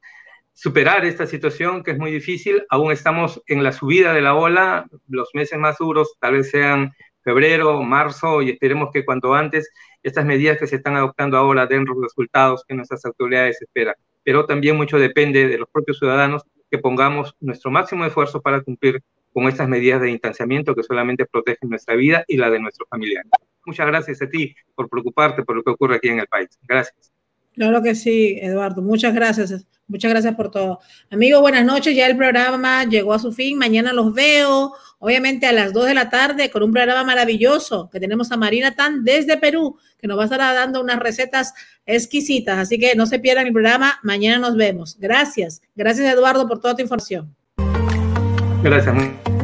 superar 0.55 1.05
esta 1.05 1.27
situación 1.27 1.83
que 1.83 1.91
es 1.91 1.99
muy 1.99 2.11
difícil. 2.11 2.65
Aún 2.71 2.91
estamos 2.91 3.43
en 3.47 3.63
la 3.63 3.73
subida 3.73 4.15
de 4.15 4.23
la 4.23 4.35
ola, 4.35 4.87
los 5.09 5.29
meses 5.35 5.59
más 5.59 5.77
duros 5.79 6.17
tal 6.19 6.33
vez 6.33 6.51
sean 6.51 6.93
febrero, 7.23 7.83
marzo 7.83 8.41
y 8.41 8.51
esperemos 8.51 8.89
que 8.93 9.05
cuanto 9.05 9.35
antes 9.35 9.71
estas 10.03 10.25
medidas 10.25 10.59
que 10.59 10.67
se 10.67 10.77
están 10.77 10.97
adoptando 10.97 11.37
ahora 11.37 11.67
den 11.67 11.85
los 11.85 12.01
resultados 12.01 12.65
que 12.67 12.75
nuestras 12.75 13.05
autoridades 13.05 13.61
esperan. 13.61 13.97
Pero 14.23 14.47
también 14.47 14.77
mucho 14.77 14.99
depende 14.99 15.47
de 15.47 15.59
los 15.59 15.69
propios 15.69 15.99
ciudadanos 15.99 16.43
que 16.71 16.79
pongamos 16.79 17.35
nuestro 17.41 17.71
máximo 17.71 18.05
esfuerzo 18.05 18.41
para 18.41 18.61
cumplir 18.63 19.03
con 19.33 19.49
estas 19.49 19.69
medidas 19.69 20.01
de 20.01 20.09
distanciamiento 20.09 20.75
que 20.75 20.83
solamente 20.83 21.27
protegen 21.27 21.69
nuestra 21.69 21.95
vida 21.95 22.25
y 22.27 22.37
la 22.37 22.51
de 22.51 22.59
nuestros 22.59 22.89
familiares. 22.89 23.31
Muchas 23.67 23.87
gracias 23.87 24.23
a 24.23 24.29
ti 24.29 24.55
por 24.75 24.89
preocuparte 24.89 25.43
por 25.43 25.57
lo 25.57 25.63
que 25.63 25.71
ocurre 25.71 25.97
aquí 25.97 26.09
en 26.09 26.21
el 26.21 26.27
país. 26.27 26.49
Gracias. 26.63 27.16
Claro 27.57 27.83
que 27.83 27.95
sí, 27.95 28.39
Eduardo. 28.41 28.83
Muchas 28.83 29.15
gracias. 29.15 29.67
Muchas 29.89 30.11
gracias 30.11 30.35
por 30.35 30.51
todo. 30.51 30.81
Amigos, 31.11 31.41
buenas 31.41 31.65
noches. 31.65 31.97
Ya 31.97 32.07
el 32.07 32.17
programa 32.17 32.85
llegó 32.85 33.15
a 33.15 33.19
su 33.19 33.33
fin. 33.33 33.57
Mañana 33.57 33.95
los 33.95 34.13
veo, 34.13 34.75
obviamente 34.99 35.47
a 35.47 35.53
las 35.53 35.73
2 35.73 35.87
de 35.87 35.95
la 35.95 36.11
tarde, 36.11 36.51
con 36.51 36.63
un 36.63 36.73
programa 36.73 37.03
maravilloso 37.05 37.89
que 37.91 37.99
tenemos 37.99 38.31
a 38.31 38.37
Marina 38.37 38.75
Tan 38.75 39.05
desde 39.05 39.39
Perú, 39.39 39.79
que 39.99 40.07
nos 40.07 40.19
va 40.19 40.23
a 40.23 40.25
estar 40.27 40.39
dando 40.39 40.83
unas 40.83 40.99
recetas 40.99 41.55
exquisitas. 41.87 42.59
Así 42.59 42.79
que 42.79 42.95
no 42.95 43.07
se 43.07 43.21
pierdan 43.21 43.47
el 43.47 43.53
programa. 43.55 44.01
Mañana 44.03 44.39
nos 44.39 44.57
vemos. 44.57 44.99
Gracias. 44.99 45.63
Gracias, 45.75 46.13
Eduardo, 46.13 46.47
por 46.47 46.61
toda 46.61 46.77
tu 46.77 46.83
información. 46.83 47.35
Gracias. 48.63 49.36